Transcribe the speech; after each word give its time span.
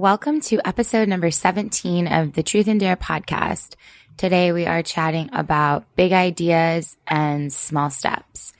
Welcome 0.00 0.40
to 0.48 0.66
episode 0.66 1.08
number 1.08 1.30
17 1.30 2.06
of 2.06 2.32
the 2.32 2.42
Truth 2.42 2.68
and 2.68 2.80
Dare 2.80 2.96
podcast. 2.96 3.74
Today 4.16 4.50
we 4.50 4.64
are 4.64 4.82
chatting 4.82 5.28
about 5.34 5.94
big 5.94 6.12
ideas 6.12 6.96
and 7.06 7.52
small 7.52 7.90
steps. 7.90 8.54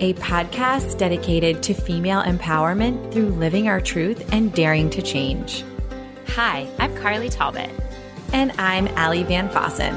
a 0.00 0.14
podcast 0.14 0.98
dedicated 0.98 1.62
to 1.62 1.74
female 1.74 2.22
empowerment 2.22 3.12
through 3.12 3.28
living 3.28 3.68
our 3.68 3.80
truth 3.80 4.32
and 4.32 4.52
daring 4.52 4.90
to 4.90 5.00
change. 5.00 5.62
Hi, 6.34 6.66
I'm 6.78 6.96
Carly 6.96 7.28
Talbot. 7.28 7.68
And 8.32 8.52
I'm 8.52 8.88
Allie 8.96 9.22
Van 9.22 9.50
Fossen. 9.50 9.92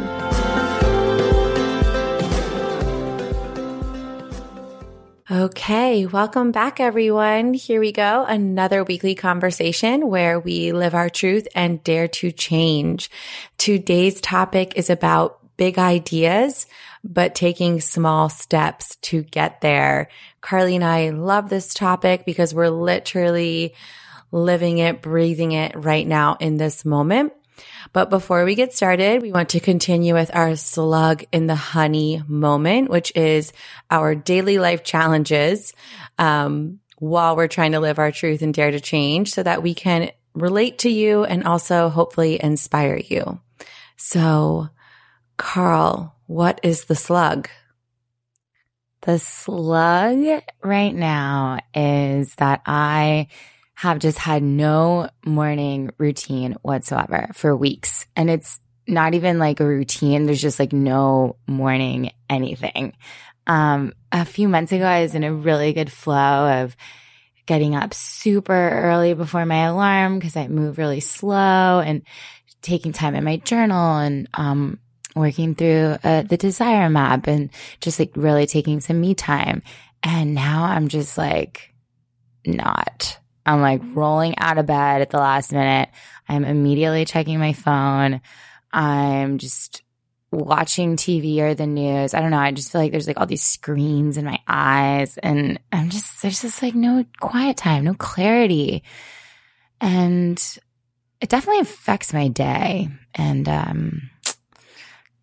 Okay, 5.32 6.06
welcome 6.06 6.52
back, 6.52 6.82
everyone. 6.82 7.54
Here 7.54 7.80
we 7.80 7.94
go. 7.94 8.26
Another 8.28 8.84
weekly 8.84 9.16
conversation 9.16 10.10
where 10.10 10.38
we 10.38 10.74
live 10.74 10.94
our 10.94 11.10
truth 11.10 11.48
and 11.56 11.82
dare 11.86 12.10
to 12.10 12.34
change. 12.34 13.10
Today's 13.58 14.20
topic 14.20 14.74
is 14.76 14.90
about 14.90 15.40
big 15.56 15.80
ideas, 15.80 16.66
but 17.02 17.34
taking 17.34 17.80
small 17.80 18.28
steps 18.28 18.98
to 19.04 19.24
get 19.24 19.62
there. 19.62 20.10
Carly 20.42 20.76
and 20.76 20.84
I 20.84 21.12
love 21.12 21.48
this 21.50 21.74
topic 21.74 22.26
because 22.26 22.54
we're 22.54 22.70
literally 22.70 23.74
living 24.36 24.80
it, 24.80 25.02
breathing 25.02 25.54
it 25.54 25.74
right 25.76 26.06
now 26.06 26.36
in 26.40 26.58
this 26.58 26.84
moment. 26.84 27.32
But 27.94 28.10
before 28.10 28.44
we 28.44 28.56
get 28.56 28.74
started, 28.74 29.22
we 29.22 29.32
want 29.32 29.50
to 29.50 29.62
continue 29.62 30.14
with 30.14 30.30
our 30.36 30.58
slug 30.58 31.24
in 31.32 31.48
the 31.48 31.56
honey 31.56 32.22
moment, 32.28 32.90
which 32.90 33.16
is 33.16 33.54
our 33.90 34.14
daily 34.14 34.58
life 34.60 34.84
challenges 34.84 35.72
um, 36.20 36.80
while 36.98 37.38
we're 37.38 37.48
trying 37.48 37.72
to 37.72 37.80
live 37.80 37.98
our 37.98 38.12
truth 38.12 38.42
and 38.42 38.54
dare 38.54 38.72
to 38.72 38.82
change 38.82 39.32
so 39.32 39.42
that 39.42 39.64
we 39.64 39.74
can 39.74 40.12
relate 40.34 40.80
to 40.80 40.90
you 40.90 41.24
and 41.24 41.46
also 41.46 41.88
hopefully 41.88 42.38
inspire 42.44 42.98
you. 42.98 43.40
So, 43.96 44.68
Carl, 45.38 46.14
what 46.28 46.60
is 46.62 46.86
the 46.86 46.96
slug? 46.96 47.48
The 49.02 49.20
slug 49.20 50.42
right 50.62 50.94
now 50.94 51.60
is 51.74 52.36
that 52.36 52.64
I 52.66 53.28
have 53.76 54.00
just 54.00 54.18
had 54.18 54.42
no 54.42 55.10
morning 55.26 55.92
routine 55.98 56.54
whatsoever 56.62 57.30
for 57.34 57.56
weeks. 57.56 58.06
And 58.16 58.30
it's 58.30 58.60
not 58.88 59.14
even 59.14 59.38
like 59.38 59.60
a 59.60 59.66
routine. 59.66 60.26
There's 60.26 60.42
just 60.42 60.60
like 60.60 60.74
no 60.74 61.36
morning 61.46 62.12
anything. 62.30 62.94
Um, 63.48 63.94
a 64.12 64.26
few 64.26 64.48
months 64.48 64.72
ago, 64.72 64.86
I 64.86 65.02
was 65.02 65.14
in 65.14 65.24
a 65.24 65.34
really 65.34 65.74
good 65.74 65.92
flow 65.92 66.64
of 66.64 66.76
getting 67.46 67.76
up 67.76 67.94
super 67.94 68.54
early 68.54 69.14
before 69.14 69.46
my 69.46 69.66
alarm 69.66 70.18
because 70.18 70.36
I 70.36 70.48
move 70.48 70.78
really 70.78 71.02
slow 71.02 71.80
and 71.80 72.02
taking 72.62 72.94
time 72.94 73.14
in 73.14 73.24
my 73.24 73.38
journal 73.38 73.98
and, 73.98 74.28
um, 74.34 74.80
working 75.16 75.56
through 75.56 75.98
uh, 76.04 76.24
the 76.24 76.38
desire 76.38 76.90
map 76.90 77.28
and 77.28 77.50
just 77.80 78.00
like 78.00 78.12
really 78.16 78.46
taking 78.46 78.82
some 78.82 79.00
me 79.00 79.16
time. 79.16 79.62
And 80.04 80.34
now 80.34 80.64
I'm 80.64 80.88
just 80.88 81.18
like 81.18 81.74
not. 82.46 83.20
I'm 83.46 83.62
like 83.62 83.82
rolling 83.94 84.38
out 84.38 84.58
of 84.58 84.66
bed 84.66 85.02
at 85.02 85.10
the 85.10 85.18
last 85.18 85.52
minute. 85.52 85.90
I'm 86.28 86.44
immediately 86.44 87.06
checking 87.06 87.40
my 87.40 87.54
phone. 87.54 88.22
I'm 88.74 89.38
just 89.38 89.84
watching 90.32 90.98
TV 90.98 91.40
or 91.40 91.54
the 91.54 91.68
news. 91.68 92.14
I 92.14 92.22
don't 92.22 92.32
know. 92.32 92.40
I 92.40 92.52
just 92.52 92.72
feel 92.72 92.82
like 92.82 92.92
there's 92.92 93.08
like 93.08 93.20
all 93.20 93.26
these 93.26 93.44
screens 93.44 94.18
in 94.18 94.26
my 94.26 94.40
eyes 94.48 95.18
and 95.20 95.60
I'm 95.72 95.90
just, 95.90 96.22
there's 96.22 96.42
just 96.42 96.62
like 96.62 96.76
no 96.76 97.06
quiet 97.20 97.58
time, 97.58 97.86
no 97.86 97.94
clarity. 97.94 98.84
And 99.80 100.42
it 101.22 101.30
definitely 101.30 101.62
affects 101.62 102.14
my 102.14 102.28
day 102.28 102.90
and, 103.14 103.48
um, 103.48 104.10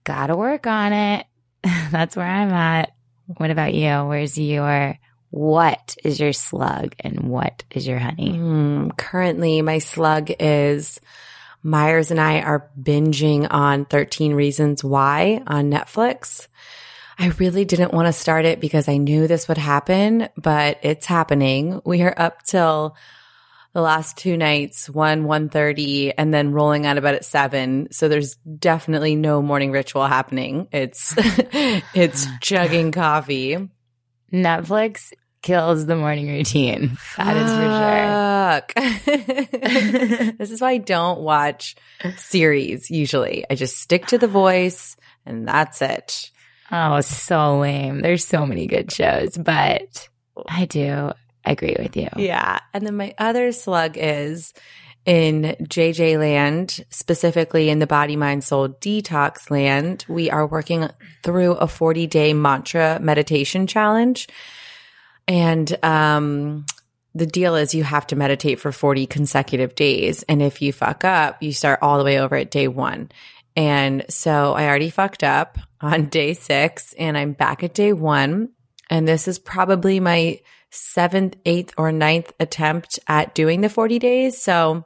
gotta 0.05 0.37
work 0.37 0.67
on 0.67 0.93
it. 0.93 1.27
That's 1.91 2.17
where 2.17 2.27
I'm 2.27 2.51
at. 2.51 2.93
What 3.27 3.51
about 3.51 3.75
you? 3.75 4.05
Where's 4.05 4.39
your 4.39 4.99
what 5.33 5.97
is 6.05 6.21
your 6.21 6.35
slug 6.35 6.95
and 7.01 7.21
what 7.21 7.65
is 7.71 7.87
your 7.87 7.99
honey? 7.99 8.33
Mm, 8.33 8.95
currently, 8.99 9.63
my 9.63 9.79
slug 9.79 10.31
is 10.39 11.01
Myers 11.63 12.11
and 12.11 12.21
I 12.21 12.43
are 12.43 12.69
binging 12.79 13.47
on 13.51 13.87
13 13.87 14.35
Reasons 14.35 14.85
Why 14.85 15.43
on 15.47 15.71
Netflix. 15.71 16.49
I 17.19 17.29
really 17.39 17.65
didn't 17.65 17.95
want 17.95 18.09
to 18.09 18.13
start 18.13 18.45
it 18.45 18.61
because 18.61 18.91
I 18.91 18.99
knew 18.99 19.27
this 19.27 19.49
would 19.49 19.57
happen, 19.57 20.29
but 20.37 20.79
it's 20.83 21.07
happening. 21.07 21.81
We 21.83 22.03
are 22.03 22.15
up 22.15 22.43
till 22.43 22.95
the 23.73 23.81
last 23.81 24.19
two 24.19 24.37
nights, 24.37 24.91
one, 24.91 25.25
one 25.25 25.49
thirty, 25.49 26.13
and 26.13 26.35
then 26.35 26.53
rolling 26.53 26.85
out 26.85 26.99
of 26.99 27.05
bed 27.05 27.15
at 27.15 27.25
seven. 27.25 27.89
So 27.91 28.09
there's 28.09 28.35
definitely 28.35 29.17
no 29.17 29.41
morning 29.41 29.73
ritual 29.73 30.07
happening. 30.07 30.69
It's, 30.73 31.15
it's 31.17 32.27
chugging 32.43 32.93
coffee. 32.93 33.71
Netflix 34.31 35.13
kills 35.43 35.87
the 35.87 35.97
morning 35.97 36.29
routine. 36.29 36.97
That 37.17 38.63
Fuck. 38.65 38.73
is 38.77 38.77
for 38.77 39.03
sure. 39.07 40.33
this 40.39 40.51
is 40.51 40.61
why 40.61 40.73
I 40.73 40.79
don't 40.79 41.21
watch 41.21 41.77
series 42.17 42.91
usually. 42.91 43.45
I 43.51 43.55
just 43.55 43.79
stick 43.79 44.07
to 44.07 44.19
the 44.19 44.29
voice 44.29 44.97
and 45.27 45.47
that's 45.47 45.83
it. 45.83 46.31
Oh, 46.71 47.01
so 47.01 47.59
lame. 47.61 48.01
There's 48.01 48.25
so 48.25 48.47
many 48.47 48.67
good 48.67 48.91
shows, 48.91 49.37
but 49.37 50.09
I 50.49 50.65
do 50.65 51.13
agree 51.45 51.77
with 51.79 51.97
you. 51.97 52.09
Yeah. 52.17 52.61
And 52.73 52.87
then 52.87 52.97
my 52.97 53.15
other 53.19 53.53
slug 53.53 53.97
is 53.97 54.55
in 55.05 55.57
JJ 55.63 56.19
land, 56.19 56.85
specifically 56.89 57.69
in 57.69 57.79
the 57.79 57.87
body, 57.87 58.17
mind, 58.17 58.45
soul 58.45 58.69
detox 58.69 59.51
land. 59.51 60.05
We 60.09 60.31
are 60.31 60.47
working 60.47 60.89
through 61.23 61.53
a 61.53 61.67
40 61.67 62.07
day 62.07 62.33
mantra 62.33 62.99
meditation 63.01 63.67
challenge. 63.67 64.29
And 65.29 65.85
um, 65.85 66.67
the 67.15 67.27
deal 67.27 67.57
is 67.57 67.75
you 67.75 67.85
have 67.85 68.07
to 68.09 68.17
meditate 68.17 68.61
for 68.61 68.73
40 68.73 69.07
consecutive 69.07 69.75
days. 69.75 70.23
And 70.25 70.43
if 70.43 70.63
you 70.63 70.73
fuck 70.73 71.05
up, 71.05 71.43
you 71.43 71.53
start 71.53 71.81
all 71.83 71.99
the 71.99 72.05
way 72.05 72.19
over 72.19 72.37
at 72.37 72.51
day 72.51 72.69
one. 72.69 73.11
And 73.55 74.07
so 74.09 74.55
I 74.55 74.67
already 74.67 74.91
fucked 74.91 75.23
up 75.23 75.59
on 75.81 76.07
day 76.09 76.35
six 76.35 76.95
and 76.95 77.17
I'm 77.17 77.33
back 77.33 77.63
at 77.63 77.75
day 77.75 77.93
one. 77.93 78.51
And 78.91 79.07
this 79.07 79.29
is 79.29 79.39
probably 79.39 80.01
my 80.01 80.41
seventh, 80.71 81.37
eighth, 81.45 81.75
or 81.77 81.93
ninth 81.93 82.33
attempt 82.41 82.99
at 83.07 83.35
doing 83.35 83.61
the 83.61 83.69
40 83.69 83.99
days. 83.99 84.43
So 84.43 84.85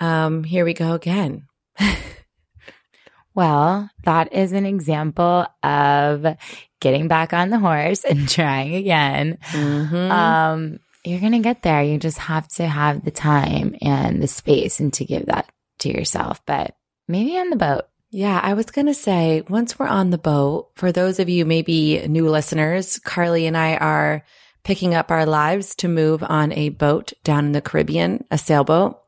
um, 0.00 0.44
here 0.44 0.64
we 0.64 0.72
go 0.72 0.94
again. 0.94 1.46
well, 3.34 3.90
that 4.04 4.32
is 4.32 4.52
an 4.52 4.64
example 4.64 5.46
of 5.62 6.26
getting 6.80 7.08
back 7.08 7.32
on 7.32 7.50
the 7.50 7.58
horse 7.58 8.04
and 8.04 8.28
trying 8.28 8.74
again. 8.74 9.38
Mm-hmm. 9.50 10.10
Um, 10.10 10.78
you're 11.04 11.20
going 11.20 11.32
to 11.32 11.38
get 11.38 11.62
there. 11.62 11.82
You 11.82 11.98
just 11.98 12.18
have 12.18 12.48
to 12.48 12.66
have 12.66 13.04
the 13.04 13.10
time 13.10 13.76
and 13.80 14.22
the 14.22 14.28
space 14.28 14.80
and 14.80 14.92
to 14.94 15.04
give 15.04 15.26
that 15.26 15.50
to 15.80 15.88
yourself, 15.88 16.44
but 16.46 16.74
maybe 17.06 17.38
on 17.38 17.50
the 17.50 17.56
boat. 17.56 17.84
Yeah, 18.10 18.40
I 18.42 18.54
was 18.54 18.66
going 18.66 18.86
to 18.86 18.94
say 18.94 19.42
once 19.48 19.78
we're 19.78 19.86
on 19.86 20.10
the 20.10 20.18
boat, 20.18 20.70
for 20.76 20.92
those 20.92 21.18
of 21.18 21.28
you 21.28 21.44
maybe 21.44 22.06
new 22.08 22.28
listeners, 22.28 22.98
Carly 23.00 23.46
and 23.46 23.56
I 23.56 23.76
are 23.76 24.24
picking 24.64 24.94
up 24.94 25.10
our 25.10 25.26
lives 25.26 25.74
to 25.76 25.88
move 25.88 26.22
on 26.22 26.52
a 26.52 26.70
boat 26.70 27.12
down 27.22 27.46
in 27.46 27.52
the 27.52 27.60
Caribbean, 27.60 28.24
a 28.30 28.38
sailboat. 28.38 28.98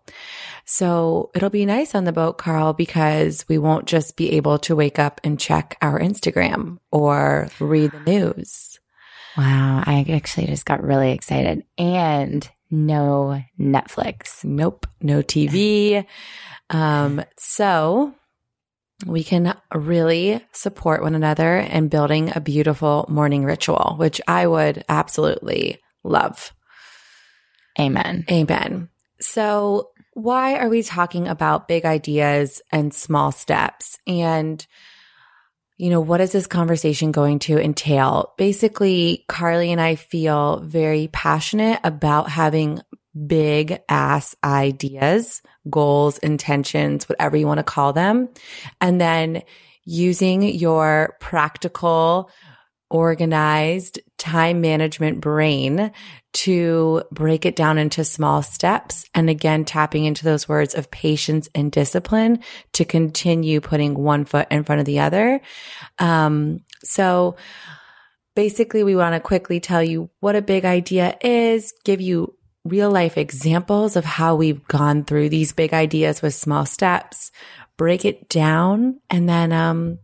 So 0.70 1.32
it'll 1.34 1.50
be 1.50 1.66
nice 1.66 1.97
on 1.97 2.04
the 2.04 2.12
boat, 2.12 2.39
Carl, 2.39 2.74
because 2.74 3.45
we 3.48 3.59
won't 3.59 3.86
just 3.86 4.16
be 4.16 4.34
able 4.34 4.56
to 4.60 4.77
wake 4.77 5.00
up 5.00 5.21
and 5.24 5.39
check 5.39 5.77
our 5.83 5.98
Instagram 5.98 6.78
or 6.92 7.48
read 7.59 7.91
the 7.91 7.98
news. 7.98 8.78
Wow. 9.36 9.83
I 9.84 10.06
actually 10.09 10.47
just 10.47 10.65
got 10.65 10.84
really 10.84 11.10
excited 11.10 11.65
and 11.77 12.48
no 12.71 13.42
Netflix. 13.59 14.45
Nope. 14.45 14.86
No 15.03 15.22
TV. 15.22 16.06
um, 16.71 17.24
so 17.36 18.15
we 19.06 19.24
can 19.24 19.56
really 19.74 20.41
support 20.53 21.03
one 21.03 21.16
another 21.16 21.56
in 21.56 21.89
building 21.89 22.30
a 22.33 22.41
beautiful 22.41 23.06
morning 23.09 23.42
ritual, 23.45 23.97
which 23.98 24.21
I 24.28 24.47
would 24.47 24.84
absolutely 24.89 25.80
love. 26.04 26.54
Amen. 27.77 28.24
Amen. 28.30 28.89
So 29.21 29.91
why 30.12 30.57
are 30.57 30.68
we 30.68 30.83
talking 30.83 31.28
about 31.28 31.68
big 31.68 31.84
ideas 31.84 32.60
and 32.72 32.92
small 32.92 33.33
steps? 33.33 33.98
And, 34.07 34.65
you 35.77 35.91
know, 35.91 36.01
what 36.01 36.21
is 36.21 36.33
this 36.33 36.47
conversation 36.47 37.12
going 37.12 37.39
to 37.41 37.59
entail? 37.59 38.34
Basically, 38.36 39.24
Carly 39.28 39.72
and 39.72 39.80
I 39.80 39.95
feel 39.95 40.60
very 40.60 41.09
passionate 41.12 41.80
about 41.84 42.28
having 42.28 42.80
big 43.27 43.78
ass 43.89 44.34
ideas, 44.45 45.42
goals, 45.68 46.18
intentions, 46.18 47.09
whatever 47.09 47.36
you 47.36 47.47
want 47.47 47.59
to 47.59 47.65
call 47.65 47.92
them. 47.92 48.28
And 48.80 49.01
then 49.01 49.42
using 49.84 50.42
your 50.42 51.16
practical, 51.21 52.30
organized 52.91 54.01
time 54.21 54.61
management 54.61 55.21
brain 55.21 55.91
to 56.33 57.03
break 57.11 57.45
it 57.45 57.57
down 57.57 57.78
into 57.78 58.05
small 58.05 58.43
steps. 58.43 59.05
And 59.15 59.28
again, 59.28 59.65
tapping 59.65 60.05
into 60.05 60.25
those 60.25 60.49
words 60.49 60.75
of 60.75 60.91
patience 60.91 61.49
and 61.55 61.72
discipline 61.72 62.41
to 62.75 62.84
continue 62.84 63.61
putting 63.61 63.95
one 63.95 64.27
foot 64.27 64.47
in 64.51 64.63
front 64.63 64.81
of 64.81 64.84
the 64.87 65.01
other. 65.01 65.41
Um, 65.99 66.61
so 66.84 67.37
basically 68.37 68.84
we 68.84 68.95
want 68.95 69.15
to 69.15 69.21
quickly 69.21 69.59
tell 69.59 69.83
you 69.83 70.11
what 70.21 70.37
a 70.37 70.43
big 70.43 70.65
idea 70.65 71.17
is, 71.22 71.72
give 71.84 72.01
you 72.01 72.37
real 72.65 72.91
life 72.91 73.17
examples 73.17 73.97
of 73.97 74.05
how 74.05 74.37
we've 74.37 74.67
gone 74.69 75.05
through 75.05 75.31
these 75.31 75.53
big 75.53 75.72
ideas 75.72 76.21
with 76.22 76.34
small 76.34 76.67
steps, 76.67 77.33
break 77.78 78.05
it 78.05 78.28
down, 78.28 79.01
and 79.09 79.28
then, 79.28 79.51
um, 79.53 79.99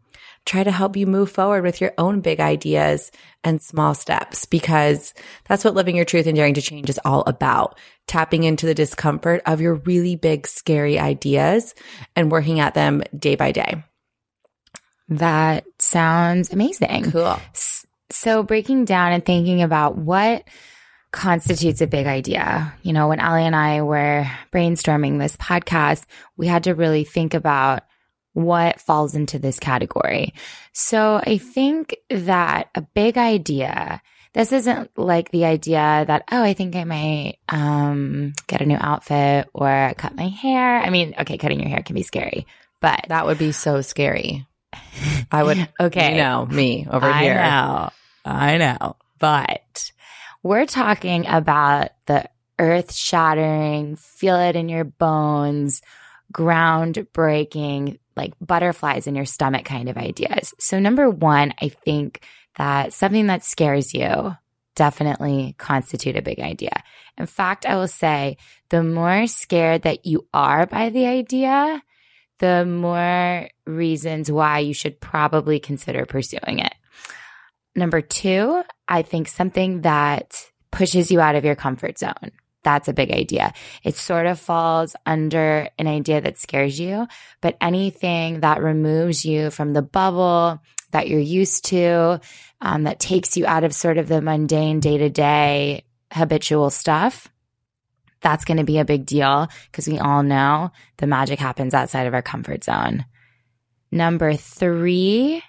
try 0.46 0.64
to 0.64 0.70
help 0.70 0.96
you 0.96 1.06
move 1.06 1.30
forward 1.30 1.62
with 1.62 1.80
your 1.80 1.92
own 1.98 2.20
big 2.20 2.40
ideas 2.40 3.10
and 3.44 3.60
small 3.60 3.94
steps 3.94 4.46
because 4.46 5.12
that's 5.48 5.64
what 5.64 5.74
living 5.74 5.96
your 5.96 6.04
truth 6.04 6.26
and 6.26 6.36
daring 6.36 6.54
to 6.54 6.62
change 6.62 6.88
is 6.88 7.00
all 7.04 7.24
about. 7.26 7.78
Tapping 8.06 8.44
into 8.44 8.66
the 8.66 8.74
discomfort 8.74 9.42
of 9.44 9.60
your 9.60 9.74
really 9.74 10.14
big, 10.14 10.46
scary 10.46 10.98
ideas 10.98 11.74
and 12.14 12.30
working 12.30 12.60
at 12.60 12.74
them 12.74 13.02
day 13.18 13.34
by 13.34 13.50
day. 13.50 13.82
That 15.08 15.64
sounds 15.78 16.52
amazing. 16.52 17.10
Cool. 17.10 17.38
So 18.10 18.42
breaking 18.44 18.84
down 18.84 19.12
and 19.12 19.24
thinking 19.24 19.62
about 19.62 19.98
what 19.98 20.44
constitutes 21.10 21.80
a 21.80 21.86
big 21.86 22.06
idea. 22.06 22.72
You 22.82 22.92
know, 22.92 23.08
when 23.08 23.20
Ali 23.20 23.42
and 23.42 23.56
I 23.56 23.82
were 23.82 24.26
brainstorming 24.52 25.18
this 25.18 25.36
podcast, 25.36 26.04
we 26.36 26.46
had 26.46 26.64
to 26.64 26.74
really 26.74 27.04
think 27.04 27.34
about 27.34 27.82
what 28.36 28.82
falls 28.82 29.14
into 29.14 29.38
this 29.38 29.58
category. 29.58 30.34
So 30.74 31.18
I 31.26 31.38
think 31.38 31.96
that 32.10 32.68
a 32.74 32.82
big 32.82 33.16
idea, 33.16 34.02
this 34.34 34.52
isn't 34.52 34.90
like 34.98 35.30
the 35.30 35.46
idea 35.46 36.04
that, 36.06 36.24
oh, 36.30 36.42
I 36.42 36.52
think 36.52 36.76
I 36.76 36.84
might 36.84 37.38
um, 37.48 38.34
get 38.46 38.60
a 38.60 38.66
new 38.66 38.76
outfit 38.78 39.48
or 39.54 39.94
cut 39.96 40.14
my 40.14 40.28
hair. 40.28 40.76
I 40.82 40.90
mean, 40.90 41.14
okay, 41.18 41.38
cutting 41.38 41.60
your 41.60 41.70
hair 41.70 41.82
can 41.82 41.94
be 41.94 42.02
scary, 42.02 42.46
but 42.82 43.06
that 43.08 43.24
would 43.24 43.38
be 43.38 43.52
so 43.52 43.80
scary. 43.80 44.46
I 45.32 45.42
would, 45.42 45.66
okay, 45.80 46.10
you 46.12 46.18
know, 46.18 46.44
me 46.44 46.86
over 46.90 47.06
I 47.06 47.22
here. 47.22 47.38
I 47.38 47.48
know, 47.48 47.90
I 48.26 48.58
know, 48.58 48.96
but 49.18 49.92
we're 50.42 50.66
talking 50.66 51.26
about 51.26 51.88
the 52.04 52.28
earth 52.58 52.92
shattering, 52.92 53.96
feel 53.96 54.36
it 54.36 54.56
in 54.56 54.68
your 54.68 54.84
bones, 54.84 55.80
groundbreaking, 56.32 57.98
like 58.16 58.34
butterflies 58.40 59.06
in 59.06 59.14
your 59.14 59.24
stomach 59.24 59.64
kind 59.64 59.88
of 59.88 59.96
ideas. 59.96 60.54
So, 60.58 60.78
number 60.78 61.08
one, 61.10 61.54
I 61.60 61.68
think 61.68 62.22
that 62.56 62.92
something 62.92 63.26
that 63.26 63.44
scares 63.44 63.94
you 63.94 64.36
definitely 64.74 65.54
constitute 65.58 66.16
a 66.16 66.22
big 66.22 66.40
idea. 66.40 66.82
In 67.18 67.26
fact, 67.26 67.66
I 67.66 67.76
will 67.76 67.88
say 67.88 68.36
the 68.68 68.82
more 68.82 69.26
scared 69.26 69.82
that 69.82 70.06
you 70.06 70.26
are 70.32 70.66
by 70.66 70.90
the 70.90 71.06
idea, 71.06 71.82
the 72.38 72.64
more 72.66 73.48
reasons 73.66 74.30
why 74.30 74.60
you 74.60 74.74
should 74.74 75.00
probably 75.00 75.58
consider 75.58 76.04
pursuing 76.04 76.58
it. 76.58 76.74
Number 77.74 78.00
two, 78.00 78.62
I 78.86 79.02
think 79.02 79.28
something 79.28 79.82
that 79.82 80.50
pushes 80.70 81.10
you 81.10 81.20
out 81.20 81.36
of 81.36 81.44
your 81.44 81.56
comfort 81.56 81.98
zone. 81.98 82.32
That's 82.66 82.88
a 82.88 82.92
big 82.92 83.12
idea. 83.12 83.52
It 83.84 83.94
sort 83.94 84.26
of 84.26 84.40
falls 84.40 84.96
under 85.06 85.68
an 85.78 85.86
idea 85.86 86.20
that 86.20 86.36
scares 86.36 86.80
you, 86.80 87.06
but 87.40 87.56
anything 87.60 88.40
that 88.40 88.60
removes 88.60 89.24
you 89.24 89.50
from 89.50 89.72
the 89.72 89.82
bubble 89.82 90.60
that 90.90 91.06
you're 91.08 91.20
used 91.20 91.66
to, 91.66 92.20
um, 92.60 92.82
that 92.82 92.98
takes 92.98 93.36
you 93.36 93.46
out 93.46 93.62
of 93.62 93.72
sort 93.72 93.98
of 93.98 94.08
the 94.08 94.20
mundane 94.20 94.80
day 94.80 94.98
to 94.98 95.08
day 95.08 95.84
habitual 96.12 96.70
stuff, 96.70 97.28
that's 98.20 98.44
going 98.44 98.56
to 98.56 98.64
be 98.64 98.78
a 98.78 98.84
big 98.84 99.06
deal 99.06 99.46
because 99.70 99.86
we 99.86 100.00
all 100.00 100.24
know 100.24 100.72
the 100.96 101.06
magic 101.06 101.38
happens 101.38 101.72
outside 101.72 102.08
of 102.08 102.14
our 102.14 102.22
comfort 102.22 102.64
zone. 102.64 103.04
Number 103.92 104.34
three 104.34 105.40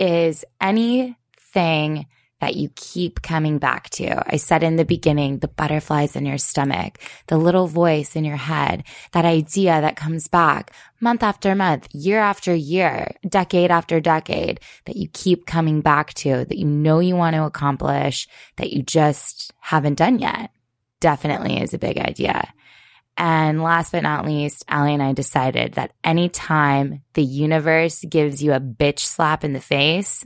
is 0.00 0.44
anything 0.60 2.06
that 2.40 2.56
you 2.56 2.70
keep 2.76 3.22
coming 3.22 3.58
back 3.58 3.90
to. 3.90 4.22
I 4.32 4.36
said 4.36 4.62
in 4.62 4.76
the 4.76 4.84
beginning, 4.84 5.38
the 5.38 5.48
butterflies 5.48 6.16
in 6.16 6.24
your 6.24 6.38
stomach, 6.38 6.98
the 7.26 7.36
little 7.36 7.66
voice 7.66 8.14
in 8.16 8.24
your 8.24 8.36
head, 8.36 8.84
that 9.12 9.24
idea 9.24 9.80
that 9.80 9.96
comes 9.96 10.28
back 10.28 10.72
month 11.00 11.22
after 11.22 11.54
month, 11.54 11.88
year 11.92 12.18
after 12.18 12.54
year, 12.54 13.12
decade 13.28 13.70
after 13.70 14.00
decade, 14.00 14.60
that 14.86 14.96
you 14.96 15.08
keep 15.12 15.46
coming 15.46 15.80
back 15.80 16.14
to, 16.14 16.44
that 16.44 16.58
you 16.58 16.64
know 16.64 16.98
you 16.98 17.16
want 17.16 17.34
to 17.34 17.44
accomplish, 17.44 18.28
that 18.56 18.72
you 18.72 18.82
just 18.82 19.52
haven't 19.60 19.94
done 19.94 20.18
yet. 20.18 20.50
Definitely 21.00 21.60
is 21.60 21.74
a 21.74 21.78
big 21.78 21.98
idea. 21.98 22.52
And 23.16 23.62
last 23.62 23.90
but 23.90 24.04
not 24.04 24.26
least, 24.26 24.64
Ali 24.68 24.94
and 24.94 25.02
I 25.02 25.12
decided 25.12 25.74
that 25.74 25.92
anytime 26.04 27.02
the 27.14 27.24
universe 27.24 28.04
gives 28.08 28.42
you 28.42 28.52
a 28.52 28.60
bitch 28.60 29.00
slap 29.00 29.42
in 29.42 29.52
the 29.52 29.60
face, 29.60 30.24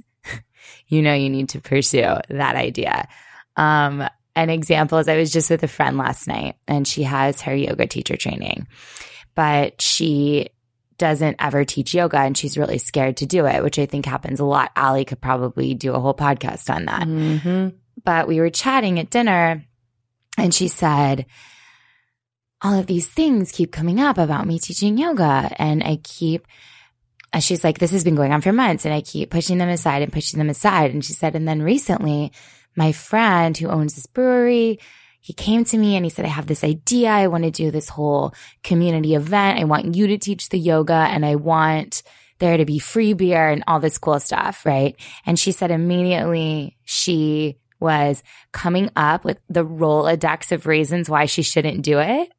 you 0.87 1.03
know 1.03 1.15
you 1.15 1.31
need 1.31 1.51
to 1.51 1.61
pursue 1.61 2.17
that 2.29 2.57
idea. 2.57 3.09
Um, 3.57 4.09
an 4.35 4.51
example 4.51 4.99
is 4.99 5.09
I 5.09 5.17
was 5.17 5.33
just 5.33 5.51
with 5.51 5.63
a 5.63 5.69
friend 5.69 5.99
last 5.99 6.27
night 6.27 6.57
and 6.67 6.87
she 6.87 7.03
has 7.03 7.43
her 7.43 7.55
yoga 7.55 7.87
teacher 7.87 8.17
training, 8.17 8.67
but 9.35 9.81
she 9.83 10.49
doesn't 10.97 11.37
ever 11.39 11.65
teach 11.65 11.95
yoga 11.95 12.19
and 12.19 12.37
she's 12.37 12.57
really 12.57 12.79
scared 12.79 13.19
to 13.19 13.27
do 13.27 13.47
it, 13.47 13.63
which 13.63 13.79
I 13.79 13.87
think 13.87 14.07
happens 14.07 14.41
a 14.41 14.45
lot. 14.45 14.71
Ali 14.77 15.05
could 15.05 15.21
probably 15.21 15.75
do 15.75 15.93
a 15.93 16.01
whole 16.01 16.15
podcast 16.15 16.73
on 16.73 16.87
that. 16.87 17.03
Mm-hmm. 17.03 17.77
But 18.05 18.29
we 18.29 18.41
were 18.41 18.51
chatting 18.51 18.99
at 18.99 19.11
dinner 19.11 19.65
and 20.39 20.55
she 20.55 20.69
said, 20.69 21.27
all 22.63 22.79
of 22.79 22.87
these 22.87 23.09
things 23.09 23.53
keep 23.53 23.73
coming 23.73 24.01
up 24.01 24.17
about 24.17 24.47
me 24.47 24.59
teaching 24.59 24.97
yoga 24.97 25.51
and 25.59 25.83
I 25.83 25.97
keep 26.03 26.47
she's 27.41 27.65
like, 27.65 27.79
this 27.79 27.91
has 27.93 28.05
been 28.05 28.15
going 28.15 28.33
on 28.33 28.41
for 28.41 28.53
months 28.53 28.85
and 28.85 28.93
I 28.93 29.01
keep 29.01 29.31
pushing 29.31 29.59
them 29.59 29.69
aside 29.69 30.03
and 30.03 30.13
pushing 30.13 30.39
them 30.39 30.51
aside. 30.51 30.91
And 30.91 31.05
she 31.05 31.13
said, 31.13 31.35
and 31.35 31.49
then 31.49 31.63
recently 31.63 32.33
my 32.77 32.93
friend 32.93 33.57
who 33.57 33.69
owns 33.69 33.95
this 33.95 34.07
brewery, 34.07 34.79
he 35.21 35.33
came 35.33 35.65
to 35.67 35.79
me 35.79 35.97
and 35.97 36.05
he 36.05 36.11
said, 36.11 36.25
I 36.25 36.29
have 36.29 36.47
this 36.47 36.65
idea. 36.65 37.09
I 37.09 37.29
want 37.29 37.45
to 37.45 37.51
do 37.51 37.71
this 37.71 37.89
whole 37.89 38.35
community 38.63 39.15
event. 39.15 39.61
I 39.61 39.65
want 39.65 39.95
you 39.95 40.09
to 40.09 40.19
teach 40.19 40.49
the 40.49 40.59
yoga 40.59 40.95
and 40.95 41.25
I 41.25 41.37
want 41.37 42.03
there 42.39 42.57
to 42.57 42.65
be 42.65 42.81
free 42.81 43.13
beer 43.13 43.49
and 43.49 43.63
all 43.67 43.79
this 43.79 43.99
cool 43.99 44.19
stuff. 44.19 44.67
Right. 44.67 44.97
And 45.25 45.39
she 45.39 45.53
said 45.53 45.71
immediately 45.71 46.77
she 46.85 47.57
was 47.79 48.23
coming 48.53 48.91
up 48.97 49.25
with 49.25 49.39
the 49.49 49.65
Rolodex 49.65 50.53
of 50.53 50.67
reasons 50.67 51.09
why 51.09 51.27
she 51.27 51.43
shouldn't 51.43 51.83
do 51.83 51.99
it. 51.99 52.31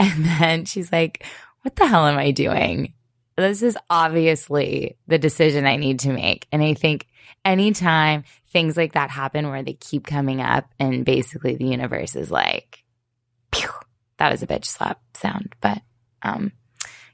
And 0.00 0.24
then 0.24 0.64
she's 0.64 0.92
like, 0.92 1.26
what 1.62 1.74
the 1.74 1.84
hell 1.84 2.06
am 2.06 2.18
I 2.18 2.30
doing? 2.30 2.94
This 3.42 3.62
is 3.62 3.78
obviously 3.88 4.96
the 5.06 5.18
decision 5.18 5.66
I 5.66 5.76
need 5.76 6.00
to 6.00 6.12
make. 6.12 6.46
And 6.50 6.62
I 6.62 6.74
think 6.74 7.06
anytime 7.44 8.24
things 8.50 8.76
like 8.76 8.92
that 8.94 9.10
happen 9.10 9.48
where 9.48 9.62
they 9.62 9.74
keep 9.74 10.06
coming 10.06 10.40
up 10.40 10.68
and 10.78 11.04
basically 11.04 11.54
the 11.54 11.66
universe 11.66 12.16
is 12.16 12.30
like, 12.30 12.82
pew, 13.50 13.70
that 14.16 14.32
was 14.32 14.42
a 14.42 14.46
bitch 14.46 14.64
slap 14.64 15.00
sound. 15.14 15.54
But, 15.60 15.82
um, 16.22 16.52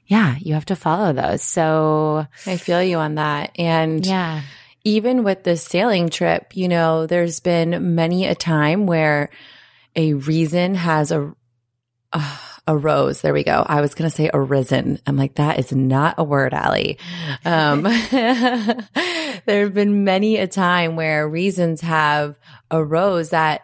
yeah, 0.07 0.35
you 0.39 0.53
have 0.55 0.65
to 0.65 0.75
follow 0.75 1.13
those. 1.13 1.43
So 1.43 2.27
I 2.45 2.57
feel 2.57 2.81
you 2.81 2.97
on 2.97 3.15
that. 3.15 3.51
And 3.57 4.05
yeah, 4.05 4.41
even 4.83 5.23
with 5.23 5.43
this 5.43 5.63
sailing 5.63 6.09
trip, 6.09 6.55
you 6.55 6.67
know, 6.67 7.05
there's 7.05 7.39
been 7.39 7.95
many 7.95 8.25
a 8.25 8.35
time 8.35 8.87
where 8.87 9.29
a 9.95 10.13
reason 10.13 10.75
has 10.75 11.11
a, 11.11 11.35
uh, 12.13 12.37
arose. 12.67 13.21
There 13.21 13.33
we 13.33 13.43
go. 13.43 13.63
I 13.65 13.81
was 13.81 13.93
going 13.93 14.09
to 14.09 14.15
say 14.15 14.29
arisen. 14.33 14.99
I'm 15.05 15.17
like, 15.17 15.35
that 15.35 15.59
is 15.59 15.71
not 15.71 16.15
a 16.17 16.23
word, 16.23 16.53
Ali. 16.53 16.97
Um, 17.43 17.83
there 17.83 19.63
have 19.63 19.73
been 19.73 20.03
many 20.03 20.37
a 20.37 20.47
time 20.47 20.95
where 20.95 21.27
reasons 21.27 21.81
have 21.81 22.35
arose 22.71 23.29
that 23.29 23.61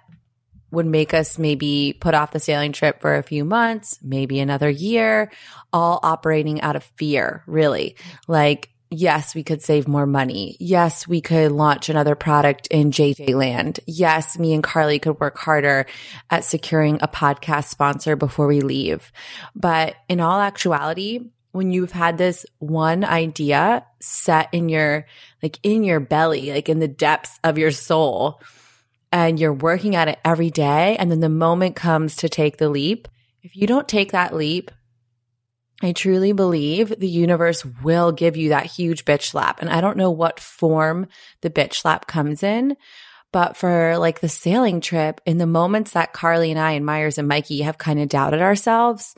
would 0.72 0.86
make 0.86 1.14
us 1.14 1.38
maybe 1.38 1.98
put 2.00 2.14
off 2.14 2.32
the 2.32 2.40
sailing 2.40 2.72
trip 2.72 3.02
for 3.02 3.16
a 3.16 3.24
few 3.24 3.44
months, 3.44 4.00
maybe 4.02 4.40
another 4.40 4.70
year, 4.70 5.32
all 5.74 6.00
operating 6.02 6.62
out 6.62 6.76
of 6.76 6.84
fear, 6.96 7.44
really. 7.46 7.96
Like, 8.28 8.71
yes, 8.92 9.34
we 9.34 9.44
could 9.44 9.62
save 9.62 9.88
more 9.88 10.06
money. 10.06 10.58
Yes, 10.60 11.08
we 11.08 11.22
could 11.22 11.52
launch 11.52 11.90
another 11.90 12.14
product 12.14 12.68
in 12.68 12.92
JJ 12.92 13.34
land. 13.34 13.80
Yes, 13.88 14.38
me 14.38 14.54
and 14.54 14.62
Carly 14.62 15.00
could 15.00 15.20
work 15.20 15.38
harder 15.38 15.86
at 16.30 16.44
securing 16.44 17.00
a 17.02 17.08
podcast 17.08 17.70
sponsor 17.70 18.16
before 18.16 18.48
we 18.48 18.62
leave. 18.62 19.12
But 19.56 19.96
in 20.10 20.20
all 20.20 20.40
actuality, 20.40 21.22
when 21.54 21.72
you've 21.72 21.92
had 21.92 22.18
this 22.18 22.46
one 22.60 23.04
idea 23.04 23.86
set 24.00 24.50
in 24.52 24.70
your, 24.70 25.08
like 25.42 25.58
in 25.64 25.84
your 25.84 26.00
belly, 26.00 26.52
like 26.52 26.70
in 26.70 26.80
the 26.80 26.88
depths 26.88 27.40
of 27.44 27.58
your 27.58 27.72
soul, 27.72 28.42
and 29.12 29.40
you're 29.40 29.54
working 29.54 29.96
at 29.96 30.08
it 30.08 30.20
every 30.24 30.50
day. 30.50 30.96
And 30.98 31.12
then 31.12 31.20
the 31.20 31.30
moment 31.30 31.76
comes 31.76 32.18
to 32.18 32.30
take 32.30 32.58
the 32.58 32.70
leap. 32.70 33.08
If 33.44 33.56
you 33.56 33.68
don't 33.68 33.88
take 33.88 34.12
that 34.12 34.36
leap, 34.36 34.72
I 35.82 35.94
truly 35.94 36.32
believe 36.32 36.94
the 36.98 37.08
universe 37.08 37.66
will 37.84 38.12
give 38.12 38.38
you 38.38 38.50
that 38.50 38.66
huge 38.66 39.04
bitch 39.06 39.24
slap. 39.24 39.62
And 39.62 39.70
I 39.70 39.82
don't 39.82 39.98
know 39.98 40.12
what 40.12 40.40
form 40.40 41.08
the 41.42 41.50
bitch 41.50 41.76
slap 41.76 42.08
comes 42.08 42.44
in, 42.44 42.78
but 43.32 43.58
for 43.58 43.98
like 43.98 44.20
the 44.20 44.30
sailing 44.30 44.82
trip, 44.82 45.22
in 45.26 45.38
the 45.38 45.48
moments 45.48 45.92
that 45.92 46.14
Carly 46.14 46.52
and 46.52 46.60
I 46.60 46.72
and 46.72 46.86
Myers 46.86 47.18
and 47.18 47.28
Mikey 47.28 47.62
have 47.62 47.78
kind 47.78 48.00
of 48.00 48.10
doubted 48.10 48.42
ourselves, 48.42 49.16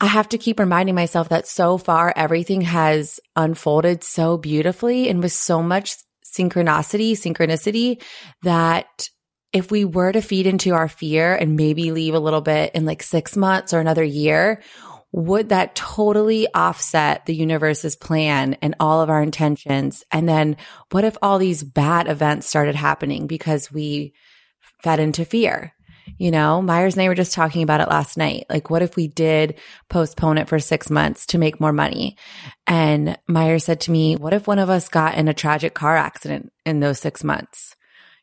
I 0.00 0.06
have 0.06 0.28
to 0.30 0.38
keep 0.38 0.58
reminding 0.58 0.94
myself 0.94 1.28
that 1.28 1.46
so 1.46 1.76
far 1.76 2.12
everything 2.14 2.62
has 2.62 3.20
unfolded 3.36 4.04
so 4.04 4.36
beautifully 4.36 5.08
and 5.08 5.22
with 5.22 5.32
so 5.32 5.62
much 5.62 5.96
synchronicity, 6.24 7.12
synchronicity 7.12 8.02
that 8.42 9.08
if 9.52 9.70
we 9.70 9.84
were 9.84 10.12
to 10.12 10.20
feed 10.20 10.46
into 10.46 10.74
our 10.74 10.88
fear 10.88 11.34
and 11.34 11.56
maybe 11.56 11.90
leave 11.90 12.14
a 12.14 12.20
little 12.20 12.42
bit 12.42 12.74
in 12.74 12.84
like 12.84 13.02
six 13.02 13.36
months 13.36 13.72
or 13.72 13.80
another 13.80 14.04
year, 14.04 14.62
would 15.12 15.48
that 15.48 15.74
totally 15.74 16.46
offset 16.54 17.24
the 17.24 17.34
universe's 17.34 17.96
plan 17.96 18.54
and 18.60 18.74
all 18.78 19.00
of 19.00 19.10
our 19.10 19.22
intentions? 19.22 20.04
And 20.12 20.28
then 20.28 20.56
what 20.90 21.04
if 21.04 21.16
all 21.22 21.38
these 21.38 21.62
bad 21.62 22.08
events 22.08 22.46
started 22.46 22.74
happening 22.74 23.26
because 23.26 23.72
we 23.72 24.12
fed 24.82 25.00
into 25.00 25.24
fear? 25.24 25.72
You 26.16 26.30
know, 26.30 26.62
Myers 26.62 26.94
and 26.94 27.02
I 27.02 27.08
were 27.08 27.14
just 27.14 27.34
talking 27.34 27.62
about 27.62 27.80
it 27.80 27.88
last 27.88 28.16
night. 28.16 28.46
Like, 28.48 28.70
what 28.70 28.82
if 28.82 28.96
we 28.96 29.08
did 29.08 29.58
postpone 29.88 30.38
it 30.38 30.48
for 30.48 30.58
six 30.58 30.90
months 30.90 31.26
to 31.26 31.38
make 31.38 31.60
more 31.60 31.72
money? 31.72 32.16
And 32.66 33.18
Myers 33.26 33.64
said 33.64 33.82
to 33.82 33.90
me, 33.90 34.16
what 34.16 34.32
if 34.32 34.46
one 34.46 34.58
of 34.58 34.70
us 34.70 34.88
got 34.88 35.16
in 35.16 35.28
a 35.28 35.34
tragic 35.34 35.74
car 35.74 35.96
accident 35.96 36.50
in 36.64 36.80
those 36.80 36.98
six 36.98 37.22
months? 37.22 37.76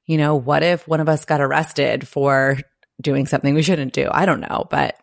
You 0.06 0.18
know, 0.18 0.36
what 0.36 0.64
if 0.64 0.88
one 0.88 1.00
of 1.00 1.10
us 1.10 1.26
got 1.26 1.42
arrested 1.42 2.08
for 2.08 2.58
doing 3.02 3.28
something 3.28 3.54
we 3.54 3.62
shouldn't 3.62 3.94
do? 3.94 4.10
I 4.12 4.26
don't 4.26 4.42
know, 4.42 4.66
but 4.70 4.96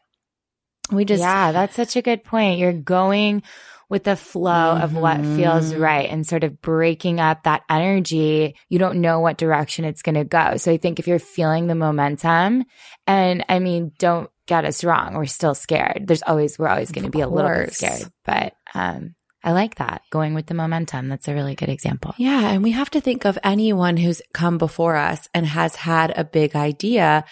we 0.93 1.05
just. 1.05 1.21
Yeah, 1.21 1.53
that's 1.53 1.75
such 1.75 1.97
a 1.97 2.03
good 2.03 2.25
point. 2.25 2.59
You're 2.59 2.73
going 2.73 3.43
with 3.89 4.05
the 4.05 4.17
flow 4.17 4.51
mm-hmm. 4.51 4.85
of 4.85 4.95
what 4.95 5.19
feels 5.19 5.71
mm-hmm. 5.71 5.83
right 5.83 6.09
and 6.09 6.27
sort 6.27 6.45
of 6.45 6.63
breaking 6.63 7.21
up 7.21 7.43
that 7.43 7.63
energy. 7.69 8.57
You 8.71 8.79
don't 8.79 9.03
know 9.03 9.21
what 9.21 9.37
direction 9.37 9.85
it's 9.85 10.01
going 10.01 10.15
to 10.15 10.25
go. 10.25 10.57
So 10.57 10.73
I 10.73 10.79
think 10.79 10.99
if 10.99 11.07
you're 11.07 11.19
feeling 11.19 11.67
the 11.67 11.75
momentum, 11.75 12.65
and 13.07 13.45
I 13.51 13.59
mean, 13.59 13.93
don't 13.99 14.31
get 14.47 14.65
us 14.65 14.83
wrong, 14.83 15.15
we're 15.15 15.27
still 15.27 15.55
scared. 15.55 16.05
There's 16.07 16.23
always, 16.23 16.59
we're 16.59 16.69
always 16.69 16.91
going 16.91 17.05
to 17.05 17.11
be 17.11 17.21
a 17.21 17.29
little 17.29 17.51
bit 17.51 17.75
scared, 17.75 18.11
but, 18.25 18.55
um, 18.75 19.15
I 19.45 19.53
like 19.53 19.75
that 19.75 20.03
going 20.11 20.35
with 20.35 20.47
the 20.47 20.55
momentum. 20.55 21.09
That's 21.09 21.27
a 21.27 21.35
really 21.35 21.57
good 21.57 21.69
example. 21.69 22.15
Yeah. 22.17 22.51
And 22.51 22.63
we 22.63 22.71
have 22.71 22.91
to 22.91 23.01
think 23.01 23.25
of 23.25 23.39
anyone 23.43 23.97
who's 23.97 24.23
come 24.33 24.57
before 24.57 24.95
us 24.95 25.29
and 25.35 25.45
has 25.45 25.75
had 25.75 26.17
a 26.17 26.25
big 26.25 26.55
idea 26.55 27.25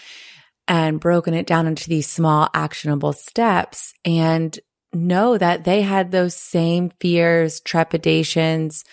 and 0.70 1.00
broken 1.00 1.34
it 1.34 1.48
down 1.48 1.66
into 1.66 1.88
these 1.88 2.08
small 2.08 2.48
actionable 2.54 3.12
steps 3.12 3.92
and 4.04 4.56
know 4.92 5.36
that 5.36 5.64
they 5.64 5.82
had 5.82 6.12
those 6.12 6.36
same 6.36 6.90
fears, 7.00 7.60
trepidations. 7.60 8.84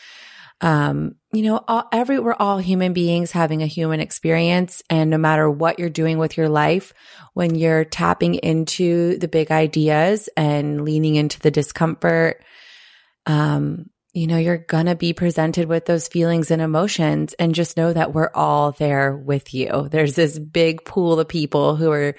Um, 0.60 1.18
you 1.32 1.44
know, 1.44 1.64
all, 1.68 1.88
every, 1.94 2.18
we're 2.18 2.34
all 2.34 2.58
human 2.58 2.94
beings 2.94 3.32
having 3.32 3.62
a 3.62 3.68
human 3.68 4.00
experience. 4.00 4.82
And 4.90 5.12
no 5.12 5.20
matter 5.20 5.48
what 5.48 5.78
you're 5.78 5.90
doing 5.90 6.18
with 6.18 6.36
your 6.36 6.50
life, 6.50 6.94
when 7.36 7.54
you're 7.54 7.86
tapping 7.86 8.34
into 8.34 9.20
the 9.20 9.28
big 9.28 9.52
ideas 9.52 10.30
and 10.36 10.84
leaning 10.84 11.16
into 11.16 11.40
the 11.40 11.52
discomfort, 11.52 12.44
um, 13.28 13.88
you 14.18 14.26
know, 14.26 14.38
you're 14.38 14.58
gonna 14.58 14.96
be 14.96 15.14
presented 15.14 15.68
with 15.68 15.86
those 15.86 16.08
feelings 16.08 16.50
and 16.50 16.60
emotions 16.60 17.36
and 17.36 17.54
just 17.54 17.78
know 17.78 17.94
that 17.94 18.16
we're 18.16 18.32
all 18.34 18.72
there 18.72 19.16
with 19.16 19.54
you. 19.54 19.88
There's 19.92 20.16
this 20.16 20.40
big 20.40 20.84
pool 20.84 21.20
of 21.20 21.28
people 21.28 21.76
who 21.76 21.92
are 21.92 22.16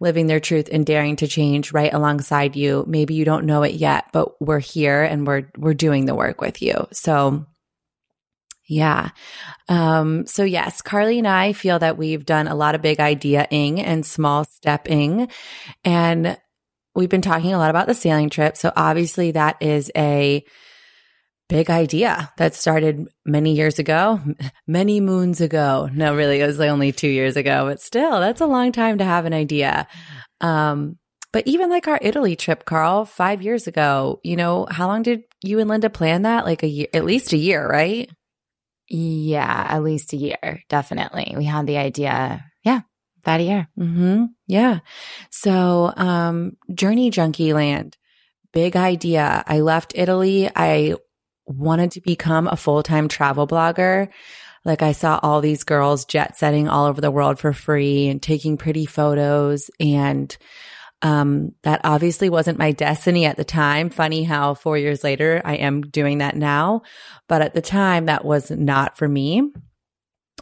living 0.00 0.26
their 0.26 0.40
truth 0.40 0.70
and 0.72 0.86
daring 0.86 1.16
to 1.16 1.28
change 1.28 1.70
right 1.70 1.92
alongside 1.92 2.56
you. 2.56 2.84
Maybe 2.88 3.12
you 3.12 3.26
don't 3.26 3.44
know 3.44 3.62
it 3.62 3.74
yet, 3.74 4.06
but 4.10 4.40
we're 4.40 4.58
here 4.58 5.02
and 5.02 5.26
we're, 5.26 5.50
we're 5.58 5.74
doing 5.74 6.06
the 6.06 6.14
work 6.14 6.40
with 6.40 6.62
you. 6.62 6.86
So 6.92 7.44
yeah. 8.66 9.10
Um, 9.68 10.26
so 10.26 10.44
yes, 10.44 10.80
Carly 10.80 11.18
and 11.18 11.28
I 11.28 11.52
feel 11.52 11.78
that 11.78 11.98
we've 11.98 12.24
done 12.24 12.48
a 12.48 12.54
lot 12.54 12.74
of 12.74 12.80
big 12.80 13.00
idea-ing 13.00 13.82
and 13.82 14.06
small 14.06 14.44
stepping. 14.44 15.28
And 15.84 16.38
we've 16.94 17.10
been 17.10 17.20
talking 17.20 17.52
a 17.52 17.58
lot 17.58 17.68
about 17.68 17.86
the 17.86 17.92
sailing 17.92 18.30
trip. 18.30 18.56
So 18.56 18.72
obviously 18.74 19.32
that 19.32 19.58
is 19.60 19.92
a 19.94 20.42
big 21.48 21.70
idea 21.70 22.32
that 22.38 22.54
started 22.54 23.08
many 23.24 23.54
years 23.54 23.78
ago, 23.78 24.20
many 24.66 25.00
moons 25.00 25.40
ago. 25.40 25.88
No, 25.92 26.14
really, 26.14 26.40
it 26.40 26.46
was 26.46 26.60
only 26.60 26.92
two 26.92 27.08
years 27.08 27.36
ago, 27.36 27.66
but 27.66 27.80
still, 27.80 28.20
that's 28.20 28.40
a 28.40 28.46
long 28.46 28.72
time 28.72 28.98
to 28.98 29.04
have 29.04 29.24
an 29.26 29.34
idea. 29.34 29.86
Um, 30.40 30.98
but 31.32 31.46
even 31.46 31.68
like 31.68 31.88
our 31.88 31.98
Italy 32.00 32.36
trip, 32.36 32.64
Carl, 32.64 33.04
five 33.04 33.42
years 33.42 33.66
ago, 33.66 34.20
you 34.22 34.36
know, 34.36 34.66
how 34.70 34.86
long 34.86 35.02
did 35.02 35.22
you 35.42 35.58
and 35.58 35.68
Linda 35.68 35.90
plan 35.90 36.22
that? 36.22 36.44
Like 36.44 36.62
a 36.62 36.68
year, 36.68 36.86
at 36.94 37.04
least 37.04 37.32
a 37.32 37.36
year, 37.36 37.66
right? 37.68 38.08
Yeah, 38.88 39.66
at 39.68 39.82
least 39.82 40.12
a 40.12 40.16
year. 40.16 40.62
Definitely. 40.68 41.34
We 41.36 41.44
had 41.44 41.66
the 41.66 41.78
idea. 41.78 42.44
Yeah. 42.62 42.82
that 43.24 43.40
year. 43.40 43.68
Mm-hmm. 43.78 44.26
Yeah. 44.46 44.80
So, 45.30 45.92
um, 45.96 46.56
Journey 46.72 47.10
Junkie 47.10 47.52
Land, 47.52 47.96
big 48.52 48.76
idea. 48.76 49.42
I 49.46 49.60
left 49.60 49.92
Italy. 49.96 50.50
I 50.54 50.94
wanted 51.46 51.92
to 51.92 52.00
become 52.00 52.46
a 52.48 52.56
full 52.56 52.82
time 52.82 53.08
travel 53.08 53.46
blogger. 53.46 54.08
Like 54.64 54.82
I 54.82 54.92
saw 54.92 55.20
all 55.22 55.40
these 55.40 55.64
girls 55.64 56.04
jet 56.06 56.38
setting 56.38 56.68
all 56.68 56.86
over 56.86 57.00
the 57.00 57.10
world 57.10 57.38
for 57.38 57.52
free 57.52 58.08
and 58.08 58.22
taking 58.22 58.56
pretty 58.56 58.86
photos. 58.86 59.70
And, 59.78 60.34
um, 61.02 61.52
that 61.64 61.82
obviously 61.84 62.30
wasn't 62.30 62.58
my 62.58 62.72
destiny 62.72 63.26
at 63.26 63.36
the 63.36 63.44
time. 63.44 63.90
Funny 63.90 64.24
how 64.24 64.54
four 64.54 64.78
years 64.78 65.04
later 65.04 65.42
I 65.44 65.56
am 65.56 65.82
doing 65.82 66.18
that 66.18 66.34
now. 66.34 66.80
But 67.28 67.42
at 67.42 67.52
the 67.52 67.60
time 67.60 68.06
that 68.06 68.24
was 68.24 68.50
not 68.50 68.96
for 68.96 69.06
me. 69.06 69.52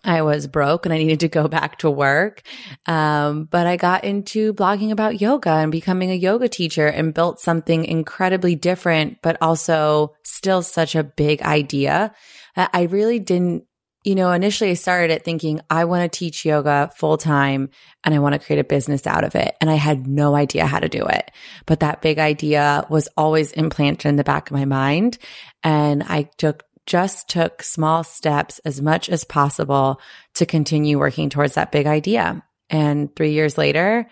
I 0.04 0.23
was 0.23 0.47
broke 0.47 0.85
and 0.85 0.92
I 0.92 0.99
needed 0.99 1.21
to 1.21 1.28
go 1.28 1.47
back 1.49 1.78
to 1.78 1.90
work. 1.90 2.42
Um, 2.87 3.44
but 3.44 3.66
I 3.66 3.76
got 3.76 4.04
into 4.04 4.52
blogging 4.52 4.90
about 4.90 5.21
yoga 5.21 5.50
and 5.50 5.71
becoming 5.71 6.11
a 6.11 6.14
yoga 6.14 6.49
teacher 6.49 6.87
and 6.87 7.14
built 7.14 7.40
something 7.40 7.85
incredibly 7.85 8.54
different, 8.56 9.18
but 9.23 9.38
also 9.40 10.14
still 10.25 10.62
such 10.62 10.94
a 10.94 11.04
big 11.04 11.42
idea. 11.42 12.12
I 12.56 12.82
really 12.82 13.21
didn't, 13.21 13.64
you 14.04 14.16
know, 14.16 14.32
initially 14.32 14.71
I 14.71 14.75
started 14.75 15.12
it 15.12 15.25
thinking 15.25 15.61
I 15.71 15.85
want 15.85 16.02
to 16.11 16.18
teach 16.18 16.44
yoga 16.44 16.90
full 16.97 17.16
time 17.16 17.71
and 18.02 18.12
I 18.12 18.18
want 18.18 18.32
to 18.32 18.40
create 18.40 18.59
a 18.59 18.64
business 18.64 19.06
out 19.06 19.23
of 19.23 19.37
it. 19.37 19.54
And 19.61 19.71
I 19.71 19.76
had 19.76 20.09
no 20.09 20.35
idea 20.35 20.66
how 20.66 20.80
to 20.80 20.88
do 20.88 21.06
it. 21.06 21.30
But 21.66 21.80
that 21.80 22.02
big 22.02 22.18
idea 22.18 22.85
was 22.90 23.09
always 23.16 23.52
implanted 23.52 24.09
in 24.09 24.16
the 24.16 24.25
back 24.25 24.50
of 24.50 24.56
my 24.56 24.64
mind. 24.64 25.18
And 25.62 26.02
I 26.02 26.25
took 26.37 26.64
just 26.87 27.29
took 27.29 27.62
small 27.62 28.05
steps 28.05 28.59
as 28.65 28.81
much 28.81 29.09
as 29.09 29.25
possible 29.25 30.01
to 30.35 30.47
continue 30.47 30.99
working 30.99 31.31
towards 31.31 31.55
that 31.55 31.73
big 31.73 31.87
idea. 31.87 32.43
And 32.71 33.15
three 33.15 33.33
years 33.33 33.57
later, 33.57 34.09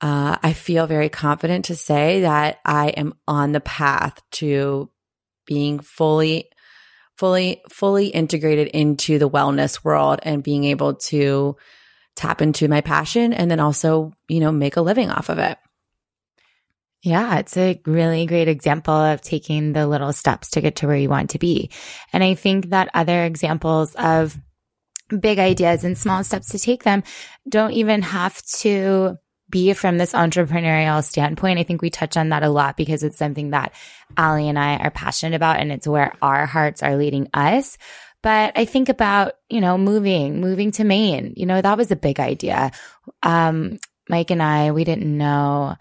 uh, 0.00 0.36
I 0.42 0.52
feel 0.52 0.86
very 0.86 1.08
confident 1.08 1.66
to 1.66 1.76
say 1.76 2.22
that 2.22 2.58
I 2.64 2.88
am 2.88 3.14
on 3.26 3.52
the 3.52 3.60
path 3.60 4.20
to 4.32 4.90
being 5.46 5.80
fully, 5.80 6.50
fully, 7.16 7.62
fully 7.70 8.08
integrated 8.08 8.68
into 8.68 9.18
the 9.18 9.28
wellness 9.28 9.82
world 9.82 10.20
and 10.22 10.42
being 10.42 10.64
able 10.64 10.94
to 10.94 11.56
tap 12.14 12.42
into 12.42 12.68
my 12.68 12.80
passion 12.80 13.32
and 13.32 13.50
then 13.50 13.60
also, 13.60 14.12
you 14.28 14.40
know, 14.40 14.52
make 14.52 14.76
a 14.76 14.82
living 14.82 15.10
off 15.10 15.28
of 15.30 15.38
it. 15.38 15.58
Yeah, 17.02 17.38
it's 17.38 17.56
a 17.56 17.80
really 17.86 18.26
great 18.26 18.48
example 18.48 18.94
of 18.94 19.20
taking 19.20 19.72
the 19.72 19.86
little 19.86 20.12
steps 20.12 20.50
to 20.50 20.60
get 20.60 20.76
to 20.76 20.88
where 20.88 20.96
you 20.96 21.08
want 21.08 21.30
to 21.30 21.38
be. 21.38 21.70
And 22.12 22.24
I 22.24 22.34
think 22.34 22.70
that 22.70 22.90
other 22.92 23.24
examples 23.24 23.94
of 23.94 24.36
big 25.08 25.38
ideas 25.38 25.84
and 25.84 25.96
small 25.96 26.24
steps 26.24 26.48
to 26.50 26.58
take 26.58 26.82
them 26.82 27.02
don't 27.48 27.72
even 27.72 28.02
have 28.02 28.42
to 28.46 29.16
be 29.50 29.72
from 29.72 29.96
this 29.96 30.12
entrepreneurial 30.12 31.02
standpoint. 31.02 31.58
I 31.58 31.62
think 31.62 31.80
we 31.80 31.88
touch 31.88 32.16
on 32.16 32.30
that 32.30 32.42
a 32.42 32.50
lot 32.50 32.76
because 32.76 33.02
it's 33.02 33.16
something 33.16 33.50
that 33.50 33.72
Ali 34.16 34.48
and 34.48 34.58
I 34.58 34.76
are 34.76 34.90
passionate 34.90 35.36
about 35.36 35.58
and 35.58 35.72
it's 35.72 35.86
where 35.86 36.12
our 36.20 36.46
hearts 36.46 36.82
are 36.82 36.96
leading 36.96 37.28
us. 37.32 37.78
But 38.22 38.52
I 38.56 38.64
think 38.64 38.88
about, 38.88 39.34
you 39.48 39.60
know, 39.60 39.78
moving, 39.78 40.40
moving 40.40 40.72
to 40.72 40.84
Maine. 40.84 41.34
You 41.36 41.46
know, 41.46 41.62
that 41.62 41.78
was 41.78 41.90
a 41.90 41.96
big 41.96 42.18
idea. 42.18 42.72
Um, 43.22 43.78
Mike 44.08 44.30
and 44.30 44.42
I, 44.42 44.72
we 44.72 44.84
didn't 44.84 45.16
know 45.16 45.76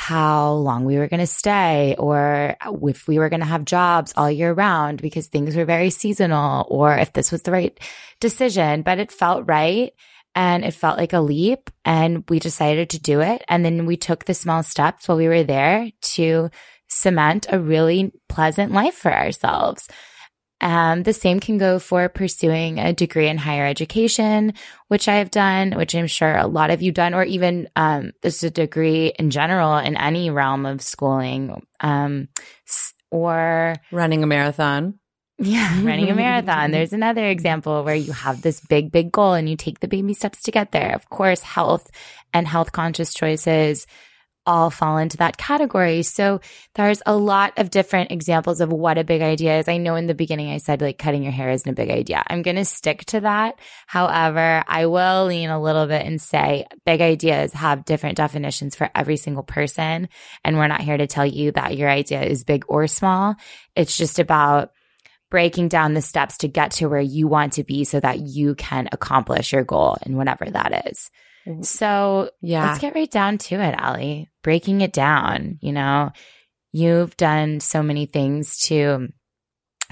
how 0.00 0.52
long 0.52 0.84
we 0.84 0.96
were 0.96 1.08
going 1.08 1.18
to 1.18 1.26
stay 1.26 1.96
or 1.98 2.54
if 2.84 3.08
we 3.08 3.18
were 3.18 3.28
going 3.28 3.40
to 3.40 3.46
have 3.46 3.64
jobs 3.64 4.14
all 4.16 4.30
year 4.30 4.52
round 4.52 5.02
because 5.02 5.26
things 5.26 5.56
were 5.56 5.64
very 5.64 5.90
seasonal 5.90 6.64
or 6.70 6.96
if 6.96 7.12
this 7.14 7.32
was 7.32 7.42
the 7.42 7.50
right 7.50 7.80
decision, 8.20 8.82
but 8.82 9.00
it 9.00 9.10
felt 9.10 9.48
right 9.48 9.92
and 10.36 10.64
it 10.64 10.70
felt 10.70 10.98
like 10.98 11.14
a 11.14 11.20
leap 11.20 11.68
and 11.84 12.22
we 12.30 12.38
decided 12.38 12.90
to 12.90 13.00
do 13.00 13.20
it. 13.20 13.42
And 13.48 13.64
then 13.64 13.86
we 13.86 13.96
took 13.96 14.24
the 14.24 14.34
small 14.34 14.62
steps 14.62 15.08
while 15.08 15.18
we 15.18 15.26
were 15.26 15.42
there 15.42 15.90
to 16.00 16.48
cement 16.86 17.48
a 17.50 17.58
really 17.58 18.12
pleasant 18.28 18.70
life 18.70 18.94
for 18.94 19.12
ourselves. 19.12 19.88
Um, 20.60 21.04
the 21.04 21.12
same 21.12 21.38
can 21.38 21.58
go 21.58 21.78
for 21.78 22.08
pursuing 22.08 22.78
a 22.78 22.92
degree 22.92 23.28
in 23.28 23.38
higher 23.38 23.66
education, 23.66 24.54
which 24.88 25.06
I've 25.06 25.30
done, 25.30 25.72
which 25.72 25.94
I'm 25.94 26.08
sure 26.08 26.36
a 26.36 26.46
lot 26.46 26.70
of 26.70 26.82
you 26.82 26.90
done, 26.90 27.14
or 27.14 27.24
even 27.24 27.68
um, 27.76 28.12
just 28.22 28.42
a 28.42 28.50
degree 28.50 29.12
in 29.18 29.30
general 29.30 29.76
in 29.76 29.96
any 29.96 30.30
realm 30.30 30.66
of 30.66 30.82
schooling, 30.82 31.62
um, 31.80 32.28
or 33.10 33.76
running 33.92 34.22
a 34.22 34.26
marathon. 34.26 34.98
Yeah, 35.38 35.80
running 35.84 36.10
a 36.10 36.14
marathon. 36.14 36.72
There's 36.72 36.92
another 36.92 37.26
example 37.28 37.84
where 37.84 37.94
you 37.94 38.12
have 38.12 38.42
this 38.42 38.60
big, 38.60 38.90
big 38.90 39.12
goal 39.12 39.34
and 39.34 39.48
you 39.48 39.56
take 39.56 39.78
the 39.78 39.88
baby 39.88 40.14
steps 40.14 40.42
to 40.42 40.50
get 40.50 40.72
there. 40.72 40.94
Of 40.94 41.08
course, 41.08 41.40
health 41.40 41.88
and 42.34 42.48
health 42.48 42.72
conscious 42.72 43.14
choices 43.14 43.86
all 44.48 44.70
fall 44.70 44.96
into 44.96 45.18
that 45.18 45.36
category. 45.36 46.02
So 46.02 46.40
there's 46.74 47.02
a 47.04 47.14
lot 47.14 47.52
of 47.58 47.68
different 47.70 48.10
examples 48.10 48.62
of 48.62 48.72
what 48.72 48.96
a 48.96 49.04
big 49.04 49.20
idea 49.20 49.58
is. 49.58 49.68
I 49.68 49.76
know 49.76 49.94
in 49.94 50.06
the 50.06 50.14
beginning 50.14 50.50
I 50.50 50.56
said 50.56 50.80
like 50.80 50.96
cutting 50.96 51.22
your 51.22 51.32
hair 51.32 51.50
isn't 51.50 51.70
a 51.70 51.74
big 51.74 51.90
idea. 51.90 52.24
I'm 52.26 52.40
going 52.40 52.56
to 52.56 52.64
stick 52.64 53.04
to 53.06 53.20
that. 53.20 53.60
However, 53.86 54.64
I 54.66 54.86
will 54.86 55.26
lean 55.26 55.50
a 55.50 55.60
little 55.60 55.86
bit 55.86 56.06
and 56.06 56.18
say 56.20 56.66
big 56.86 57.02
ideas 57.02 57.52
have 57.52 57.84
different 57.84 58.16
definitions 58.16 58.74
for 58.74 58.90
every 58.94 59.18
single 59.18 59.42
person. 59.42 60.08
And 60.42 60.56
we're 60.56 60.66
not 60.66 60.80
here 60.80 60.96
to 60.96 61.06
tell 61.06 61.26
you 61.26 61.52
that 61.52 61.76
your 61.76 61.90
idea 61.90 62.22
is 62.22 62.42
big 62.42 62.64
or 62.68 62.86
small. 62.86 63.36
It's 63.76 63.98
just 63.98 64.18
about 64.18 64.72
breaking 65.30 65.68
down 65.68 65.92
the 65.92 66.00
steps 66.00 66.38
to 66.38 66.48
get 66.48 66.70
to 66.70 66.86
where 66.86 67.02
you 67.02 67.28
want 67.28 67.52
to 67.54 67.64
be 67.64 67.84
so 67.84 68.00
that 68.00 68.20
you 68.20 68.54
can 68.54 68.88
accomplish 68.92 69.52
your 69.52 69.64
goal 69.64 69.98
and 70.02 70.16
whatever 70.16 70.46
that 70.46 70.86
is. 70.86 71.10
So 71.62 72.30
yeah, 72.40 72.68
let's 72.68 72.80
get 72.80 72.94
right 72.94 73.10
down 73.10 73.38
to 73.38 73.56
it, 73.56 73.80
Ali. 73.80 74.30
Breaking 74.42 74.80
it 74.80 74.92
down, 74.92 75.58
you 75.60 75.72
know, 75.72 76.10
you've 76.72 77.16
done 77.16 77.60
so 77.60 77.82
many 77.82 78.06
things 78.06 78.58
to 78.66 79.08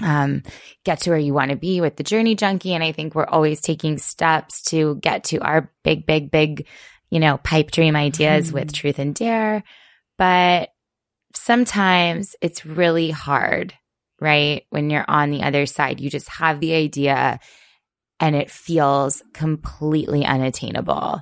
um, 0.01 0.43
get 0.83 1.01
to 1.01 1.09
where 1.09 1.19
you 1.19 1.33
want 1.33 1.51
to 1.51 1.57
be 1.57 1.81
with 1.81 1.95
the 1.95 2.03
journey 2.03 2.35
junkie. 2.35 2.73
And 2.73 2.83
I 2.83 2.91
think 2.91 3.15
we're 3.15 3.25
always 3.25 3.61
taking 3.61 3.97
steps 3.97 4.63
to 4.65 4.95
get 4.95 5.25
to 5.25 5.39
our 5.39 5.71
big, 5.83 6.05
big, 6.05 6.31
big, 6.31 6.67
you 7.09 7.19
know, 7.19 7.37
pipe 7.37 7.71
dream 7.71 7.95
ideas 7.95 8.47
mm-hmm. 8.47 8.55
with 8.55 8.73
truth 8.73 8.99
and 8.99 9.15
dare. 9.15 9.63
But 10.17 10.69
sometimes 11.33 12.35
it's 12.41 12.65
really 12.65 13.11
hard, 13.11 13.73
right? 14.19 14.63
When 14.69 14.89
you're 14.89 15.05
on 15.07 15.31
the 15.31 15.43
other 15.43 15.65
side, 15.65 15.99
you 15.99 16.09
just 16.09 16.29
have 16.29 16.59
the 16.59 16.73
idea 16.75 17.39
and 18.19 18.35
it 18.35 18.49
feels 18.49 19.21
completely 19.33 20.25
unattainable. 20.25 21.21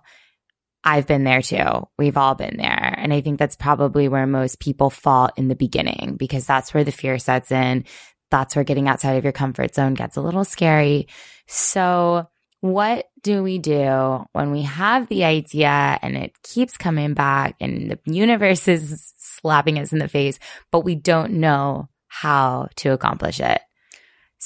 I've 0.86 1.08
been 1.08 1.24
there 1.24 1.42
too. 1.42 1.88
We've 1.98 2.15
all 2.15 2.36
been 2.36 2.58
there. 2.58 2.94
And 2.98 3.12
I 3.12 3.22
think 3.22 3.39
that's 3.39 3.56
probably 3.56 4.08
where 4.08 4.27
most 4.27 4.60
people 4.60 4.92
fall 4.92 5.32
in 5.36 5.48
the 5.48 5.56
beginning 5.56 6.15
because 6.18 6.46
that's 6.46 6.74
where 6.74 6.84
the 6.84 6.92
fear 6.92 7.18
sets 7.18 7.51
in. 7.51 7.86
That's 8.30 8.56
where 8.56 8.63
getting 8.63 8.88
outside 8.88 9.13
of 9.13 9.24
your 9.24 9.34
comfort 9.34 9.74
zone 9.74 9.96
gets 9.96 10.15
a 10.15 10.22
little 10.22 10.44
scary. 10.44 11.08
So, 11.48 12.27
what 12.62 13.06
do 13.22 13.44
we 13.44 13.60
do 13.60 14.25
when 14.32 14.51
we 14.51 14.63
have 14.63 15.08
the 15.08 15.24
idea 15.24 16.00
and 16.01 16.15
it 16.15 16.34
keeps 16.42 16.77
coming 16.77 17.13
back 17.13 17.56
and 17.60 17.92
the 17.92 18.00
universe 18.06 18.68
is 18.68 19.13
slapping 19.18 19.77
us 19.77 19.94
in 19.94 20.00
the 20.00 20.08
face, 20.08 20.39
but 20.72 20.80
we 20.82 20.96
don't 20.96 21.34
know 21.34 21.89
how 22.08 22.70
to 22.77 22.89
accomplish 22.89 23.39
it? 23.39 23.62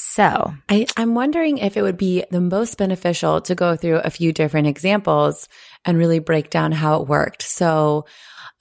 So 0.01 0.53
I, 0.69 0.85
am 0.95 1.13
wondering 1.13 1.57
if 1.57 1.75
it 1.75 1.81
would 1.81 1.97
be 1.97 2.23
the 2.31 2.39
most 2.39 2.77
beneficial 2.77 3.41
to 3.41 3.53
go 3.53 3.75
through 3.75 3.97
a 3.97 4.09
few 4.09 4.31
different 4.31 4.67
examples 4.67 5.49
and 5.83 5.97
really 5.97 6.19
break 6.19 6.49
down 6.49 6.71
how 6.71 7.01
it 7.01 7.09
worked. 7.09 7.41
So, 7.41 8.05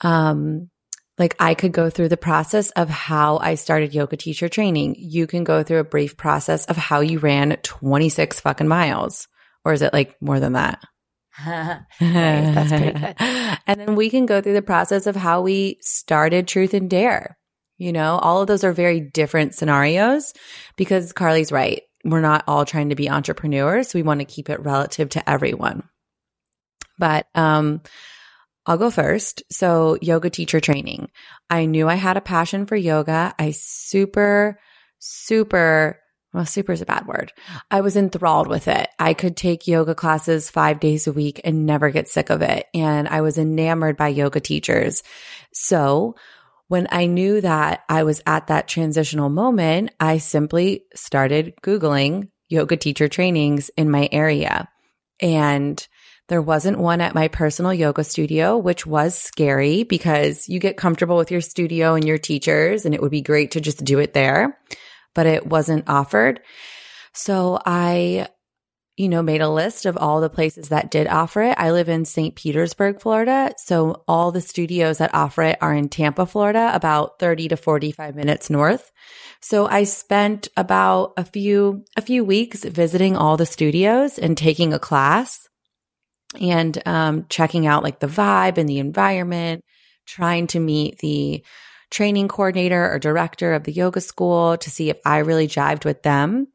um, 0.00 0.68
like 1.16 1.36
I 1.38 1.54
could 1.54 1.70
go 1.70 1.90
through 1.90 2.08
the 2.08 2.16
process 2.16 2.70
of 2.70 2.88
how 2.88 3.38
I 3.38 3.54
started 3.54 3.94
yoga 3.94 4.16
teacher 4.16 4.48
training. 4.48 4.96
You 4.98 5.28
can 5.28 5.44
go 5.44 5.62
through 5.62 5.78
a 5.78 5.84
brief 5.84 6.16
process 6.16 6.64
of 6.66 6.76
how 6.76 7.00
you 7.00 7.20
ran 7.20 7.56
26 7.62 8.40
fucking 8.40 8.68
miles. 8.68 9.28
Or 9.64 9.72
is 9.72 9.82
it 9.82 9.92
like 9.92 10.20
more 10.20 10.40
than 10.40 10.54
that? 10.54 10.82
That's 11.44 12.72
pretty 12.72 12.92
good. 12.98 13.14
and 13.20 13.80
then 13.80 13.94
we 13.94 14.10
can 14.10 14.26
go 14.26 14.40
through 14.40 14.54
the 14.54 14.62
process 14.62 15.06
of 15.06 15.14
how 15.14 15.42
we 15.42 15.78
started 15.82 16.48
Truth 16.48 16.74
and 16.74 16.90
Dare. 16.90 17.38
You 17.78 17.92
know, 17.92 18.18
all 18.18 18.40
of 18.42 18.48
those 18.48 18.64
are 18.64 18.72
very 18.72 19.00
different 19.00 19.54
scenarios 19.54 20.34
because 20.76 21.12
Carly's 21.12 21.52
right. 21.52 21.82
We're 22.04 22.20
not 22.20 22.44
all 22.46 22.64
trying 22.64 22.90
to 22.90 22.96
be 22.96 23.08
entrepreneurs. 23.08 23.94
We 23.94 24.02
want 24.02 24.20
to 24.20 24.26
keep 24.26 24.50
it 24.50 24.60
relative 24.60 25.10
to 25.10 25.30
everyone. 25.30 25.84
But, 26.98 27.26
um, 27.34 27.82
I'll 28.66 28.76
go 28.76 28.90
first. 28.90 29.42
So 29.50 29.96
yoga 30.02 30.28
teacher 30.28 30.60
training. 30.60 31.08
I 31.48 31.64
knew 31.64 31.88
I 31.88 31.94
had 31.94 32.18
a 32.18 32.20
passion 32.20 32.66
for 32.66 32.76
yoga. 32.76 33.34
I 33.38 33.52
super, 33.52 34.60
super, 34.98 36.00
well, 36.34 36.44
super 36.44 36.72
is 36.72 36.82
a 36.82 36.86
bad 36.86 37.06
word. 37.06 37.32
I 37.70 37.80
was 37.80 37.96
enthralled 37.96 38.46
with 38.46 38.68
it. 38.68 38.88
I 38.98 39.14
could 39.14 39.38
take 39.38 39.66
yoga 39.66 39.94
classes 39.94 40.50
five 40.50 40.80
days 40.80 41.06
a 41.06 41.12
week 41.12 41.40
and 41.44 41.64
never 41.64 41.88
get 41.88 42.08
sick 42.08 42.28
of 42.28 42.42
it. 42.42 42.66
And 42.74 43.08
I 43.08 43.22
was 43.22 43.38
enamored 43.38 43.96
by 43.96 44.08
yoga 44.08 44.40
teachers. 44.40 45.02
So 45.54 46.16
when 46.68 46.86
I 46.90 47.06
knew 47.06 47.40
that 47.40 47.82
I 47.88 48.04
was 48.04 48.22
at 48.26 48.46
that 48.46 48.68
transitional 48.68 49.28
moment, 49.28 49.90
I 49.98 50.18
simply 50.18 50.84
started 50.94 51.54
Googling 51.62 52.28
yoga 52.48 52.76
teacher 52.76 53.08
trainings 53.08 53.70
in 53.76 53.90
my 53.90 54.08
area. 54.12 54.68
And 55.20 55.86
there 56.28 56.42
wasn't 56.42 56.78
one 56.78 57.00
at 57.00 57.14
my 57.14 57.28
personal 57.28 57.72
yoga 57.72 58.04
studio, 58.04 58.58
which 58.58 58.86
was 58.86 59.18
scary 59.18 59.82
because 59.82 60.46
you 60.48 60.60
get 60.60 60.76
comfortable 60.76 61.16
with 61.16 61.30
your 61.30 61.40
studio 61.40 61.94
and 61.94 62.06
your 62.06 62.18
teachers, 62.18 62.84
and 62.84 62.94
it 62.94 63.00
would 63.00 63.10
be 63.10 63.22
great 63.22 63.52
to 63.52 63.60
just 63.60 63.82
do 63.82 63.98
it 63.98 64.12
there, 64.12 64.58
but 65.14 65.26
it 65.26 65.46
wasn't 65.46 65.88
offered. 65.88 66.40
So 67.14 67.58
I 67.64 68.28
you 68.98 69.08
know, 69.08 69.22
made 69.22 69.40
a 69.40 69.48
list 69.48 69.86
of 69.86 69.96
all 69.96 70.20
the 70.20 70.28
places 70.28 70.70
that 70.70 70.90
did 70.90 71.06
offer 71.06 71.40
it. 71.42 71.54
I 71.56 71.70
live 71.70 71.88
in 71.88 72.04
St. 72.04 72.34
Petersburg, 72.34 73.00
Florida. 73.00 73.54
So 73.56 74.02
all 74.08 74.32
the 74.32 74.40
studios 74.40 74.98
that 74.98 75.14
offer 75.14 75.42
it 75.42 75.58
are 75.60 75.72
in 75.72 75.88
Tampa, 75.88 76.26
Florida, 76.26 76.72
about 76.74 77.20
30 77.20 77.48
to 77.48 77.56
45 77.56 78.16
minutes 78.16 78.50
north. 78.50 78.90
So 79.40 79.68
I 79.68 79.84
spent 79.84 80.48
about 80.56 81.12
a 81.16 81.24
few, 81.24 81.84
a 81.96 82.02
few 82.02 82.24
weeks 82.24 82.64
visiting 82.64 83.16
all 83.16 83.36
the 83.36 83.46
studios 83.46 84.18
and 84.18 84.36
taking 84.36 84.72
a 84.72 84.80
class 84.80 85.48
and, 86.40 86.82
um, 86.84 87.26
checking 87.28 87.68
out 87.68 87.84
like 87.84 88.00
the 88.00 88.08
vibe 88.08 88.58
and 88.58 88.68
the 88.68 88.80
environment, 88.80 89.62
trying 90.06 90.48
to 90.48 90.58
meet 90.58 90.98
the 90.98 91.44
training 91.92 92.26
coordinator 92.26 92.92
or 92.92 92.98
director 92.98 93.54
of 93.54 93.62
the 93.62 93.72
yoga 93.72 94.00
school 94.00 94.56
to 94.56 94.70
see 94.70 94.90
if 94.90 94.98
I 95.06 95.18
really 95.18 95.46
jived 95.46 95.84
with 95.84 96.02
them. 96.02 96.48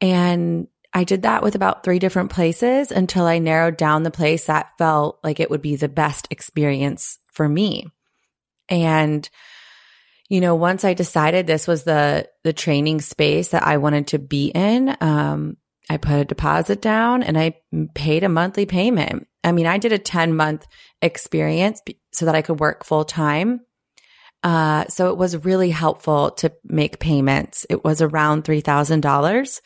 And 0.00 0.66
I 0.98 1.04
did 1.04 1.22
that 1.22 1.44
with 1.44 1.54
about 1.54 1.84
three 1.84 2.00
different 2.00 2.32
places 2.32 2.90
until 2.90 3.24
I 3.24 3.38
narrowed 3.38 3.76
down 3.76 4.02
the 4.02 4.10
place 4.10 4.46
that 4.46 4.76
felt 4.78 5.20
like 5.22 5.38
it 5.38 5.48
would 5.48 5.62
be 5.62 5.76
the 5.76 5.88
best 5.88 6.26
experience 6.32 7.20
for 7.28 7.48
me. 7.48 7.86
And, 8.68 9.30
you 10.28 10.40
know, 10.40 10.56
once 10.56 10.84
I 10.84 10.94
decided 10.94 11.46
this 11.46 11.68
was 11.68 11.84
the, 11.84 12.28
the 12.42 12.52
training 12.52 13.00
space 13.00 13.50
that 13.50 13.64
I 13.64 13.76
wanted 13.76 14.08
to 14.08 14.18
be 14.18 14.48
in, 14.48 14.96
um, 15.00 15.56
I 15.88 15.98
put 15.98 16.18
a 16.18 16.24
deposit 16.24 16.82
down 16.82 17.22
and 17.22 17.38
I 17.38 17.60
paid 17.94 18.24
a 18.24 18.28
monthly 18.28 18.66
payment. 18.66 19.28
I 19.44 19.52
mean, 19.52 19.66
I 19.66 19.78
did 19.78 19.92
a 19.92 19.98
10 19.98 20.34
month 20.34 20.66
experience 21.00 21.80
so 22.12 22.26
that 22.26 22.34
I 22.34 22.42
could 22.42 22.58
work 22.58 22.84
full 22.84 23.04
time. 23.04 23.60
Uh, 24.42 24.86
so 24.88 25.10
it 25.10 25.16
was 25.16 25.44
really 25.44 25.70
helpful 25.70 26.32
to 26.32 26.52
make 26.64 26.98
payments. 26.98 27.66
It 27.70 27.84
was 27.84 28.02
around 28.02 28.42
$3,000 28.42 29.60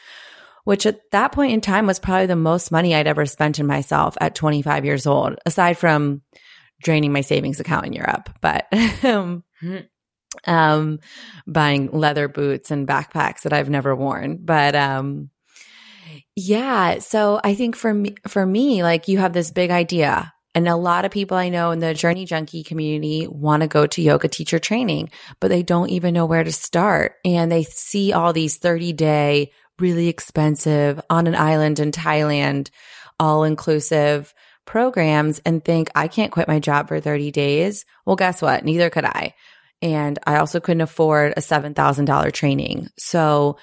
which 0.64 0.86
at 0.86 1.10
that 1.10 1.32
point 1.32 1.52
in 1.52 1.60
time 1.60 1.86
was 1.86 1.98
probably 1.98 2.26
the 2.26 2.36
most 2.36 2.70
money 2.70 2.94
I'd 2.94 3.06
ever 3.06 3.26
spent 3.26 3.58
in 3.58 3.66
myself 3.66 4.16
at 4.20 4.34
25 4.34 4.84
years 4.84 5.06
old, 5.06 5.36
aside 5.46 5.78
from 5.78 6.22
draining 6.82 7.12
my 7.12 7.20
savings 7.20 7.60
account 7.60 7.86
in 7.86 7.92
Europe. 7.92 8.30
But, 8.40 8.66
um, 9.04 9.44
um, 10.46 11.00
buying 11.46 11.90
leather 11.90 12.28
boots 12.28 12.70
and 12.70 12.88
backpacks 12.88 13.42
that 13.42 13.52
I've 13.52 13.70
never 13.70 13.94
worn. 13.94 14.38
But, 14.42 14.74
um, 14.74 15.30
yeah. 16.36 16.98
So 16.98 17.40
I 17.42 17.54
think 17.54 17.76
for 17.76 17.92
me, 17.92 18.14
for 18.28 18.44
me, 18.44 18.82
like 18.82 19.08
you 19.08 19.18
have 19.18 19.32
this 19.32 19.50
big 19.50 19.70
idea. 19.70 20.32
And 20.54 20.68
a 20.68 20.76
lot 20.76 21.06
of 21.06 21.10
people 21.10 21.36
I 21.36 21.48
know 21.48 21.70
in 21.70 21.78
the 21.78 21.94
journey 21.94 22.26
junkie 22.26 22.62
community 22.62 23.26
want 23.26 23.62
to 23.62 23.68
go 23.68 23.86
to 23.86 24.02
yoga 24.02 24.28
teacher 24.28 24.58
training, 24.58 25.10
but 25.40 25.48
they 25.48 25.62
don't 25.62 25.88
even 25.88 26.12
know 26.12 26.26
where 26.26 26.44
to 26.44 26.52
start. 26.52 27.14
And 27.24 27.50
they 27.50 27.62
see 27.64 28.12
all 28.12 28.34
these 28.34 28.58
30 28.58 28.92
day 28.92 29.52
really 29.82 30.08
expensive 30.08 31.00
on 31.10 31.26
an 31.26 31.34
island 31.34 31.80
in 31.80 31.92
Thailand, 31.92 32.70
all 33.20 33.44
inclusive 33.44 34.32
programs 34.64 35.40
and 35.44 35.62
think 35.62 35.90
I 35.94 36.08
can't 36.08 36.32
quit 36.32 36.48
my 36.48 36.60
job 36.60 36.88
for 36.88 37.00
30 37.00 37.30
days. 37.32 37.84
Well, 38.06 38.16
guess 38.16 38.40
what? 38.40 38.64
Neither 38.64 38.88
could 38.88 39.04
I. 39.04 39.34
And 39.82 40.18
I 40.24 40.36
also 40.36 40.60
couldn't 40.60 40.80
afford 40.80 41.34
a 41.36 41.40
$7,000 41.40 42.32
training. 42.32 42.88
So 42.96 43.58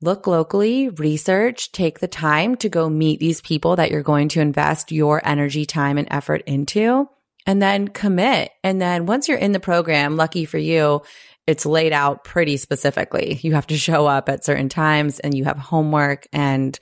look 0.00 0.26
locally, 0.26 0.88
research, 0.88 1.70
take 1.72 2.00
the 2.00 2.08
time 2.08 2.56
to 2.56 2.70
go 2.70 2.88
meet 2.88 3.20
these 3.20 3.42
people 3.42 3.76
that 3.76 3.90
you're 3.90 4.02
going 4.02 4.28
to 4.30 4.40
invest 4.40 4.90
your 4.90 5.20
energy, 5.22 5.66
time 5.66 5.98
and 5.98 6.08
effort 6.10 6.42
into 6.46 7.08
and 7.46 7.62
then 7.62 7.88
commit. 7.88 8.50
And 8.64 8.80
then 8.80 9.06
once 9.06 9.28
you're 9.28 9.38
in 9.38 9.52
the 9.52 9.60
program, 9.60 10.16
lucky 10.16 10.44
for 10.44 10.58
you, 10.58 11.02
it's 11.46 11.66
laid 11.66 11.92
out 11.92 12.24
pretty 12.24 12.56
specifically. 12.56 13.38
You 13.42 13.54
have 13.54 13.66
to 13.68 13.76
show 13.76 14.06
up 14.06 14.28
at 14.28 14.44
certain 14.44 14.68
times 14.68 15.20
and 15.20 15.34
you 15.34 15.44
have 15.44 15.58
homework 15.58 16.26
and 16.32 16.78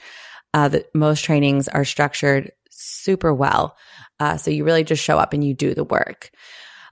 uh, 0.55 0.69
the, 0.69 0.87
most 0.95 1.25
trainings 1.25 1.69
are 1.69 1.85
structured 1.85 2.53
super 2.71 3.33
well. 3.35 3.77
Uh, 4.21 4.37
so 4.37 4.51
you 4.51 4.65
really 4.65 4.85
just 4.85 5.03
show 5.03 5.19
up 5.19 5.33
and 5.33 5.45
you 5.45 5.55
do 5.55 5.75
the 5.75 5.85
work. 5.85 6.31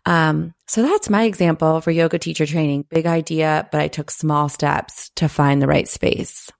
Um, 0.05 0.53
so 0.67 0.83
that's 0.83 1.09
my 1.09 1.25
example 1.25 1.81
for 1.81 1.91
yoga 1.91 2.19
teacher 2.19 2.45
training. 2.45 2.87
Big 2.91 3.07
idea, 3.07 3.69
but 3.71 3.81
I 3.81 3.89
took 3.89 4.11
small 4.11 4.49
steps 4.49 5.11
to 5.17 5.29
find 5.29 5.63
the 5.63 5.69
right 5.69 5.87
space. 5.87 6.51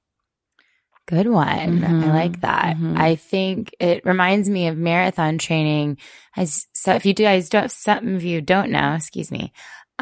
Good 1.07 1.27
one. 1.27 1.81
Mm-hmm. 1.81 2.05
I 2.05 2.15
like 2.15 2.41
that. 2.43 2.77
Mm-hmm. 2.77 2.95
I 2.97 3.17
think 3.17 3.75
it 3.81 4.05
reminds 4.05 4.49
me 4.49 4.69
of 4.69 4.77
marathon 4.77 5.39
training. 5.39 5.99
As 6.37 6.69
so, 6.73 6.95
if 6.95 7.05
you 7.05 7.13
do, 7.13 7.25
guys 7.25 7.49
don't, 7.49 7.73
some 7.73 8.15
of 8.15 8.23
you 8.23 8.41
don't 8.41 8.71
know, 8.71 8.95
excuse 8.95 9.33
me. 9.33 9.53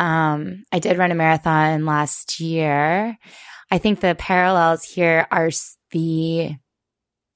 Um, 0.00 0.64
I 0.72 0.78
did 0.78 0.96
run 0.96 1.12
a 1.12 1.14
marathon 1.14 1.84
last 1.84 2.40
year. 2.40 3.18
I 3.70 3.78
think 3.78 4.00
the 4.00 4.14
parallels 4.14 4.82
here 4.82 5.26
are 5.30 5.50
the, 5.90 6.56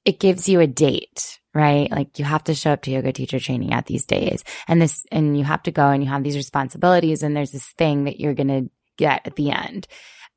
it 0.07 0.19
gives 0.19 0.49
you 0.49 0.61
a 0.61 0.67
date, 0.67 1.41
right? 1.53 1.91
Like 1.91 2.19
you 2.19 2.25
have 2.25 2.45
to 2.45 2.55
show 2.55 2.73
up 2.73 2.81
to 2.83 2.91
yoga 2.91 3.13
teacher 3.13 3.39
training 3.39 3.75
at 3.75 3.85
these 3.85 4.07
days 4.07 4.45
and 4.67 4.81
this, 4.81 5.05
and 5.13 5.37
you 5.37 5.45
have 5.45 5.63
to 5.65 5.73
go 5.73 5.91
and 5.91 6.03
you 6.03 6.09
have 6.09 6.25
these 6.25 6.37
responsibilities 6.37 7.23
and 7.23 7.37
there's 7.37 7.53
this 7.53 7.69
thing 7.77 8.05
that 8.05 8.19
you're 8.19 8.33
going 8.33 8.49
to 8.49 8.71
get 8.97 9.27
at 9.27 9.37
the 9.37 9.51
end. 9.51 9.87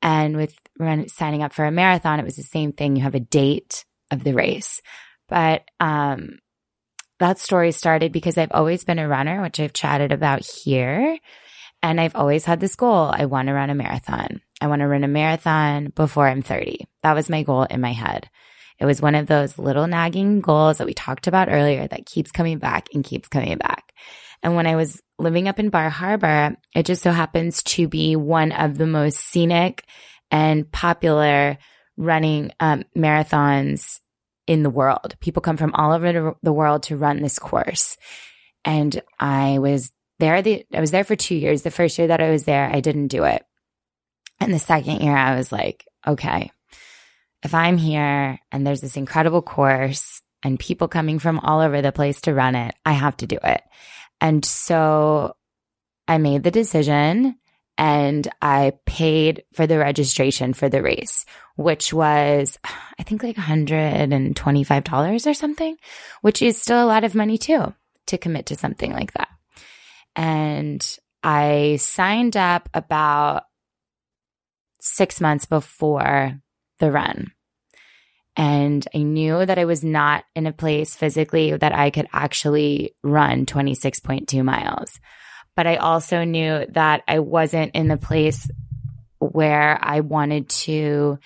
And 0.02 0.36
with 0.36 0.54
run, 0.78 1.08
signing 1.08 1.42
up 1.42 1.54
for 1.54 1.64
a 1.64 1.72
marathon, 1.72 2.20
it 2.20 2.26
was 2.26 2.36
the 2.36 2.42
same 2.42 2.72
thing. 2.72 2.94
You 2.94 3.04
have 3.04 3.14
a 3.14 3.20
date 3.20 3.86
of 4.10 4.22
the 4.22 4.34
race. 4.34 4.82
But 5.30 5.62
um, 5.80 6.40
that 7.20 7.38
story 7.38 7.72
started 7.72 8.12
because 8.12 8.36
I've 8.36 8.52
always 8.52 8.84
been 8.84 8.98
a 8.98 9.08
runner, 9.08 9.40
which 9.40 9.58
I've 9.60 9.72
chatted 9.72 10.12
about 10.12 10.44
here. 10.44 11.18
And 11.82 12.00
I've 12.00 12.16
always 12.16 12.44
had 12.44 12.60
this 12.60 12.74
goal. 12.74 13.10
I 13.12 13.26
want 13.26 13.48
to 13.48 13.54
run 13.54 13.70
a 13.70 13.74
marathon. 13.74 14.40
I 14.60 14.66
want 14.66 14.80
to 14.80 14.88
run 14.88 15.04
a 15.04 15.08
marathon 15.08 15.92
before 15.94 16.26
I'm 16.26 16.42
30. 16.42 16.86
That 17.02 17.14
was 17.14 17.30
my 17.30 17.42
goal 17.44 17.64
in 17.64 17.80
my 17.80 17.92
head. 17.92 18.28
It 18.80 18.86
was 18.86 19.02
one 19.02 19.14
of 19.14 19.26
those 19.26 19.58
little 19.58 19.86
nagging 19.86 20.40
goals 20.40 20.78
that 20.78 20.86
we 20.86 20.94
talked 20.94 21.26
about 21.26 21.48
earlier 21.48 21.86
that 21.86 22.06
keeps 22.06 22.30
coming 22.30 22.58
back 22.58 22.88
and 22.94 23.04
keeps 23.04 23.28
coming 23.28 23.56
back. 23.58 23.92
And 24.42 24.54
when 24.54 24.66
I 24.66 24.76
was 24.76 25.00
living 25.18 25.48
up 25.48 25.58
in 25.58 25.70
Bar 25.70 25.90
Harbor, 25.90 26.56
it 26.74 26.86
just 26.86 27.02
so 27.02 27.10
happens 27.10 27.62
to 27.64 27.88
be 27.88 28.14
one 28.14 28.52
of 28.52 28.78
the 28.78 28.86
most 28.86 29.18
scenic 29.18 29.84
and 30.30 30.70
popular 30.70 31.58
running 31.96 32.52
um, 32.60 32.84
marathons 32.96 33.98
in 34.46 34.62
the 34.62 34.70
world. 34.70 35.16
People 35.20 35.42
come 35.42 35.56
from 35.56 35.74
all 35.74 35.92
over 35.92 36.36
the 36.42 36.52
world 36.52 36.84
to 36.84 36.96
run 36.96 37.20
this 37.20 37.38
course. 37.38 37.96
And 38.64 39.00
I 39.18 39.58
was 39.58 39.90
there. 40.18 40.42
The, 40.42 40.66
I 40.72 40.80
was 40.80 40.90
there 40.90 41.04
for 41.04 41.16
two 41.16 41.34
years. 41.34 41.62
The 41.62 41.70
first 41.70 41.98
year 41.98 42.08
that 42.08 42.20
I 42.20 42.30
was 42.30 42.44
there, 42.44 42.68
I 42.70 42.80
didn't 42.80 43.08
do 43.08 43.24
it. 43.24 43.44
And 44.40 44.52
the 44.52 44.58
second 44.58 45.00
year, 45.00 45.16
I 45.16 45.36
was 45.36 45.50
like, 45.50 45.86
okay, 46.06 46.52
if 47.42 47.54
I'm 47.54 47.76
here 47.76 48.38
and 48.52 48.66
there's 48.66 48.80
this 48.80 48.96
incredible 48.96 49.42
course 49.42 50.22
and 50.42 50.58
people 50.58 50.88
coming 50.88 51.18
from 51.18 51.38
all 51.40 51.60
over 51.60 51.82
the 51.82 51.92
place 51.92 52.20
to 52.22 52.34
run 52.34 52.54
it, 52.54 52.74
I 52.84 52.92
have 52.92 53.16
to 53.18 53.26
do 53.26 53.38
it. 53.42 53.62
And 54.20 54.44
so 54.44 55.36
I 56.06 56.18
made 56.18 56.42
the 56.42 56.50
decision 56.50 57.36
and 57.76 58.28
I 58.42 58.72
paid 58.86 59.44
for 59.52 59.66
the 59.66 59.78
registration 59.78 60.52
for 60.52 60.68
the 60.68 60.82
race, 60.82 61.24
which 61.56 61.92
was, 61.92 62.58
I 62.98 63.04
think 63.04 63.22
like 63.22 63.36
$125 63.36 65.26
or 65.26 65.34
something, 65.34 65.76
which 66.22 66.42
is 66.42 66.60
still 66.60 66.84
a 66.84 66.86
lot 66.86 67.04
of 67.04 67.14
money 67.14 67.38
too 67.38 67.72
to 68.06 68.18
commit 68.18 68.46
to 68.46 68.56
something 68.56 68.92
like 68.92 69.12
that. 69.12 69.28
And 70.18 70.84
I 71.22 71.76
signed 71.80 72.36
up 72.36 72.68
about 72.74 73.44
six 74.80 75.20
months 75.20 75.46
before 75.46 76.40
the 76.80 76.90
run. 76.90 77.30
And 78.36 78.86
I 78.92 78.98
knew 78.98 79.46
that 79.46 79.58
I 79.58 79.64
was 79.64 79.84
not 79.84 80.24
in 80.34 80.48
a 80.48 80.52
place 80.52 80.96
physically 80.96 81.56
that 81.56 81.72
I 81.72 81.90
could 81.90 82.08
actually 82.12 82.96
run 83.04 83.46
26.2 83.46 84.44
miles. 84.44 84.98
But 85.54 85.68
I 85.68 85.76
also 85.76 86.24
knew 86.24 86.66
that 86.70 87.02
I 87.06 87.20
wasn't 87.20 87.76
in 87.76 87.86
the 87.86 87.96
place 87.96 88.50
where 89.20 89.78
I 89.80 90.00
wanted 90.00 90.48
to 90.48 91.18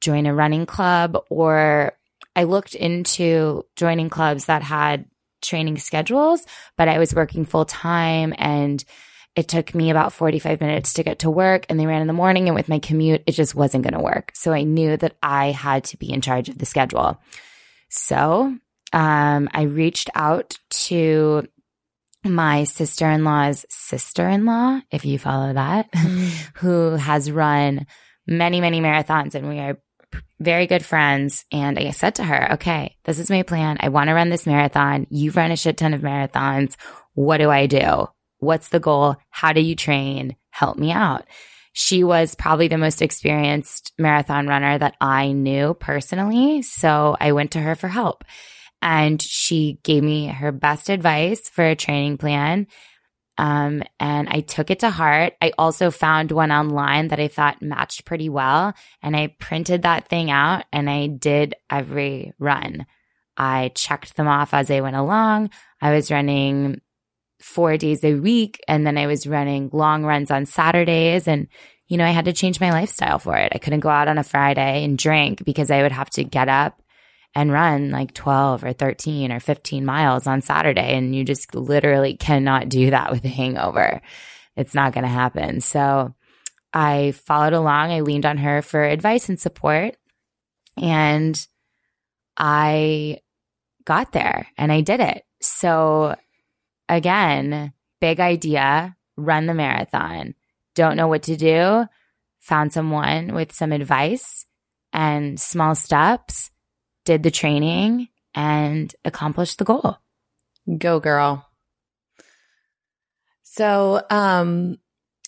join 0.00 0.26
a 0.26 0.34
running 0.34 0.66
club 0.66 1.16
or 1.28 1.92
I 2.36 2.44
looked 2.44 2.76
into 2.76 3.64
joining 3.74 4.10
clubs 4.10 4.44
that 4.44 4.62
had 4.62 5.06
training 5.42 5.78
schedules, 5.78 6.44
but 6.76 6.88
I 6.88 6.98
was 6.98 7.14
working 7.14 7.44
full 7.44 7.64
time 7.64 8.34
and 8.38 8.84
it 9.36 9.46
took 9.46 9.74
me 9.74 9.90
about 9.90 10.12
45 10.12 10.60
minutes 10.60 10.94
to 10.94 11.04
get 11.04 11.20
to 11.20 11.30
work 11.30 11.64
and 11.68 11.78
they 11.78 11.86
ran 11.86 12.00
in 12.00 12.08
the 12.08 12.12
morning 12.12 12.48
and 12.48 12.54
with 12.56 12.68
my 12.68 12.78
commute, 12.78 13.22
it 13.26 13.32
just 13.32 13.54
wasn't 13.54 13.84
going 13.84 13.94
to 13.94 14.00
work. 14.00 14.32
So 14.34 14.52
I 14.52 14.64
knew 14.64 14.96
that 14.96 15.16
I 15.22 15.52
had 15.52 15.84
to 15.84 15.96
be 15.96 16.12
in 16.12 16.20
charge 16.20 16.48
of 16.48 16.58
the 16.58 16.66
schedule. 16.66 17.20
So, 17.88 18.56
um, 18.92 19.48
I 19.52 19.62
reached 19.62 20.10
out 20.14 20.58
to 20.70 21.46
my 22.24 22.64
sister 22.64 23.08
in 23.08 23.24
law's 23.24 23.64
sister 23.68 24.28
in 24.28 24.44
law, 24.44 24.80
if 24.90 25.04
you 25.04 25.18
follow 25.18 25.52
that, 25.52 25.90
mm. 25.92 26.28
who 26.54 26.96
has 26.96 27.30
run 27.30 27.86
many, 28.26 28.60
many 28.60 28.80
marathons 28.80 29.34
and 29.34 29.48
we 29.48 29.58
are 29.58 29.78
very 30.40 30.66
good 30.66 30.84
friends. 30.84 31.44
And 31.50 31.78
I 31.78 31.90
said 31.90 32.16
to 32.16 32.24
her, 32.24 32.52
okay, 32.54 32.96
this 33.04 33.18
is 33.18 33.30
my 33.30 33.42
plan. 33.42 33.76
I 33.80 33.88
want 33.88 34.08
to 34.08 34.14
run 34.14 34.30
this 34.30 34.46
marathon. 34.46 35.06
You've 35.10 35.36
run 35.36 35.50
a 35.50 35.56
shit 35.56 35.76
ton 35.76 35.94
of 35.94 36.00
marathons. 36.00 36.76
What 37.14 37.38
do 37.38 37.50
I 37.50 37.66
do? 37.66 38.08
What's 38.38 38.68
the 38.68 38.80
goal? 38.80 39.16
How 39.30 39.52
do 39.52 39.60
you 39.60 39.74
train? 39.74 40.36
Help 40.50 40.78
me 40.78 40.92
out. 40.92 41.26
She 41.72 42.02
was 42.04 42.34
probably 42.34 42.68
the 42.68 42.78
most 42.78 43.02
experienced 43.02 43.92
marathon 43.98 44.46
runner 44.46 44.78
that 44.78 44.96
I 45.00 45.32
knew 45.32 45.74
personally. 45.74 46.62
So 46.62 47.16
I 47.20 47.32
went 47.32 47.52
to 47.52 47.60
her 47.60 47.74
for 47.74 47.88
help 47.88 48.24
and 48.80 49.20
she 49.20 49.78
gave 49.82 50.02
me 50.02 50.26
her 50.26 50.52
best 50.52 50.88
advice 50.88 51.48
for 51.48 51.64
a 51.64 51.76
training 51.76 52.18
plan. 52.18 52.66
Um, 53.38 53.84
and 54.00 54.28
I 54.28 54.40
took 54.40 54.70
it 54.70 54.80
to 54.80 54.90
heart. 54.90 55.34
I 55.40 55.52
also 55.56 55.92
found 55.92 56.32
one 56.32 56.50
online 56.50 57.08
that 57.08 57.20
I 57.20 57.28
thought 57.28 57.62
matched 57.62 58.04
pretty 58.04 58.28
well. 58.28 58.74
And 59.00 59.16
I 59.16 59.28
printed 59.38 59.82
that 59.82 60.08
thing 60.08 60.30
out 60.30 60.64
and 60.72 60.90
I 60.90 61.06
did 61.06 61.54
every 61.70 62.32
run. 62.40 62.84
I 63.36 63.70
checked 63.76 64.16
them 64.16 64.26
off 64.26 64.52
as 64.52 64.72
I 64.72 64.80
went 64.80 64.96
along. 64.96 65.50
I 65.80 65.92
was 65.92 66.10
running 66.10 66.80
four 67.40 67.76
days 67.76 68.02
a 68.02 68.14
week. 68.14 68.60
And 68.66 68.84
then 68.84 68.98
I 68.98 69.06
was 69.06 69.24
running 69.24 69.70
long 69.72 70.04
runs 70.04 70.32
on 70.32 70.44
Saturdays. 70.44 71.28
And, 71.28 71.46
you 71.86 71.96
know, 71.96 72.04
I 72.04 72.10
had 72.10 72.24
to 72.24 72.32
change 72.32 72.60
my 72.60 72.72
lifestyle 72.72 73.20
for 73.20 73.36
it. 73.36 73.52
I 73.54 73.58
couldn't 73.58 73.80
go 73.80 73.88
out 73.88 74.08
on 74.08 74.18
a 74.18 74.24
Friday 74.24 74.82
and 74.82 74.98
drink 74.98 75.44
because 75.44 75.70
I 75.70 75.82
would 75.82 75.92
have 75.92 76.10
to 76.10 76.24
get 76.24 76.48
up 76.48 76.82
and 77.34 77.52
run 77.52 77.90
like 77.90 78.14
12 78.14 78.64
or 78.64 78.72
13 78.72 79.32
or 79.32 79.40
15 79.40 79.84
miles 79.84 80.26
on 80.26 80.42
Saturday. 80.42 80.96
And 80.96 81.14
you 81.14 81.24
just 81.24 81.54
literally 81.54 82.16
cannot 82.16 82.68
do 82.68 82.90
that 82.90 83.10
with 83.10 83.24
a 83.24 83.28
hangover. 83.28 84.00
It's 84.56 84.74
not 84.74 84.92
going 84.92 85.04
to 85.04 85.08
happen. 85.08 85.60
So 85.60 86.14
I 86.72 87.12
followed 87.12 87.52
along. 87.52 87.92
I 87.92 88.00
leaned 88.00 88.26
on 88.26 88.38
her 88.38 88.62
for 88.62 88.82
advice 88.82 89.28
and 89.28 89.38
support. 89.38 89.96
And 90.76 91.38
I 92.36 93.20
got 93.84 94.12
there 94.12 94.48
and 94.56 94.70
I 94.70 94.80
did 94.80 95.00
it. 95.00 95.24
So 95.40 96.16
again, 96.88 97.72
big 98.00 98.20
idea, 98.20 98.96
run 99.16 99.46
the 99.46 99.54
marathon. 99.54 100.34
Don't 100.74 100.96
know 100.96 101.08
what 101.08 101.24
to 101.24 101.36
do. 101.36 101.86
Found 102.40 102.72
someone 102.72 103.34
with 103.34 103.52
some 103.52 103.72
advice 103.72 104.46
and 104.92 105.38
small 105.38 105.74
steps, 105.74 106.50
did 107.08 107.22
the 107.22 107.30
training 107.30 108.06
and 108.34 108.94
accomplished 109.02 109.56
the 109.56 109.64
goal. 109.64 109.96
Go 110.76 111.00
girl. 111.00 111.48
So, 113.44 114.02
um, 114.10 114.76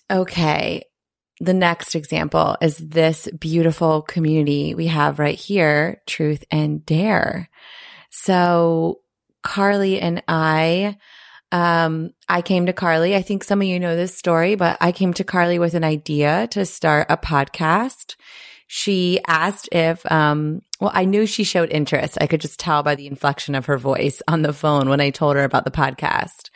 okay. 0.09 0.83
The 1.39 1.55
next 1.55 1.95
example 1.95 2.55
is 2.61 2.77
this 2.77 3.27
beautiful 3.39 4.03
community 4.03 4.75
we 4.75 4.85
have 4.87 5.17
right 5.17 5.35
here, 5.35 6.03
Truth 6.05 6.43
and 6.51 6.85
Dare. 6.85 7.49
So 8.11 8.99
Carly 9.41 9.99
and 9.99 10.21
I 10.27 10.97
um, 11.51 12.11
I 12.29 12.43
came 12.43 12.67
to 12.67 12.73
Carly. 12.73 13.15
I 13.15 13.23
think 13.23 13.43
some 13.43 13.59
of 13.59 13.67
you 13.67 13.79
know 13.79 13.95
this 13.95 14.15
story, 14.15 14.53
but 14.53 14.77
I 14.79 14.91
came 14.91 15.13
to 15.15 15.23
Carly 15.23 15.57
with 15.57 15.73
an 15.73 15.83
idea 15.83 16.47
to 16.51 16.63
start 16.63 17.07
a 17.09 17.17
podcast. 17.17 18.15
She 18.73 19.19
asked 19.27 19.67
if, 19.73 20.09
um, 20.09 20.61
well, 20.79 20.91
I 20.93 21.03
knew 21.03 21.25
she 21.25 21.43
showed 21.43 21.73
interest. 21.73 22.17
I 22.21 22.25
could 22.25 22.39
just 22.39 22.57
tell 22.57 22.83
by 22.83 22.95
the 22.95 23.05
inflection 23.05 23.53
of 23.53 23.65
her 23.65 23.77
voice 23.77 24.21
on 24.29 24.43
the 24.43 24.53
phone 24.53 24.87
when 24.87 25.01
I 25.01 25.09
told 25.09 25.35
her 25.35 25.43
about 25.43 25.65
the 25.65 25.71
podcast. 25.71 26.51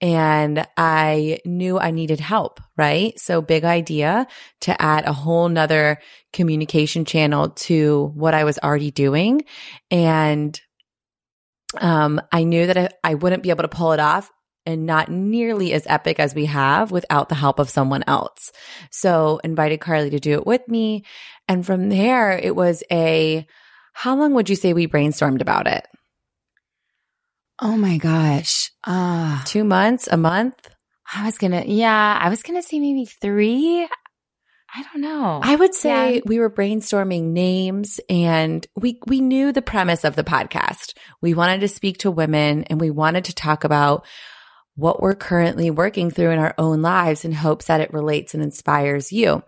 And 0.00 0.66
I 0.78 1.40
knew 1.44 1.78
I 1.78 1.90
needed 1.90 2.20
help, 2.20 2.60
right? 2.78 3.20
So 3.20 3.42
big 3.42 3.64
idea 3.64 4.26
to 4.62 4.80
add 4.80 5.04
a 5.04 5.12
whole 5.12 5.50
nother 5.50 5.98
communication 6.32 7.04
channel 7.04 7.50
to 7.50 8.12
what 8.14 8.32
I 8.32 8.44
was 8.44 8.58
already 8.60 8.90
doing. 8.90 9.42
And 9.90 10.58
um, 11.78 12.18
I 12.32 12.44
knew 12.44 12.66
that 12.66 12.78
I, 12.78 12.88
I, 13.04 13.14
wouldn't 13.14 13.42
be 13.42 13.50
able 13.50 13.64
to 13.64 13.68
pull 13.68 13.92
it 13.92 14.00
off 14.00 14.30
and 14.68 14.84
not 14.84 15.08
nearly 15.10 15.72
as 15.72 15.86
epic 15.86 16.20
as 16.20 16.34
we 16.34 16.44
have 16.44 16.90
without 16.92 17.30
the 17.30 17.34
help 17.34 17.58
of 17.58 17.70
someone 17.70 18.04
else. 18.06 18.52
So 18.90 19.40
invited 19.42 19.80
Carly 19.80 20.10
to 20.10 20.20
do 20.20 20.32
it 20.34 20.46
with 20.46 20.68
me. 20.68 21.04
And 21.48 21.64
from 21.64 21.88
there, 21.88 22.38
it 22.38 22.54
was 22.54 22.82
a, 22.92 23.46
how 23.94 24.14
long 24.14 24.34
would 24.34 24.50
you 24.50 24.56
say 24.56 24.74
we 24.74 24.86
brainstormed 24.86 25.40
about 25.40 25.66
it? 25.66 25.86
Oh 27.60 27.78
my 27.78 27.96
gosh. 27.96 28.70
Uh, 28.84 29.42
Two 29.44 29.64
months, 29.64 30.06
a 30.10 30.18
month? 30.18 30.68
I 31.14 31.24
was 31.24 31.38
going 31.38 31.52
to, 31.52 31.66
yeah, 31.66 32.18
I 32.20 32.28
was 32.28 32.42
going 32.42 32.60
to 32.60 32.68
say 32.68 32.78
maybe 32.78 33.06
three. 33.06 33.88
I 34.74 34.82
don't 34.82 35.00
know. 35.00 35.40
I 35.42 35.56
would 35.56 35.74
say 35.74 36.16
Yeah. 36.16 36.20
we 36.26 36.38
were 36.38 36.50
brainstorming 36.50 37.32
names 37.32 38.00
and 38.10 38.66
we 38.76 39.00
we 39.06 39.22
knew 39.22 39.50
the 39.50 39.62
premise 39.62 40.04
of 40.04 40.14
the 40.14 40.22
podcast. 40.24 40.92
We 41.22 41.32
wanted 41.32 41.60
to 41.60 41.68
speak 41.68 41.96
to 42.00 42.10
women 42.10 42.64
and 42.64 42.78
we 42.78 42.90
wanted 42.90 43.24
to 43.24 43.34
talk 43.34 43.64
about 43.64 44.04
what 44.78 45.02
we're 45.02 45.16
currently 45.16 45.70
working 45.72 46.08
through 46.08 46.30
in 46.30 46.38
our 46.38 46.54
own 46.56 46.82
lives 46.82 47.24
in 47.24 47.32
hopes 47.32 47.66
that 47.66 47.80
it 47.80 47.92
relates 47.92 48.32
and 48.32 48.42
inspires 48.42 49.10
you. 49.10 49.42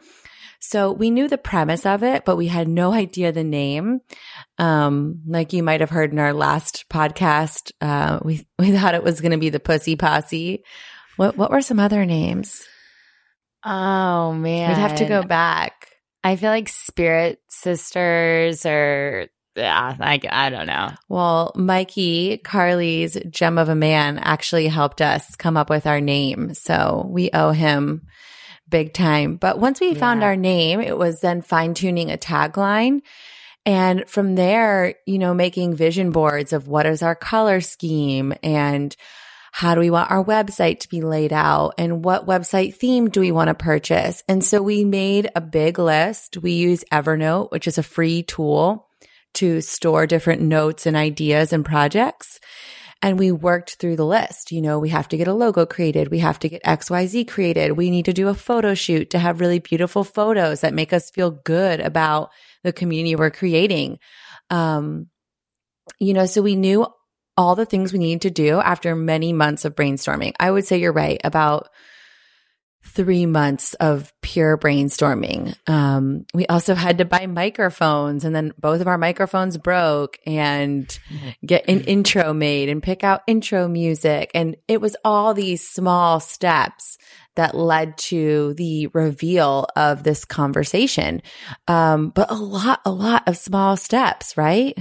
So 0.59 0.91
we 0.91 1.11
knew 1.11 1.29
the 1.29 1.39
premise 1.39 1.87
of 1.87 2.03
it, 2.03 2.25
but 2.25 2.37
we 2.37 2.49
had 2.49 2.67
no 2.67 2.93
idea 2.93 3.31
the 3.31 3.45
name. 3.45 4.01
Um, 4.59 5.23
like 5.27 5.53
you 5.53 5.63
might 5.63 5.81
have 5.81 5.89
heard 5.89 6.13
in 6.13 6.19
our 6.19 6.35
last 6.35 6.85
podcast, 6.91 7.71
uh, 7.81 8.19
we 8.25 8.45
we 8.59 8.73
thought 8.73 8.97
it 8.97 9.05
was 9.05 9.21
going 9.21 9.31
to 9.31 9.39
be 9.39 9.51
the 9.51 9.61
Pussy 9.61 9.95
Posse. 9.95 10.65
What 11.17 11.37
what 11.37 11.53
were 11.53 11.63
some 11.63 11.79
other 11.79 12.05
names? 12.05 12.67
oh 13.65 14.33
man. 14.33 14.71
We'd 14.71 14.81
have 14.81 14.97
to 14.97 15.07
go 15.07 15.23
back. 15.23 15.87
I 16.25 16.37
feel 16.37 16.51
like 16.51 16.69
spirit 16.69 17.41
sisters 17.49 18.67
or, 18.67 19.29
yeah, 19.57 19.97
like, 19.99 20.27
I 20.31 20.51
don't 20.51 20.67
know. 20.67 20.91
Well, 21.09 21.53
Mikey, 21.57 22.39
Carly's 22.39 23.17
gem 23.31 23.59
of 23.59 23.69
a 23.69 23.75
man, 23.75 24.19
actually 24.19 24.69
helped 24.69 25.01
us 25.01 25.35
come 25.37 25.57
up 25.57 25.71
with 25.71 25.87
our 25.87 26.01
name. 26.01 26.55
So 26.55 27.07
we 27.09 27.31
owe 27.33 27.51
him 27.51 28.07
big 28.69 28.93
time. 28.93 29.37
But 29.37 29.59
once 29.59 29.81
we 29.81 29.95
found 29.95 30.23
our 30.23 30.37
name, 30.37 30.81
it 30.81 30.97
was 30.97 31.21
then 31.21 31.43
fine 31.43 31.75
tuning 31.75 32.11
a 32.11 32.17
tagline. 32.17 33.01
And 33.67 34.09
from 34.09 34.37
there, 34.37 34.95
you 35.07 35.19
know, 35.19 35.35
making 35.35 35.75
vision 35.75 36.13
boards 36.13 36.53
of 36.53 36.69
what 36.69 36.87
is 36.87 37.03
our 37.03 37.15
color 37.15 37.61
scheme 37.61 38.33
and 38.43 38.95
how 39.53 39.75
do 39.75 39.81
we 39.81 39.91
want 39.91 40.11
our 40.11 40.25
website 40.25 40.81
to 40.81 40.89
be 40.89 41.03
laid 41.03 41.33
out 41.33 41.75
and 41.77 42.05
what 42.05 42.27
website 42.27 42.77
theme 42.77 43.11
do 43.11 43.21
we 43.21 43.33
want 43.33 43.49
to 43.49 43.55
purchase? 43.55 44.23
And 44.29 44.45
so 44.45 44.63
we 44.63 44.85
made 44.85 45.29
a 45.35 45.41
big 45.41 45.79
list. 45.79 46.37
We 46.37 46.53
use 46.53 46.85
Evernote, 46.93 47.51
which 47.51 47.67
is 47.67 47.77
a 47.77 47.83
free 47.83 48.23
tool 48.23 48.90
to 49.35 49.61
store 49.61 50.07
different 50.07 50.43
notes 50.43 50.87
and 50.87 50.97
ideas 50.97 51.53
and 51.53 51.65
projects. 51.65 52.41
And 53.03 53.19
we 53.19 53.33
worked 53.33 53.77
through 53.77 53.97
the 53.97 54.05
list. 54.05 54.53
You 54.53 54.61
know, 54.61 54.79
we 54.79 54.91
have 54.91 55.09
to 55.09 55.17
get 55.17 55.29
a 55.29 55.33
logo 55.33 55.65
created. 55.65 56.11
We 56.11 56.19
have 56.19 56.39
to 56.41 56.49
get 56.51 56.63
XYZ 56.65 57.29
created. 57.29 57.73
We 57.73 57.91
need 57.91 58.05
to 58.05 58.13
do 58.13 58.29
a 58.29 58.35
photo 58.35 58.75
shoot 58.75 59.11
to 59.11 59.19
have 59.19 59.41
really 59.41 59.59
beautiful 59.59 60.05
photos 60.05 60.61
that 60.61 60.75
make 60.75 60.93
us 60.93 61.11
feel 61.11 61.31
good 61.31 61.81
about 61.81 62.31
the 62.63 62.73
community 62.73 63.17
we're 63.17 63.31
creating. 63.31 63.99
Um, 64.51 65.07
you 65.99 66.13
know, 66.13 66.27
so 66.27 66.43
we 66.43 66.57
knew 66.57 66.87
all 67.37 67.55
the 67.55 67.65
things 67.65 67.93
we 67.93 67.99
needed 67.99 68.23
to 68.23 68.31
do 68.31 68.61
after 68.61 68.95
many 68.95 69.33
months 69.33 69.65
of 69.65 69.75
brainstorming. 69.75 70.35
I 70.39 70.51
would 70.51 70.67
say 70.67 70.79
you're 70.79 70.93
right 70.93 71.21
about 71.25 71.69
three 72.83 73.27
months 73.27 73.75
of 73.75 74.13
pure 74.23 74.57
brainstorming. 74.57 75.55
Um, 75.69 76.27
we 76.35 76.47
also 76.47 76.75
had 76.75 76.99
to 76.99 77.05
buy 77.05 77.27
microphones 77.27 78.25
and 78.25 78.35
then 78.35 78.53
both 78.59 78.81
of 78.81 78.89
our 78.89 78.99
microphones 78.99 79.57
broke 79.59 80.19
and 80.27 80.99
get 81.45 81.69
an 81.69 81.83
intro 81.83 82.33
made 82.33 82.69
and 82.69 82.83
pick 82.83 83.05
out 83.05 83.23
intro 83.27 83.69
music. 83.69 84.31
And 84.35 84.57
it 84.67 84.81
was 84.81 84.97
all 85.05 85.35
these 85.35 85.67
small 85.67 86.21
steps 86.21 86.99
that 87.37 87.55
led 87.55 87.97
to 87.97 88.55
the 88.55 88.89
reveal 88.89 89.67
of 89.77 90.03
this 90.03 90.25
conversation. 90.25 91.23
Um, 91.69 92.11
but 92.11 92.31
a 92.31 92.35
lot, 92.35 92.81
a 92.85 92.91
lot 92.91 93.29
of 93.29 93.37
small 93.37 93.77
steps, 93.77 94.37
right? 94.37 94.77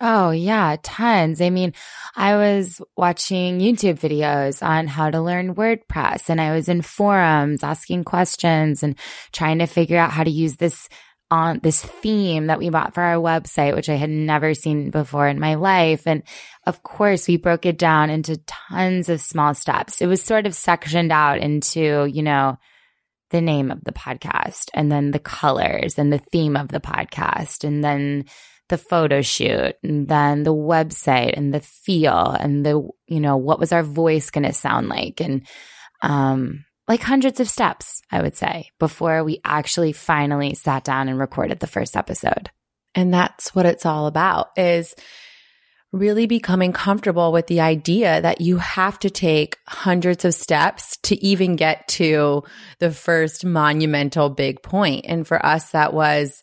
Oh, 0.00 0.30
yeah, 0.30 0.76
tons. 0.82 1.40
I 1.40 1.48
mean, 1.48 1.72
I 2.14 2.36
was 2.36 2.82
watching 2.96 3.60
YouTube 3.60 3.98
videos 3.98 4.66
on 4.66 4.88
how 4.88 5.10
to 5.10 5.22
learn 5.22 5.54
WordPress 5.54 6.28
and 6.28 6.38
I 6.38 6.54
was 6.54 6.68
in 6.68 6.82
forums 6.82 7.62
asking 7.62 8.04
questions 8.04 8.82
and 8.82 8.98
trying 9.32 9.60
to 9.60 9.66
figure 9.66 9.96
out 9.96 10.10
how 10.10 10.22
to 10.22 10.30
use 10.30 10.56
this 10.56 10.88
on 11.30 11.60
this 11.62 11.82
theme 11.82 12.46
that 12.46 12.58
we 12.58 12.68
bought 12.68 12.94
for 12.94 13.02
our 13.02 13.16
website, 13.16 13.74
which 13.74 13.88
I 13.88 13.94
had 13.94 14.10
never 14.10 14.54
seen 14.54 14.90
before 14.90 15.26
in 15.26 15.40
my 15.40 15.54
life. 15.54 16.06
And 16.06 16.22
of 16.66 16.82
course, 16.82 17.26
we 17.26 17.36
broke 17.36 17.66
it 17.66 17.78
down 17.78 18.10
into 18.10 18.36
tons 18.46 19.08
of 19.08 19.20
small 19.20 19.54
steps. 19.54 20.00
It 20.00 20.06
was 20.06 20.22
sort 20.22 20.46
of 20.46 20.54
sectioned 20.54 21.10
out 21.10 21.38
into, 21.38 22.04
you 22.04 22.22
know, 22.22 22.58
the 23.30 23.40
name 23.40 23.70
of 23.70 23.82
the 23.82 23.92
podcast 23.92 24.68
and 24.72 24.92
then 24.92 25.10
the 25.10 25.18
colors 25.18 25.98
and 25.98 26.12
the 26.12 26.22
theme 26.30 26.56
of 26.56 26.68
the 26.68 26.80
podcast 26.80 27.64
and 27.64 27.82
then 27.82 28.26
the 28.68 28.78
photo 28.78 29.22
shoot 29.22 29.74
and 29.82 30.08
then 30.08 30.42
the 30.42 30.54
website 30.54 31.36
and 31.36 31.54
the 31.54 31.60
feel 31.60 32.30
and 32.38 32.66
the 32.66 32.88
you 33.06 33.20
know 33.20 33.36
what 33.36 33.60
was 33.60 33.72
our 33.72 33.82
voice 33.82 34.30
going 34.30 34.44
to 34.44 34.52
sound 34.52 34.88
like 34.88 35.20
and 35.20 35.46
um 36.02 36.64
like 36.88 37.00
hundreds 37.00 37.40
of 37.40 37.48
steps 37.48 38.02
i 38.10 38.20
would 38.20 38.36
say 38.36 38.70
before 38.78 39.22
we 39.22 39.40
actually 39.44 39.92
finally 39.92 40.54
sat 40.54 40.84
down 40.84 41.08
and 41.08 41.18
recorded 41.18 41.60
the 41.60 41.66
first 41.66 41.96
episode 41.96 42.50
And 42.96 43.12
that's 43.12 43.54
what 43.54 43.66
it's 43.66 43.84
all 43.84 44.06
about 44.06 44.48
is 44.56 44.94
really 45.92 46.26
becoming 46.26 46.72
comfortable 46.72 47.30
with 47.30 47.46
the 47.46 47.60
idea 47.60 48.20
that 48.22 48.40
you 48.40 48.56
have 48.56 48.98
to 49.00 49.10
take 49.10 49.58
hundreds 49.68 50.24
of 50.24 50.34
steps 50.34 50.96
to 51.02 51.22
even 51.24 51.56
get 51.56 51.86
to 51.88 52.42
the 52.80 52.90
first 52.90 53.44
monumental 53.44 54.30
big 54.30 54.62
point. 54.62 55.04
And 55.06 55.26
for 55.26 55.44
us, 55.44 55.70
that 55.70 55.92
was, 55.92 56.42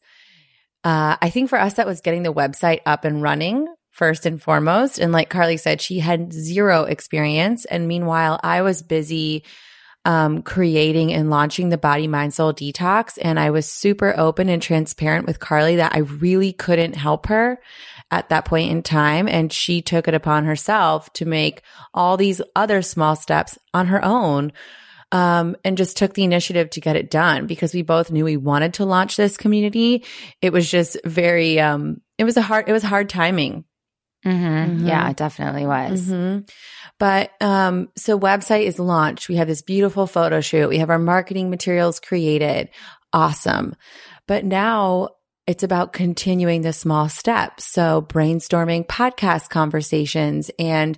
uh, 0.83 1.17
I 1.21 1.29
think 1.29 1.49
for 1.49 1.59
us, 1.59 1.75
that 1.75 1.87
was 1.87 2.01
getting 2.01 2.23
the 2.23 2.33
website 2.33 2.81
up 2.85 3.05
and 3.05 3.21
running 3.21 3.67
first 3.91 4.25
and 4.25 4.41
foremost. 4.41 4.99
And 4.99 5.11
like 5.11 5.29
Carly 5.29 5.57
said, 5.57 5.79
she 5.79 5.99
had 5.99 6.33
zero 6.33 6.83
experience. 6.83 7.65
And 7.65 7.87
meanwhile, 7.87 8.39
I 8.43 8.63
was 8.63 8.81
busy 8.81 9.43
um, 10.05 10.41
creating 10.41 11.13
and 11.13 11.29
launching 11.29 11.69
the 11.69 11.77
body, 11.77 12.07
mind, 12.07 12.33
soul 12.33 12.53
detox. 12.53 13.17
And 13.21 13.39
I 13.39 13.51
was 13.51 13.69
super 13.69 14.13
open 14.17 14.49
and 14.49 14.61
transparent 14.61 15.25
with 15.25 15.39
Carly 15.39 15.77
that 15.77 15.95
I 15.95 15.99
really 15.99 16.51
couldn't 16.51 16.95
help 16.95 17.27
her 17.27 17.61
at 18.11 18.29
that 18.29 18.45
point 18.45 18.71
in 18.71 18.83
time. 18.83 19.29
And 19.29 19.53
she 19.53 19.81
took 19.81 20.07
it 20.07 20.13
upon 20.13 20.45
herself 20.45 21.11
to 21.13 21.25
make 21.25 21.61
all 21.93 22.17
these 22.17 22.41
other 22.55 22.81
small 22.81 23.15
steps 23.15 23.57
on 23.73 23.87
her 23.87 24.03
own. 24.03 24.51
Um, 25.13 25.55
and 25.63 25.77
just 25.77 25.95
took 25.95 26.15
the 26.15 26.23
initiative 26.23 26.71
to 26.71 26.81
get 26.81 26.95
it 26.95 27.11
done 27.11 27.45
because 27.45 27.71
we 27.71 27.83
both 27.83 28.09
knew 28.11 28.25
we 28.25 28.35
wanted 28.35 28.73
to 28.75 28.85
launch 28.85 29.15
this 29.15 29.37
community. 29.37 30.03
It 30.41 30.51
was 30.51 30.67
just 30.69 30.97
very, 31.05 31.59
um, 31.59 32.01
it 32.17 32.23
was 32.23 32.35
a 32.35 32.41
hard, 32.41 32.67
it 32.67 32.71
was 32.73 32.81
hard 32.81 33.09
timing. 33.09 33.63
mm-hmm. 34.25 34.81
Mhm. 34.83 34.87
yeah 34.87 35.09
it 35.11 35.17
definitely 35.17 35.67
was 35.67 36.01
Mhm. 36.09 36.49
But 36.97 37.31
um, 37.41 37.89
so 37.95 38.17
website 38.17 38.63
is 38.63 38.79
launched. 38.79 39.29
We 39.29 39.35
have 39.35 39.47
this 39.47 39.61
beautiful 39.61 40.07
photo 40.07 40.41
shoot. 40.41 40.69
We 40.69 40.79
have 40.79 40.89
our 40.89 40.97
marketing 40.99 41.49
materials 41.49 41.99
created. 41.99 42.69
Awesome. 43.11 43.75
But 44.27 44.45
now 44.45 45.09
it's 45.45 45.63
about 45.63 45.91
continuing 45.93 46.61
the 46.61 46.71
small 46.73 47.09
steps. 47.09 47.65
So 47.65 48.01
brainstorming 48.01 48.87
podcast 48.87 49.49
conversations 49.49 50.49
and 50.57 50.97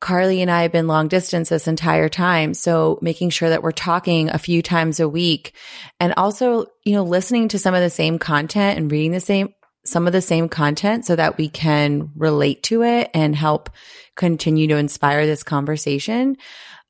Carly 0.00 0.42
and 0.42 0.50
I 0.50 0.62
have 0.62 0.72
been 0.72 0.86
long 0.86 1.08
distance 1.08 1.48
this 1.48 1.66
entire 1.66 2.08
time. 2.08 2.52
So 2.54 2.98
making 3.00 3.30
sure 3.30 3.48
that 3.48 3.62
we're 3.62 3.72
talking 3.72 4.28
a 4.28 4.38
few 4.38 4.62
times 4.62 5.00
a 5.00 5.08
week 5.08 5.54
and 5.98 6.12
also, 6.16 6.66
you 6.84 6.92
know, 6.92 7.02
listening 7.02 7.48
to 7.48 7.58
some 7.58 7.74
of 7.74 7.80
the 7.80 7.90
same 7.90 8.18
content 8.18 8.78
and 8.78 8.92
reading 8.92 9.12
the 9.12 9.20
same, 9.20 9.54
some 9.86 10.06
of 10.06 10.12
the 10.12 10.20
same 10.20 10.48
content 10.48 11.06
so 11.06 11.16
that 11.16 11.38
we 11.38 11.48
can 11.48 12.10
relate 12.14 12.62
to 12.64 12.82
it 12.82 13.10
and 13.14 13.34
help 13.34 13.70
continue 14.16 14.66
to 14.68 14.76
inspire 14.76 15.24
this 15.24 15.42
conversation. 15.42 16.36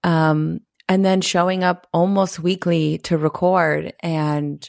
Um, 0.03 0.61
and 0.88 1.05
then 1.05 1.21
showing 1.21 1.62
up 1.62 1.87
almost 1.92 2.40
weekly 2.40 2.99
to 2.99 3.19
record 3.19 3.92
and, 4.01 4.69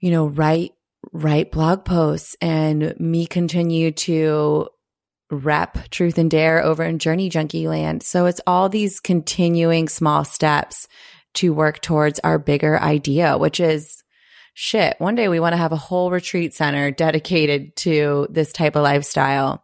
you 0.00 0.10
know, 0.10 0.26
write, 0.26 0.72
write 1.12 1.50
blog 1.50 1.84
posts 1.84 2.36
and 2.40 2.94
me 2.98 3.26
continue 3.26 3.92
to 3.92 4.68
rep 5.30 5.88
truth 5.90 6.18
and 6.18 6.30
dare 6.30 6.62
over 6.62 6.84
in 6.84 6.98
journey 6.98 7.28
junkie 7.28 7.68
land. 7.68 8.02
So 8.02 8.26
it's 8.26 8.40
all 8.46 8.68
these 8.68 9.00
continuing 9.00 9.88
small 9.88 10.24
steps 10.24 10.86
to 11.34 11.52
work 11.52 11.82
towards 11.82 12.20
our 12.20 12.38
bigger 12.38 12.80
idea, 12.80 13.36
which 13.36 13.60
is 13.60 14.02
shit. 14.54 14.96
One 14.98 15.14
day 15.14 15.28
we 15.28 15.40
want 15.40 15.52
to 15.52 15.58
have 15.58 15.72
a 15.72 15.76
whole 15.76 16.10
retreat 16.10 16.54
center 16.54 16.90
dedicated 16.90 17.76
to 17.76 18.26
this 18.30 18.52
type 18.52 18.76
of 18.76 18.82
lifestyle. 18.82 19.62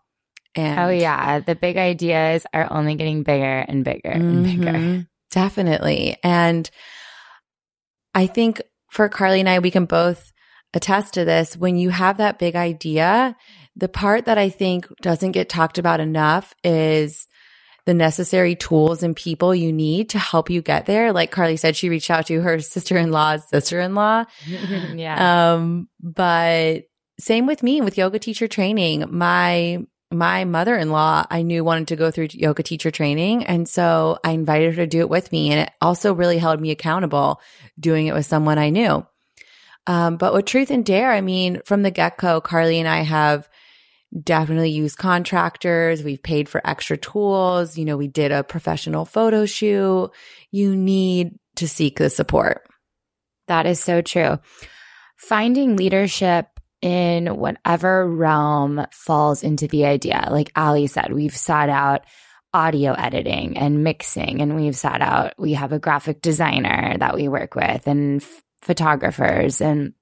And 0.54 0.78
oh 0.78 0.90
yeah 0.90 1.40
the 1.40 1.54
big 1.54 1.78
ideas 1.78 2.44
are 2.52 2.70
only 2.70 2.94
getting 2.96 3.22
bigger 3.22 3.64
and 3.66 3.84
bigger 3.84 4.10
and 4.10 4.44
mm-hmm. 4.44 4.64
bigger. 4.64 5.06
Definitely. 5.30 6.18
And 6.22 6.68
I 8.14 8.26
think 8.26 8.60
for 8.90 9.08
Carly 9.08 9.40
and 9.40 9.48
I, 9.48 9.60
we 9.60 9.70
can 9.70 9.86
both 9.86 10.30
attest 10.74 11.14
to 11.14 11.24
this. 11.24 11.56
When 11.56 11.76
you 11.76 11.88
have 11.88 12.18
that 12.18 12.38
big 12.38 12.54
idea, 12.54 13.34
the 13.76 13.88
part 13.88 14.26
that 14.26 14.38
I 14.38 14.48
think 14.48 14.86
doesn't 15.00 15.32
get 15.32 15.48
talked 15.48 15.78
about 15.78 16.00
enough 16.00 16.54
is 16.62 17.26
the 17.84 17.94
necessary 17.94 18.54
tools 18.54 19.02
and 19.02 19.16
people 19.16 19.54
you 19.54 19.72
need 19.72 20.10
to 20.10 20.18
help 20.18 20.50
you 20.50 20.62
get 20.62 20.86
there. 20.86 21.12
Like 21.12 21.30
Carly 21.30 21.56
said, 21.56 21.76
she 21.76 21.88
reached 21.88 22.10
out 22.10 22.26
to 22.26 22.40
her 22.40 22.60
sister 22.60 22.96
in 22.96 23.10
law's 23.10 23.48
sister 23.48 23.80
in 23.80 23.94
law. 23.94 24.24
yeah. 24.46 25.54
Um, 25.54 25.88
but 26.00 26.84
same 27.18 27.46
with 27.46 27.62
me 27.62 27.80
with 27.80 27.98
yoga 27.98 28.18
teacher 28.18 28.48
training. 28.48 29.06
My 29.10 29.78
my 30.10 30.44
mother 30.44 30.76
in 30.76 30.90
law, 30.90 31.24
I 31.30 31.40
knew 31.40 31.64
wanted 31.64 31.88
to 31.88 31.96
go 31.96 32.10
through 32.10 32.28
yoga 32.32 32.62
teacher 32.62 32.90
training. 32.90 33.46
And 33.46 33.66
so 33.66 34.18
I 34.22 34.32
invited 34.32 34.74
her 34.74 34.82
to 34.82 34.86
do 34.86 35.00
it 35.00 35.08
with 35.08 35.32
me. 35.32 35.50
And 35.50 35.60
it 35.60 35.70
also 35.80 36.12
really 36.12 36.36
held 36.36 36.60
me 36.60 36.70
accountable 36.70 37.40
doing 37.80 38.08
it 38.08 38.14
with 38.14 38.26
someone 38.26 38.58
I 38.58 38.68
knew. 38.68 39.06
Um, 39.86 40.18
but 40.18 40.34
with 40.34 40.44
Truth 40.44 40.70
and 40.70 40.84
Dare, 40.84 41.10
I 41.10 41.22
mean, 41.22 41.62
from 41.64 41.82
the 41.82 41.90
get 41.90 42.18
go, 42.18 42.42
Carly 42.42 42.78
and 42.78 42.88
I 42.88 43.00
have 43.00 43.48
definitely 44.20 44.70
use 44.70 44.94
contractors. 44.94 46.02
We've 46.02 46.22
paid 46.22 46.48
for 46.48 46.60
extra 46.66 46.96
tools. 46.96 47.78
You 47.78 47.84
know, 47.84 47.96
we 47.96 48.08
did 48.08 48.32
a 48.32 48.44
professional 48.44 49.04
photo 49.04 49.46
shoot. 49.46 50.10
You 50.50 50.76
need 50.76 51.38
to 51.56 51.68
seek 51.68 51.98
the 51.98 52.10
support. 52.10 52.66
That 53.48 53.66
is 53.66 53.80
so 53.80 54.02
true. 54.02 54.38
Finding 55.16 55.76
leadership 55.76 56.48
in 56.80 57.28
whatever 57.36 58.08
realm 58.08 58.86
falls 58.92 59.42
into 59.42 59.68
the 59.68 59.86
idea. 59.86 60.28
Like 60.30 60.50
Ali 60.56 60.88
said, 60.88 61.12
we've 61.12 61.36
sought 61.36 61.68
out 61.68 62.02
audio 62.52 62.92
editing 62.92 63.56
and 63.56 63.82
mixing, 63.82 64.42
and 64.42 64.56
we've 64.56 64.76
sought 64.76 65.00
out, 65.00 65.32
we 65.38 65.54
have 65.54 65.72
a 65.72 65.78
graphic 65.78 66.20
designer 66.20 66.96
that 66.98 67.14
we 67.14 67.28
work 67.28 67.54
with 67.54 67.86
and 67.86 68.20
f- 68.20 68.42
photographers, 68.60 69.60
and 69.60 69.94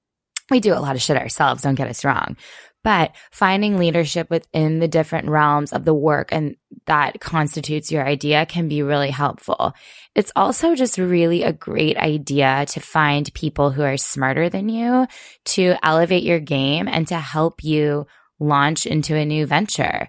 we 0.50 0.58
do 0.58 0.74
a 0.74 0.80
lot 0.80 0.96
of 0.96 1.02
shit 1.02 1.16
ourselves, 1.16 1.62
don't 1.62 1.76
get 1.76 1.88
us 1.88 2.04
wrong. 2.04 2.36
But 2.82 3.14
finding 3.30 3.76
leadership 3.76 4.30
within 4.30 4.78
the 4.78 4.88
different 4.88 5.28
realms 5.28 5.72
of 5.72 5.84
the 5.84 5.94
work 5.94 6.32
and 6.32 6.56
that 6.86 7.20
constitutes 7.20 7.92
your 7.92 8.06
idea 8.06 8.46
can 8.46 8.68
be 8.68 8.82
really 8.82 9.10
helpful. 9.10 9.74
It's 10.14 10.32
also 10.34 10.74
just 10.74 10.96
really 10.96 11.42
a 11.42 11.52
great 11.52 11.98
idea 11.98 12.64
to 12.70 12.80
find 12.80 13.32
people 13.34 13.70
who 13.70 13.82
are 13.82 13.98
smarter 13.98 14.48
than 14.48 14.70
you 14.70 15.06
to 15.46 15.76
elevate 15.82 16.22
your 16.22 16.40
game 16.40 16.88
and 16.88 17.06
to 17.08 17.18
help 17.18 17.62
you 17.62 18.06
launch 18.38 18.86
into 18.86 19.14
a 19.14 19.26
new 19.26 19.44
venture. 19.44 20.08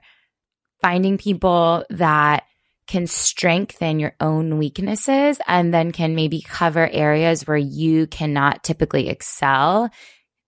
Finding 0.81 1.17
people 1.17 1.86
that 1.89 2.45
can 2.88 3.05
strengthen 3.05 3.99
your 3.99 4.15
own 4.19 4.57
weaknesses 4.57 5.39
and 5.47 5.73
then 5.73 5.91
can 5.91 6.15
maybe 6.15 6.41
cover 6.41 6.89
areas 6.89 7.45
where 7.47 7.57
you 7.57 8.07
cannot 8.07 8.63
typically 8.63 9.10
excel 9.10 9.89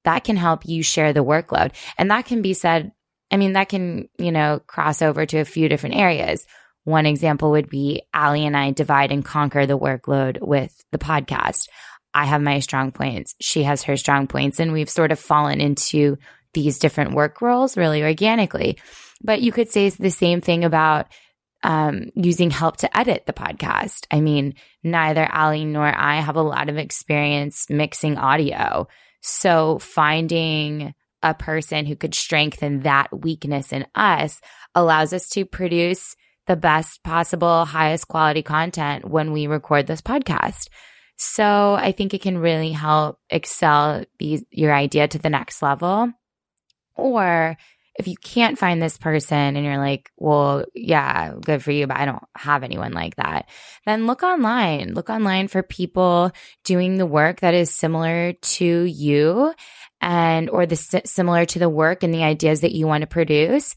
that 0.04 0.24
can 0.24 0.38
help 0.38 0.66
you 0.66 0.84
share 0.84 1.14
the 1.14 1.24
workload. 1.24 1.72
And 1.98 2.12
that 2.12 2.26
can 2.26 2.42
be 2.42 2.54
said, 2.54 2.92
I 3.32 3.38
mean, 3.38 3.54
that 3.54 3.70
can, 3.70 4.10
you 4.18 4.32
know, 4.32 4.62
cross 4.68 5.02
over 5.02 5.26
to 5.26 5.40
a 5.40 5.46
few 5.46 5.70
different 5.70 5.96
areas. 5.96 6.46
One 6.84 7.06
example 7.06 7.52
would 7.52 7.70
be 7.70 8.04
Ali 8.14 8.46
and 8.46 8.58
I 8.58 8.72
divide 8.72 9.12
and 9.12 9.24
conquer 9.24 9.66
the 9.66 9.78
workload 9.78 10.42
with 10.42 10.76
the 10.92 10.98
podcast. 10.98 11.70
I 12.14 12.26
have 12.26 12.42
my 12.42 12.60
strong 12.60 12.92
points. 12.92 13.36
She 13.42 13.64
has 13.64 13.84
her 13.84 13.98
strong 13.98 14.28
points 14.28 14.60
and 14.60 14.74
we've 14.74 14.90
sort 14.90 15.12
of 15.12 15.20
fallen 15.20 15.62
into 15.62 16.18
these 16.54 16.80
different 16.80 17.14
work 17.14 17.42
roles 17.42 17.78
really 17.78 18.04
organically. 18.04 18.78
But 19.24 19.42
you 19.42 19.52
could 19.52 19.72
say 19.72 19.90
the 19.90 20.12
same 20.12 20.42
thing 20.42 20.64
about 20.64 21.08
um, 21.64 22.10
using 22.14 22.52
help 22.52 22.78
to 22.78 22.98
edit 22.98 23.26
the 23.26 23.34
podcast. 23.34 24.06
I 24.12 24.20
mean, 24.20 24.56
neither 24.84 25.28
Ali 25.34 25.66
nor 25.66 25.86
I 25.86 26.20
have 26.20 26.36
a 26.36 26.42
lot 26.42 26.70
of 26.70 26.78
experience 26.78 27.70
mixing 27.70 28.18
audio. 28.18 28.88
So 29.24 29.80
finding 29.80 30.94
a 31.24 31.34
person 31.34 31.86
who 31.86 31.96
could 31.96 32.14
strengthen 32.14 32.82
that 32.82 33.08
weakness 33.18 33.72
in 33.72 33.86
us 33.96 34.42
allows 34.76 35.14
us 35.14 35.30
to 35.30 35.46
produce 35.46 36.16
the 36.48 36.58
best 36.58 37.02
possible, 37.04 37.64
highest 37.64 38.10
quality 38.10 38.44
content 38.44 39.10
when 39.10 39.32
we 39.32 39.48
record 39.48 39.88
this 39.88 40.02
podcast. 40.02 40.68
So 41.16 41.76
I 41.76 41.94
think 41.94 42.14
it 42.14 42.22
can 42.22 42.38
really 42.38 42.74
help 42.74 43.18
excel 43.30 44.04
these, 44.20 44.44
your 44.52 44.74
idea 44.74 45.08
to 45.08 45.20
the 45.20 45.30
next 45.30 45.62
level. 45.62 46.12
Or 46.96 47.56
if 47.96 48.08
you 48.08 48.16
can't 48.18 48.58
find 48.58 48.82
this 48.82 48.98
person 48.98 49.56
and 49.56 49.64
you're 49.64 49.78
like, 49.78 50.12
well, 50.18 50.66
yeah, 50.74 51.34
good 51.40 51.62
for 51.64 51.72
you, 51.72 51.86
but 51.86 51.98
I 51.98 52.06
don't 52.06 52.24
have 52.36 52.64
anyone 52.64 52.94
like 52.94 53.16
that, 53.18 53.48
then 53.86 54.08
look 54.08 54.24
online. 54.24 54.94
Look 54.94 55.10
online 55.10 55.48
for 55.48 55.62
people 55.62 56.32
doing 56.64 56.98
the 56.98 57.06
work 57.06 57.42
that 57.42 57.54
is 57.54 57.70
similar 57.70 58.34
to 58.34 58.66
you 58.66 59.54
and, 60.02 60.50
or 60.50 60.66
the 60.66 60.76
similar 60.76 61.46
to 61.46 61.60
the 61.60 61.70
work 61.70 62.04
and 62.04 62.14
the 62.14 62.24
ideas 62.24 62.62
that 62.62 62.74
you 62.74 62.88
want 62.88 63.02
to 63.02 63.08
produce 63.08 63.76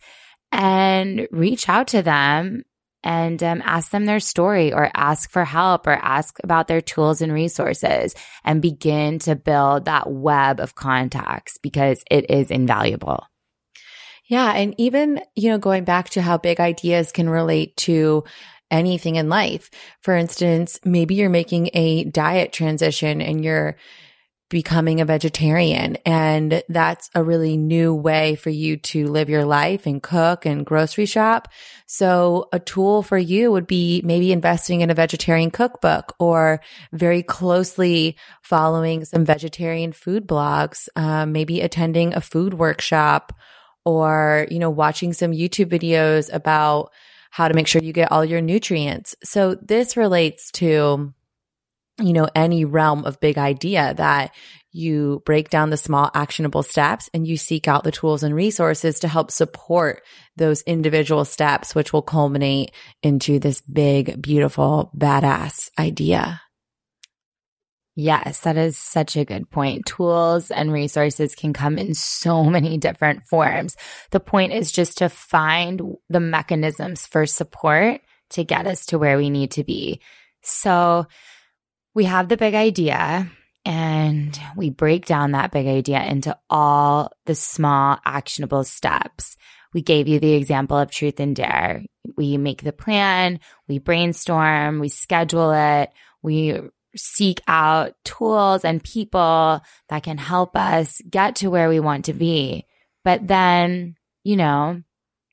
and 0.51 1.29
reach 1.31 1.69
out 1.69 1.89
to 1.89 2.03
them 2.03 2.63
and 3.03 3.41
um, 3.43 3.63
ask 3.65 3.91
them 3.91 4.07
their 4.07 4.19
story 4.19 4.73
or 4.73 4.91
ask 4.95 5.31
for 5.31 5.45
help 5.45 5.87
or 5.87 5.93
ask 5.93 6.39
about 6.43 6.67
their 6.67 6.81
tools 6.81 7.21
and 7.21 7.33
resources 7.33 8.15
and 8.45 8.63
begin 8.63 9.19
to 9.21 9.37
build 9.37 9.85
that 9.85 10.11
web 10.11 10.59
of 10.59 10.75
contacts 10.75 11.59
because 11.59 12.03
it 12.11 12.31
is 12.31 12.51
invaluable. 12.51 13.25
Yeah. 14.29 14.53
And 14.53 14.75
even, 14.79 15.21
you 15.35 15.51
know, 15.51 15.59
going 15.59 15.85
back 15.85 16.11
to 16.11 16.23
how 16.23 16.37
big 16.39 16.61
ideas 16.61 17.13
can 17.13 17.29
relate 17.29 17.77
to 17.79 18.25
anything 18.71 19.17
in 19.17 19.29
life. 19.29 19.71
For 20.01 20.17
instance, 20.17 20.81
maybe 20.85 21.15
you're 21.15 21.31
making 21.31 21.71
a 21.75 22.05
diet 22.05 22.53
transition 22.53 23.21
and 23.23 23.45
you're 23.45 23.77
becoming 24.49 25.01
a 25.01 25.05
vegetarian. 25.05 25.97
And 26.07 26.63
that's 26.69 27.11
a 27.15 27.23
really 27.25 27.57
new 27.57 27.93
way 27.93 28.37
for 28.37 28.51
you 28.51 28.77
to 28.77 29.09
live 29.09 29.29
your 29.29 29.45
life 29.45 29.87
and 29.87 30.01
cook 30.01 30.47
and 30.47 30.65
grocery 30.65 31.07
shop. 31.07 31.49
So 31.87 32.49
a 32.53 32.61
tool 32.61 33.03
for 33.03 33.19
you 33.19 33.51
would 33.51 33.67
be 33.67 34.03
maybe 34.05 34.31
investing 34.31 34.83
in 34.83 34.91
a 34.91 34.95
vegetarian 34.95 35.51
cookbook 35.51 36.15
or 36.21 36.61
very 36.93 37.25
closely 37.25 38.17
following 38.43 39.05
some 39.05 39.25
vegetarian 39.25 39.91
food 39.93 40.29
blogs, 40.29 40.89
um, 40.95 41.33
maybe 41.33 41.61
attending 41.61 42.15
a 42.15 42.21
food 42.21 42.55
workshop 42.55 43.33
or, 43.87 44.47
you 44.51 44.59
know, 44.59 44.69
watching 44.69 45.15
some 45.15 45.31
YouTube 45.31 45.71
videos 45.71 46.29
about 46.33 46.91
how 47.31 47.47
to 47.49 47.55
make 47.55 47.69
sure 47.69 47.81
you 47.83 47.93
get 47.93 48.11
all 48.11 48.25
your 48.25 48.41
nutrients. 48.41 49.15
So 49.23 49.55
this 49.55 49.97
relates 49.97 50.51
to, 50.53 51.15
you 52.01 52.13
know, 52.13 52.29
any 52.35 52.65
realm 52.65 53.05
of 53.05 53.21
big 53.21 53.39
idea 53.39 53.95
that 53.97 54.35
you 54.73 55.23
break 55.25 55.49
down 55.49 55.71
the 55.71 55.77
small 55.77 56.11
actionable 56.15 56.63
steps 56.63 57.09
and 57.15 57.27
you 57.27 57.37
seek 57.37 57.69
out 57.69 57.85
the 57.85 57.93
tools 57.93 58.23
and 58.23 58.35
resources 58.35 59.01
to 59.01 59.09
help 59.09 59.31
support 59.31 60.03
those 60.37 60.63
individual 60.63 61.25
steps, 61.25 61.75
which 61.75 61.93
will 61.93 62.03
culminate 62.03 62.73
into 63.03 63.39
this 63.39 63.61
big, 63.61 64.21
beautiful, 64.21 64.91
badass 64.97 65.71
idea. 65.79 66.43
Yes, 67.99 68.41
that 68.41 68.59
is 68.59 68.77
such 68.77 69.17
a 69.17 69.25
good 69.25 69.51
point. 69.51 69.87
Tools 69.87 70.51
and 70.51 70.71
resources 70.71 71.35
can 71.35 71.55
come 71.55 71.79
in 71.79 71.95
so 71.95 72.45
many 72.51 72.77
different 72.77 73.25
forms. 73.25 73.75
The 74.11 74.21
point 74.21 74.53
is 74.53 74.71
just 74.71 74.99
to 74.99 75.09
find 75.09 75.81
the 76.11 76.21
mechanisms 76.21 77.07
for 77.07 77.25
support 77.25 78.03
to 78.31 78.45
get 78.45 78.67
us 78.67 78.87
to 78.87 78.99
where 78.99 79.17
we 79.17 79.31
need 79.31 79.53
to 79.53 79.65
be. 79.65 80.01
So 80.43 81.07
we 81.95 82.05
have 82.05 82.29
the 82.29 82.37
big 82.37 82.55
idea 82.55 83.31
and 83.65 84.39
we 84.57 84.69
break 84.69 85.07
down 85.07 85.33
that 85.33 85.51
big 85.51 85.67
idea 85.67 86.03
into 86.05 86.37
all 86.51 87.11
the 87.25 87.35
small 87.35 87.99
actionable 88.05 88.65
steps. 88.65 89.37
We 89.73 89.81
gave 89.81 90.07
you 90.07 90.21
the 90.21 90.35
example 90.35 90.77
of 90.77 90.91
truth 90.91 91.19
and 91.19 91.35
dare. 91.35 91.83
We 92.17 92.37
make 92.37 92.63
the 92.63 92.73
plan, 92.73 93.41
we 93.69 93.79
brainstorm, 93.79 94.81
we 94.81 94.89
schedule 94.89 95.51
it, 95.53 95.91
we 96.23 96.61
seek 96.97 97.41
out 97.47 97.95
tools 98.05 98.65
and 98.65 98.83
people 98.83 99.61
that 99.89 100.03
can 100.03 100.19
help 100.19 100.57
us 100.57 101.01
get 101.09 101.37
to 101.37 101.49
where 101.49 101.69
we 101.69 101.81
want 101.81 102.07
to 102.07 102.13
be. 102.13 102.67
But 103.05 103.27
then, 103.27 103.97
you 104.25 104.37
know, 104.37 104.83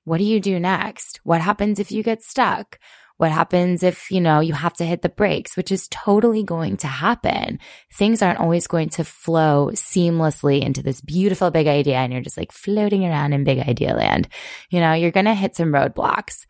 what 0.06 0.18
do 0.18 0.24
you 0.24 0.40
do 0.40 0.60
next? 0.60 1.20
What 1.24 1.42
happens 1.42 1.80
if 1.80 1.92
you 1.92 2.04
get 2.04 2.22
stuck? 2.22 2.80
What 3.18 3.32
happens 3.32 3.84
if, 3.84 4.10
you 4.12 4.20
know, 4.20 4.40
you 4.40 4.54
have 4.54 4.74
to 4.74 4.86
hit 4.86 5.02
the 5.02 5.10
brakes, 5.10 5.56
which 5.56 5.72
is 5.72 5.88
totally 5.90 6.44
going 6.44 6.78
to 6.78 6.88
happen. 6.88 7.60
Things 7.94 8.22
aren't 8.22 8.40
always 8.40 8.68
going 8.68 8.90
to 8.90 9.04
flow 9.04 9.70
seamlessly 9.74 10.62
into 10.62 10.82
this 10.82 11.00
beautiful 11.00 11.52
big 11.52 11.68
idea 11.68 11.98
and 11.98 12.12
you're 12.12 12.22
just 12.24 12.38
like 12.38 12.52
floating 12.52 13.06
around 13.06 13.34
in 13.34 13.44
big 13.44 13.60
idea 13.60 13.96
land. 13.96 14.28
You 14.70 14.80
know, 14.80 14.94
you're 14.94 15.12
going 15.12 15.26
to 15.26 15.36
hit 15.36 15.56
some 15.56 15.72
roadblocks. 15.72 16.46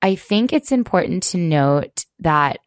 I 0.00 0.14
think 0.14 0.52
it's 0.52 0.72
important 0.72 1.24
to 1.24 1.38
note 1.38 2.04
that 2.20 2.60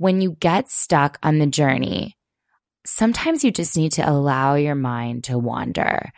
when 0.00 0.22
you 0.22 0.34
get 0.40 0.70
stuck 0.70 1.18
on 1.22 1.38
the 1.38 1.46
journey, 1.46 2.16
sometimes 2.86 3.44
you 3.44 3.50
just 3.50 3.76
need 3.76 3.92
to 3.92 4.10
allow 4.10 4.54
your 4.54 4.74
mind 4.74 5.24
to 5.24 5.36
wander. 5.38 6.10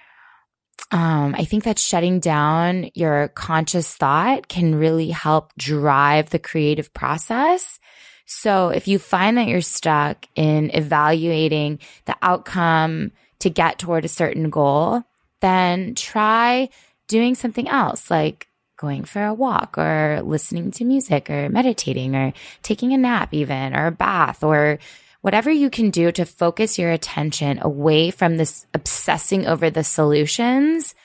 Um, 0.93 1.35
I 1.37 1.45
think 1.45 1.65
that 1.65 1.81
shutting 1.81 2.21
down 2.21 2.91
your 2.95 3.27
conscious 3.35 3.93
thought 3.93 4.47
can 4.47 4.77
really 4.77 5.11
help 5.11 5.53
drive 5.59 6.31
the 6.31 6.39
creative 6.39 6.95
process. 6.95 7.81
So 8.25 8.69
if 8.69 8.87
you 8.87 9.01
find 9.01 9.37
that 9.37 9.49
you're 9.49 9.61
stuck 9.61 10.27
in 10.37 10.71
evaluating 10.73 11.81
the 12.05 12.15
outcome 12.23 13.11
to 13.41 13.51
get 13.51 13.81
toward 13.81 14.05
a 14.05 14.09
certain 14.09 14.49
goal, 14.49 15.03
then 15.41 15.97
try 15.97 16.69
doing 17.09 17.35
something 17.35 17.67
else 17.67 18.13
like 18.13 18.47
going 18.83 19.05
for 19.05 19.25
a 19.25 19.33
walk 19.33 19.79
or 19.79 20.21
listening 20.25 20.73
to 20.73 20.85
music 20.85 21.31
or 21.31 21.49
meditating 21.49 22.17
or 22.17 22.33
taking 22.63 22.93
a 22.93 22.99
nap 22.99 23.33
even 23.33 23.75
or 23.75 23.87
a 23.87 23.93
bath 23.93 24.43
or 24.43 24.81
whatever 25.21 25.51
you 25.51 25.71
can 25.71 25.91
do 25.91 26.11
to 26.11 26.27
focus 26.27 26.81
your 26.81 26.91
attention 26.91 27.61
away 27.63 28.11
from 28.11 28.37
this 28.37 28.67
obsessing 28.75 29.47
over 29.47 29.71
the 29.71 29.85
solutions, 29.85 30.97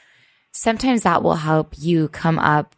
sometimes 0.52 1.04
that 1.04 1.22
will 1.22 1.36
help 1.36 1.76
you 1.78 2.08
come 2.10 2.40
up 2.40 2.76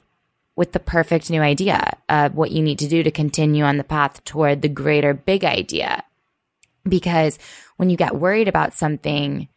with 0.57 0.73
the 0.73 0.79
perfect 0.79 1.29
new 1.29 1.41
idea 1.41 1.93
of 2.09 2.35
what 2.35 2.51
you 2.51 2.61
need 2.61 2.79
to 2.79 2.89
do 2.89 3.01
to 3.01 3.11
continue 3.11 3.63
on 3.63 3.77
the 3.77 3.83
path 3.85 4.21
toward 4.25 4.61
the 4.61 4.67
greater 4.67 5.13
big 5.13 5.45
idea. 5.45 6.03
Because 6.83 7.39
when 7.77 7.89
you 7.89 7.95
get 7.95 8.19
worried 8.19 8.49
about 8.49 8.73
something, 8.73 9.47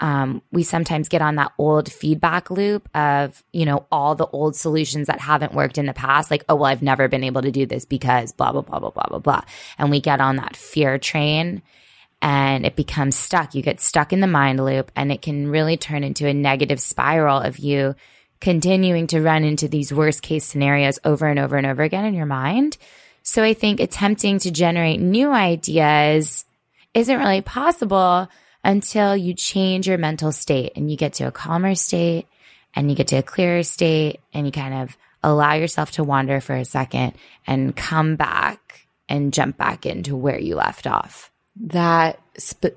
um, 0.00 0.42
we 0.52 0.62
sometimes 0.62 1.08
get 1.08 1.22
on 1.22 1.36
that 1.36 1.52
old 1.58 1.90
feedback 1.90 2.50
loop 2.50 2.88
of, 2.94 3.42
you 3.52 3.64
know, 3.64 3.86
all 3.90 4.14
the 4.14 4.26
old 4.28 4.54
solutions 4.54 5.08
that 5.08 5.20
haven't 5.20 5.54
worked 5.54 5.78
in 5.78 5.86
the 5.86 5.92
past. 5.92 6.30
Like, 6.30 6.44
oh, 6.48 6.54
well, 6.54 6.66
I've 6.66 6.82
never 6.82 7.08
been 7.08 7.24
able 7.24 7.42
to 7.42 7.50
do 7.50 7.66
this 7.66 7.84
because 7.84 8.32
blah, 8.32 8.52
blah, 8.52 8.62
blah, 8.62 8.78
blah, 8.78 8.90
blah, 8.90 9.06
blah, 9.08 9.18
blah. 9.18 9.40
And 9.76 9.90
we 9.90 10.00
get 10.00 10.20
on 10.20 10.36
that 10.36 10.56
fear 10.56 10.98
train 10.98 11.62
and 12.22 12.64
it 12.64 12.76
becomes 12.76 13.16
stuck. 13.16 13.54
You 13.54 13.62
get 13.62 13.80
stuck 13.80 14.12
in 14.12 14.20
the 14.20 14.26
mind 14.26 14.64
loop 14.64 14.92
and 14.94 15.10
it 15.10 15.22
can 15.22 15.50
really 15.50 15.76
turn 15.76 16.04
into 16.04 16.28
a 16.28 16.34
negative 16.34 16.80
spiral 16.80 17.40
of 17.40 17.58
you 17.58 17.96
continuing 18.40 19.08
to 19.08 19.20
run 19.20 19.42
into 19.42 19.66
these 19.66 19.92
worst 19.92 20.22
case 20.22 20.44
scenarios 20.44 21.00
over 21.04 21.26
and 21.26 21.40
over 21.40 21.56
and 21.56 21.66
over 21.66 21.82
again 21.82 22.04
in 22.04 22.14
your 22.14 22.26
mind. 22.26 22.76
So 23.24 23.42
I 23.42 23.52
think 23.52 23.80
attempting 23.80 24.38
to 24.40 24.52
generate 24.52 25.00
new 25.00 25.32
ideas 25.32 26.44
isn't 26.94 27.18
really 27.18 27.42
possible 27.42 28.28
until 28.64 29.16
you 29.16 29.34
change 29.34 29.86
your 29.86 29.98
mental 29.98 30.32
state 30.32 30.72
and 30.76 30.90
you 30.90 30.96
get 30.96 31.14
to 31.14 31.24
a 31.24 31.32
calmer 31.32 31.74
state 31.74 32.26
and 32.74 32.90
you 32.90 32.96
get 32.96 33.08
to 33.08 33.16
a 33.16 33.22
clearer 33.22 33.62
state 33.62 34.20
and 34.32 34.46
you 34.46 34.52
kind 34.52 34.74
of 34.74 34.96
allow 35.22 35.54
yourself 35.54 35.92
to 35.92 36.04
wander 36.04 36.40
for 36.40 36.54
a 36.54 36.64
second 36.64 37.14
and 37.46 37.74
come 37.74 38.16
back 38.16 38.86
and 39.08 39.32
jump 39.32 39.56
back 39.56 39.86
into 39.86 40.16
where 40.16 40.38
you 40.38 40.54
left 40.54 40.86
off. 40.86 41.30
That 41.60 42.20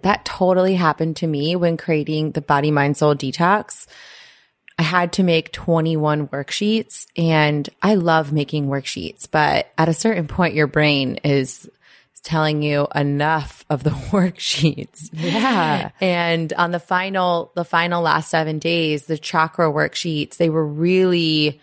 that 0.01 0.25
totally 0.25 0.73
happened 0.73 1.17
to 1.17 1.27
me 1.27 1.55
when 1.55 1.77
creating 1.77 2.32
the 2.32 2.41
body 2.41 2.71
mind 2.71 2.97
soul 2.97 3.13
detox. 3.13 3.86
I 4.79 4.84
had 4.84 5.13
to 5.13 5.23
make 5.23 5.51
21 5.51 6.29
worksheets 6.29 7.05
and 7.15 7.69
I 7.84 7.95
love 7.95 8.34
making 8.34 8.65
worksheets, 8.65 9.27
but 9.29 9.71
at 9.77 9.89
a 9.89 9.93
certain 9.93 10.27
point 10.27 10.55
your 10.55 10.65
brain 10.65 11.17
is 11.23 11.69
telling 12.24 12.61
you 12.61 12.88
enough 12.93 13.65
of 13.69 13.84
the 13.84 13.89
worksheets. 14.11 15.09
Yeah. 15.13 15.91
And 15.99 16.53
on 16.53 16.72
the 16.72 16.80
final, 16.80 17.51
the 17.55 17.65
final 17.65 18.01
last 18.01 18.30
seven 18.30 18.59
days, 18.59 19.05
the 19.05 19.17
chakra 19.17 19.72
worksheets, 19.72 20.38
they 20.38 20.49
were 20.49 20.65
really 20.65 21.59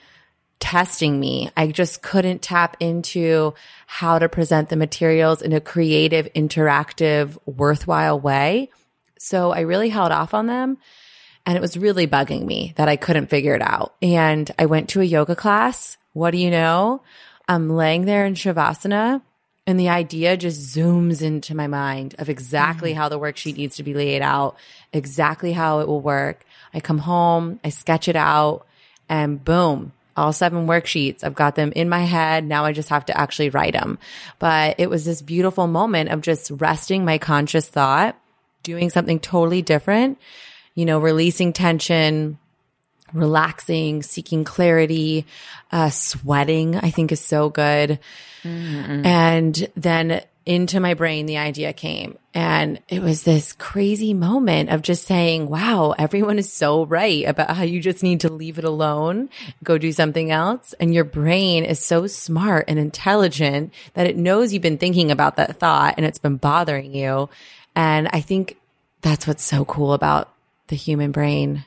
testing 0.60 1.18
me. 1.20 1.50
I 1.56 1.68
just 1.68 2.02
couldn't 2.02 2.42
tap 2.42 2.76
into 2.80 3.54
how 3.86 4.18
to 4.18 4.28
present 4.28 4.68
the 4.68 4.76
materials 4.76 5.40
in 5.42 5.52
a 5.52 5.60
creative, 5.60 6.28
interactive, 6.34 7.38
worthwhile 7.46 8.18
way. 8.18 8.70
So 9.18 9.52
I 9.52 9.60
really 9.60 9.88
held 9.88 10.12
off 10.12 10.34
on 10.34 10.46
them 10.46 10.78
and 11.46 11.56
it 11.56 11.60
was 11.60 11.76
really 11.76 12.06
bugging 12.06 12.44
me 12.44 12.74
that 12.76 12.88
I 12.88 12.96
couldn't 12.96 13.30
figure 13.30 13.54
it 13.54 13.62
out. 13.62 13.94
And 14.02 14.50
I 14.58 14.66
went 14.66 14.90
to 14.90 15.00
a 15.00 15.04
yoga 15.04 15.36
class. 15.36 15.96
What 16.12 16.32
do 16.32 16.38
you 16.38 16.50
know? 16.50 17.02
I'm 17.48 17.70
laying 17.70 18.04
there 18.04 18.26
in 18.26 18.34
Shavasana 18.34 19.22
and 19.68 19.78
the 19.78 19.90
idea 19.90 20.34
just 20.38 20.74
zooms 20.74 21.20
into 21.20 21.54
my 21.54 21.66
mind 21.66 22.14
of 22.18 22.30
exactly 22.30 22.92
mm-hmm. 22.92 23.00
how 23.00 23.10
the 23.10 23.20
worksheet 23.20 23.58
needs 23.58 23.76
to 23.76 23.82
be 23.82 23.92
laid 23.92 24.22
out, 24.22 24.56
exactly 24.94 25.52
how 25.52 25.80
it 25.80 25.86
will 25.86 26.00
work. 26.00 26.46
I 26.72 26.80
come 26.80 26.96
home, 26.96 27.60
I 27.62 27.68
sketch 27.68 28.08
it 28.08 28.16
out, 28.16 28.66
and 29.10 29.44
boom, 29.44 29.92
all 30.16 30.32
seven 30.32 30.66
worksheets. 30.66 31.22
I've 31.22 31.34
got 31.34 31.54
them 31.54 31.74
in 31.76 31.90
my 31.90 32.00
head. 32.00 32.46
Now 32.46 32.64
I 32.64 32.72
just 32.72 32.88
have 32.88 33.04
to 33.06 33.20
actually 33.20 33.50
write 33.50 33.74
them. 33.74 33.98
But 34.38 34.76
it 34.80 34.88
was 34.88 35.04
this 35.04 35.20
beautiful 35.20 35.66
moment 35.66 36.12
of 36.12 36.22
just 36.22 36.50
resting 36.50 37.04
my 37.04 37.18
conscious 37.18 37.68
thought, 37.68 38.18
doing 38.62 38.88
something 38.88 39.20
totally 39.20 39.60
different, 39.60 40.18
you 40.74 40.86
know, 40.86 40.98
releasing 40.98 41.52
tension, 41.52 42.38
relaxing, 43.12 44.02
seeking 44.02 44.44
clarity, 44.44 45.26
uh, 45.72 45.90
sweating, 45.90 46.76
I 46.76 46.90
think 46.90 47.12
is 47.12 47.20
so 47.20 47.48
good. 47.48 47.98
Mm-hmm. 48.42 49.06
And 49.06 49.68
then 49.76 50.22
into 50.48 50.80
my 50.80 50.94
brain, 50.94 51.26
the 51.26 51.36
idea 51.36 51.74
came. 51.74 52.16
And 52.32 52.80
it 52.88 53.02
was 53.02 53.22
this 53.22 53.52
crazy 53.52 54.14
moment 54.14 54.70
of 54.70 54.80
just 54.80 55.06
saying, 55.06 55.46
wow, 55.46 55.94
everyone 55.98 56.38
is 56.38 56.50
so 56.50 56.86
right 56.86 57.26
about 57.26 57.50
how 57.54 57.64
you 57.64 57.80
just 57.80 58.02
need 58.02 58.20
to 58.20 58.32
leave 58.32 58.58
it 58.58 58.64
alone, 58.64 59.28
go 59.62 59.76
do 59.76 59.92
something 59.92 60.30
else. 60.30 60.74
And 60.80 60.94
your 60.94 61.04
brain 61.04 61.66
is 61.66 61.84
so 61.84 62.06
smart 62.06 62.64
and 62.66 62.78
intelligent 62.78 63.74
that 63.92 64.06
it 64.06 64.16
knows 64.16 64.54
you've 64.54 64.62
been 64.62 64.78
thinking 64.78 65.10
about 65.10 65.36
that 65.36 65.58
thought 65.60 65.94
and 65.98 66.06
it's 66.06 66.18
been 66.18 66.36
bothering 66.38 66.94
you. 66.94 67.28
And 67.76 68.08
I 68.14 68.22
think 68.22 68.56
that's 69.02 69.26
what's 69.26 69.44
so 69.44 69.66
cool 69.66 69.92
about 69.92 70.32
the 70.68 70.76
human 70.76 71.12
brain 71.12 71.66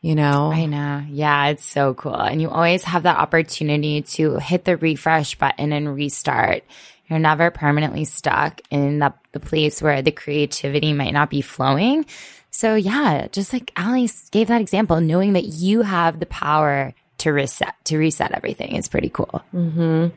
you 0.00 0.14
know? 0.14 0.52
I 0.52 0.66
know. 0.66 1.04
Yeah, 1.08 1.48
it's 1.48 1.64
so 1.64 1.94
cool. 1.94 2.14
And 2.14 2.40
you 2.40 2.50
always 2.50 2.84
have 2.84 3.02
that 3.04 3.18
opportunity 3.18 4.02
to 4.02 4.36
hit 4.36 4.64
the 4.64 4.76
refresh 4.76 5.36
button 5.36 5.72
and 5.72 5.94
restart. 5.94 6.62
You're 7.08 7.18
never 7.18 7.50
permanently 7.50 8.04
stuck 8.04 8.60
in 8.70 8.98
the, 8.98 9.14
the 9.32 9.40
place 9.40 9.80
where 9.80 10.02
the 10.02 10.12
creativity 10.12 10.92
might 10.92 11.12
not 11.12 11.30
be 11.30 11.40
flowing. 11.40 12.06
So 12.50 12.74
yeah, 12.74 13.28
just 13.32 13.52
like 13.52 13.72
Ali 13.76 14.08
gave 14.30 14.48
that 14.48 14.60
example, 14.60 15.00
knowing 15.00 15.34
that 15.34 15.44
you 15.44 15.82
have 15.82 16.20
the 16.20 16.26
power 16.26 16.94
to 17.18 17.32
reset, 17.32 17.74
to 17.84 17.98
reset 17.98 18.32
everything 18.32 18.76
is 18.76 18.88
pretty 18.88 19.08
cool. 19.08 19.42
Mm-hmm. 19.54 20.16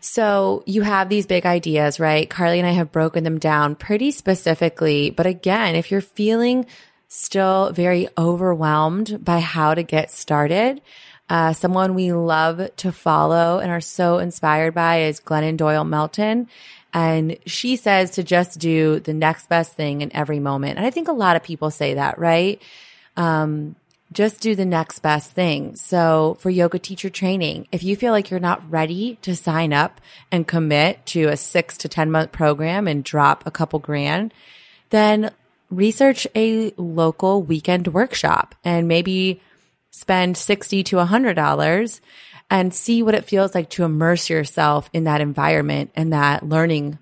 So 0.00 0.62
you 0.66 0.82
have 0.82 1.08
these 1.08 1.26
big 1.26 1.46
ideas, 1.46 2.00
right? 2.00 2.28
Carly 2.28 2.58
and 2.58 2.66
I 2.66 2.72
have 2.72 2.90
broken 2.92 3.22
them 3.22 3.38
down 3.38 3.74
pretty 3.74 4.10
specifically. 4.10 5.10
But 5.10 5.26
again, 5.26 5.76
if 5.76 5.90
you're 5.90 6.00
feeling 6.00 6.66
still 7.12 7.72
very 7.72 8.08
overwhelmed 8.16 9.22
by 9.22 9.40
how 9.40 9.74
to 9.74 9.82
get 9.82 10.12
started. 10.12 10.80
Uh, 11.28 11.52
someone 11.52 11.94
we 11.94 12.12
love 12.12 12.74
to 12.76 12.92
follow 12.92 13.58
and 13.58 13.70
are 13.70 13.80
so 13.80 14.18
inspired 14.18 14.74
by 14.74 15.02
is 15.02 15.20
Glennon 15.20 15.56
Doyle 15.56 15.84
Melton. 15.84 16.48
And 16.94 17.36
she 17.46 17.74
says 17.76 18.12
to 18.12 18.22
just 18.22 18.60
do 18.60 19.00
the 19.00 19.12
next 19.12 19.48
best 19.48 19.74
thing 19.74 20.02
in 20.02 20.14
every 20.14 20.38
moment. 20.38 20.78
And 20.78 20.86
I 20.86 20.90
think 20.90 21.08
a 21.08 21.12
lot 21.12 21.34
of 21.34 21.42
people 21.42 21.70
say 21.70 21.94
that, 21.94 22.18
right? 22.18 22.62
Um, 23.16 23.74
just 24.12 24.40
do 24.40 24.54
the 24.54 24.64
next 24.64 25.00
best 25.00 25.32
thing. 25.32 25.74
So 25.74 26.36
for 26.40 26.50
yoga 26.50 26.78
teacher 26.78 27.10
training, 27.10 27.66
if 27.72 27.82
you 27.82 27.96
feel 27.96 28.12
like 28.12 28.30
you're 28.30 28.40
not 28.40 28.68
ready 28.70 29.18
to 29.22 29.34
sign 29.34 29.72
up 29.72 30.00
and 30.30 30.46
commit 30.46 31.04
to 31.06 31.24
a 31.24 31.36
six 31.36 31.76
to 31.78 31.88
10 31.88 32.10
month 32.10 32.30
program 32.30 32.86
and 32.86 33.02
drop 33.02 33.44
a 33.46 33.50
couple 33.50 33.78
grand, 33.80 34.32
then 34.90 35.32
research 35.70 36.26
a 36.34 36.72
local 36.76 37.42
weekend 37.42 37.88
workshop 37.88 38.54
and 38.64 38.88
maybe 38.88 39.40
spend 39.90 40.36
60 40.36 40.82
to 40.84 40.96
$100 40.96 42.00
and 42.50 42.74
see 42.74 43.02
what 43.02 43.14
it 43.14 43.24
feels 43.24 43.54
like 43.54 43.70
to 43.70 43.84
immerse 43.84 44.28
yourself 44.28 44.90
in 44.92 45.04
that 45.04 45.20
environment 45.20 45.90
and 45.94 46.12
that 46.12 46.48
learning 46.48 46.98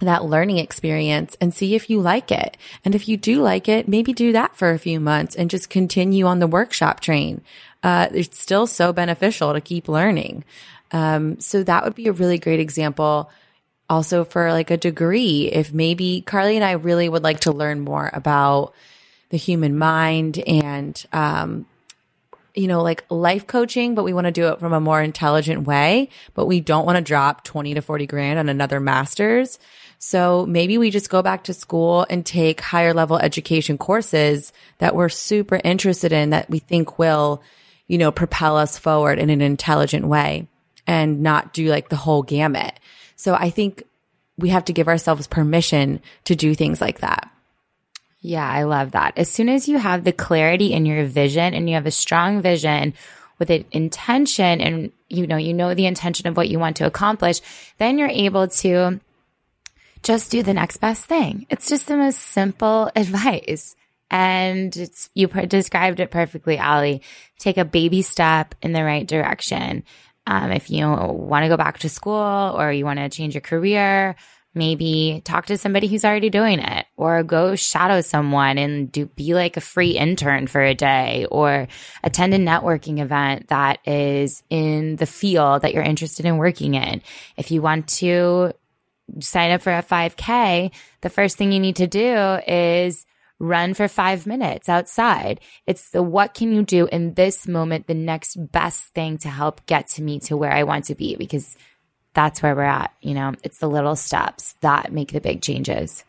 that 0.00 0.24
learning 0.24 0.58
experience 0.58 1.36
and 1.40 1.54
see 1.54 1.76
if 1.76 1.88
you 1.88 2.00
like 2.00 2.32
it. 2.32 2.56
And 2.84 2.94
if 2.94 3.08
you 3.08 3.16
do 3.16 3.40
like 3.40 3.68
it, 3.68 3.86
maybe 3.86 4.12
do 4.12 4.32
that 4.32 4.56
for 4.56 4.70
a 4.70 4.78
few 4.78 4.98
months 4.98 5.36
and 5.36 5.48
just 5.48 5.70
continue 5.70 6.26
on 6.26 6.40
the 6.40 6.48
workshop 6.48 6.98
train. 6.98 7.40
Uh, 7.84 8.08
it's 8.12 8.36
still 8.36 8.66
so 8.66 8.92
beneficial 8.92 9.52
to 9.52 9.60
keep 9.60 9.86
learning. 9.86 10.44
Um, 10.90 11.38
so 11.38 11.62
that 11.62 11.84
would 11.84 11.94
be 11.94 12.08
a 12.08 12.12
really 12.12 12.38
great 12.38 12.58
example 12.58 13.30
also 13.88 14.24
for 14.24 14.52
like 14.52 14.70
a 14.70 14.76
degree. 14.76 15.50
If 15.52 15.72
maybe 15.72 16.22
Carly 16.22 16.56
and 16.56 16.64
I 16.64 16.72
really 16.72 17.08
would 17.08 17.22
like 17.22 17.40
to 17.40 17.52
learn 17.52 17.80
more 17.80 18.10
about 18.12 18.74
the 19.30 19.36
human 19.36 19.76
mind 19.76 20.38
and, 20.46 21.04
um, 21.12 21.66
you 22.54 22.68
know, 22.68 22.82
like 22.82 23.04
life 23.08 23.46
coaching, 23.46 23.94
but 23.94 24.04
we 24.04 24.12
want 24.12 24.26
to 24.26 24.30
do 24.30 24.48
it 24.48 24.60
from 24.60 24.72
a 24.72 24.80
more 24.80 25.00
intelligent 25.00 25.66
way, 25.66 26.10
but 26.34 26.46
we 26.46 26.60
don't 26.60 26.84
want 26.84 26.96
to 26.96 27.02
drop 27.02 27.44
20 27.44 27.74
to 27.74 27.82
40 27.82 28.06
grand 28.06 28.38
on 28.38 28.48
another 28.48 28.78
master's. 28.78 29.58
So 29.98 30.44
maybe 30.46 30.78
we 30.78 30.90
just 30.90 31.10
go 31.10 31.22
back 31.22 31.44
to 31.44 31.54
school 31.54 32.04
and 32.10 32.26
take 32.26 32.60
higher 32.60 32.92
level 32.92 33.18
education 33.18 33.78
courses 33.78 34.52
that 34.78 34.96
we're 34.96 35.08
super 35.08 35.60
interested 35.62 36.12
in 36.12 36.30
that 36.30 36.50
we 36.50 36.58
think 36.58 36.98
will, 36.98 37.40
you 37.86 37.98
know, 37.98 38.10
propel 38.10 38.56
us 38.56 38.76
forward 38.76 39.18
in 39.18 39.30
an 39.30 39.40
intelligent 39.40 40.04
way 40.04 40.48
and 40.86 41.22
not 41.22 41.52
do 41.52 41.68
like 41.68 41.88
the 41.88 41.96
whole 41.96 42.22
gamut. 42.22 42.78
So 43.22 43.34
I 43.34 43.50
think 43.50 43.84
we 44.36 44.48
have 44.48 44.64
to 44.64 44.72
give 44.72 44.88
ourselves 44.88 45.28
permission 45.28 46.00
to 46.24 46.34
do 46.34 46.56
things 46.56 46.80
like 46.80 46.98
that. 47.02 47.30
Yeah, 48.20 48.48
I 48.48 48.64
love 48.64 48.90
that. 48.92 49.16
As 49.16 49.28
soon 49.30 49.48
as 49.48 49.68
you 49.68 49.78
have 49.78 50.02
the 50.02 50.10
clarity 50.10 50.72
in 50.72 50.86
your 50.86 51.04
vision 51.04 51.54
and 51.54 51.68
you 51.68 51.76
have 51.76 51.86
a 51.86 51.92
strong 51.92 52.42
vision 52.42 52.94
with 53.38 53.48
an 53.50 53.64
intention 53.70 54.60
and 54.60 54.90
you 55.08 55.28
know, 55.28 55.36
you 55.36 55.54
know 55.54 55.72
the 55.72 55.86
intention 55.86 56.26
of 56.26 56.36
what 56.36 56.48
you 56.48 56.58
want 56.58 56.78
to 56.78 56.86
accomplish, 56.86 57.40
then 57.78 57.96
you're 57.96 58.08
able 58.08 58.48
to 58.48 58.98
just 60.02 60.32
do 60.32 60.42
the 60.42 60.54
next 60.54 60.78
best 60.78 61.04
thing. 61.04 61.46
It's 61.48 61.68
just 61.68 61.86
the 61.86 61.96
most 61.96 62.18
simple 62.18 62.90
advice. 62.96 63.76
And 64.10 64.76
it's, 64.76 65.10
you 65.14 65.28
described 65.28 66.00
it 66.00 66.10
perfectly, 66.10 66.58
Ali. 66.58 67.02
Take 67.38 67.56
a 67.56 67.64
baby 67.64 68.02
step 68.02 68.56
in 68.62 68.72
the 68.72 68.82
right 68.82 69.06
direction. 69.06 69.84
Um, 70.26 70.52
if 70.52 70.70
you 70.70 70.86
want 70.86 71.44
to 71.44 71.48
go 71.48 71.56
back 71.56 71.78
to 71.80 71.88
school 71.88 72.54
or 72.56 72.72
you 72.72 72.84
want 72.84 72.98
to 72.98 73.08
change 73.08 73.34
your 73.34 73.40
career, 73.40 74.14
maybe 74.54 75.22
talk 75.24 75.46
to 75.46 75.56
somebody 75.56 75.86
who's 75.86 76.04
already 76.04 76.30
doing 76.30 76.58
it 76.58 76.86
or 76.96 77.22
go 77.22 77.56
shadow 77.56 78.00
someone 78.00 78.58
and 78.58 78.92
do 78.92 79.06
be 79.06 79.34
like 79.34 79.56
a 79.56 79.60
free 79.60 79.92
intern 79.92 80.46
for 80.46 80.60
a 80.60 80.74
day 80.74 81.26
or 81.30 81.66
attend 82.04 82.34
a 82.34 82.38
networking 82.38 83.00
event 83.00 83.48
that 83.48 83.78
is 83.86 84.42
in 84.50 84.96
the 84.96 85.06
field 85.06 85.62
that 85.62 85.72
you're 85.72 85.82
interested 85.82 86.26
in 86.26 86.36
working 86.36 86.74
in. 86.74 87.02
If 87.36 87.50
you 87.50 87.62
want 87.62 87.88
to 87.88 88.52
sign 89.20 89.52
up 89.52 89.62
for 89.62 89.72
a 89.72 89.82
5k, 89.82 90.70
the 91.00 91.10
first 91.10 91.36
thing 91.36 91.52
you 91.52 91.60
need 91.60 91.76
to 91.76 91.86
do 91.86 92.38
is 92.46 93.06
run 93.42 93.74
for 93.74 93.88
five 93.88 94.24
minutes 94.24 94.68
outside. 94.68 95.40
It's 95.66 95.90
the 95.90 96.02
what 96.02 96.32
can 96.32 96.52
you 96.52 96.62
do 96.62 96.86
in 96.86 97.14
this 97.14 97.48
moment, 97.48 97.88
the 97.88 97.94
next 97.94 98.36
best 98.52 98.84
thing 98.94 99.18
to 99.18 99.28
help 99.28 99.66
get 99.66 99.88
to 99.88 100.02
me 100.02 100.20
to 100.20 100.36
where 100.36 100.52
I 100.52 100.62
want 100.62 100.86
to 100.86 100.94
be 100.94 101.16
because 101.16 101.56
that's 102.14 102.40
where 102.40 102.54
we're 102.54 102.62
at. 102.62 102.94
You 103.00 103.14
know, 103.14 103.34
it's 103.42 103.58
the 103.58 103.68
little 103.68 103.96
steps 103.96 104.54
that 104.60 104.92
make 104.92 105.12
the 105.12 105.20
big 105.20 105.42
changes. 105.42 106.04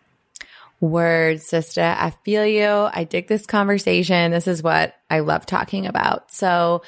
Words, 0.80 1.48
sister. 1.48 1.82
I 1.82 2.12
feel 2.24 2.46
you. 2.46 2.68
I 2.68 3.04
dig 3.04 3.28
this 3.28 3.48
conversation. 3.48 4.32
This 4.32 4.48
is 4.48 4.62
what 4.62 4.96
I 5.10 5.22
love 5.22 5.46
talking 5.46 5.88
about. 5.88 6.32
So, 6.32 6.84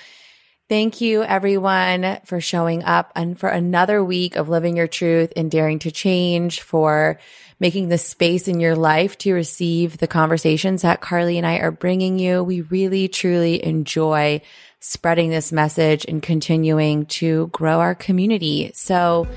Thank 0.67 0.99
you 0.99 1.21
everyone 1.21 2.17
for 2.25 2.41
showing 2.41 2.83
up 2.83 3.11
and 3.15 3.39
for 3.39 3.49
another 3.49 4.03
week 4.03 4.35
of 4.35 4.49
living 4.49 4.75
your 4.75 4.87
truth 4.87 5.31
and 5.35 5.51
daring 5.51 5.77
to 5.79 5.91
change 5.91 6.61
for 6.61 7.19
making 7.59 7.89
the 7.89 7.97
space 7.97 8.47
in 8.47 8.59
your 8.59 8.75
life 8.75 9.17
to 9.19 9.33
receive 9.33 9.97
the 9.97 10.07
conversations 10.07 10.81
that 10.81 11.01
Carly 11.01 11.37
and 11.37 11.47
I 11.47 11.57
are 11.57 11.71
bringing 11.71 12.19
you. 12.19 12.43
We 12.43 12.61
really 12.61 13.07
truly 13.07 13.65
enjoy 13.65 14.41
spreading 14.85 15.31
this 15.31 15.51
message 15.51 16.05
and 16.07 16.21
continuing 16.21 17.07
to 17.07 17.47
grow 17.47 17.79
our 17.79 17.95
community. 17.95 18.69
So, 18.75 19.27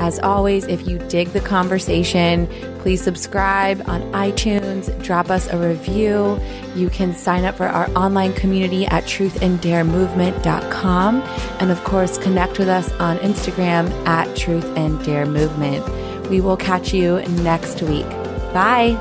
as 0.00 0.18
always, 0.18 0.64
if 0.64 0.88
you 0.88 0.98
dig 0.98 1.28
the 1.28 1.38
conversation, 1.40 2.48
please 2.80 3.00
subscribe 3.02 3.88
on 3.88 4.02
iTunes, 4.12 4.90
drop 5.04 5.30
us 5.30 5.46
a 5.46 5.56
review. 5.56 6.40
You 6.74 6.90
can 6.90 7.14
sign 7.14 7.44
up 7.44 7.56
for 7.56 7.68
our 7.68 7.88
online 7.90 8.32
community 8.32 8.84
at 8.86 9.04
truthanddaremovement.com. 9.04 11.22
And 11.60 11.70
of 11.70 11.84
course, 11.84 12.18
connect 12.18 12.58
with 12.58 12.68
us 12.68 12.90
on 12.94 13.18
Instagram 13.18 13.88
at 14.08 14.36
Truth 14.36 14.76
and 14.76 15.00
Dare 15.04 15.26
Movement. 15.26 15.84
We 16.30 16.40
will 16.40 16.56
catch 16.56 16.92
you 16.92 17.20
next 17.42 17.82
week. 17.82 18.08
Bye. 18.52 18.94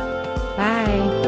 Bye. 0.57 1.24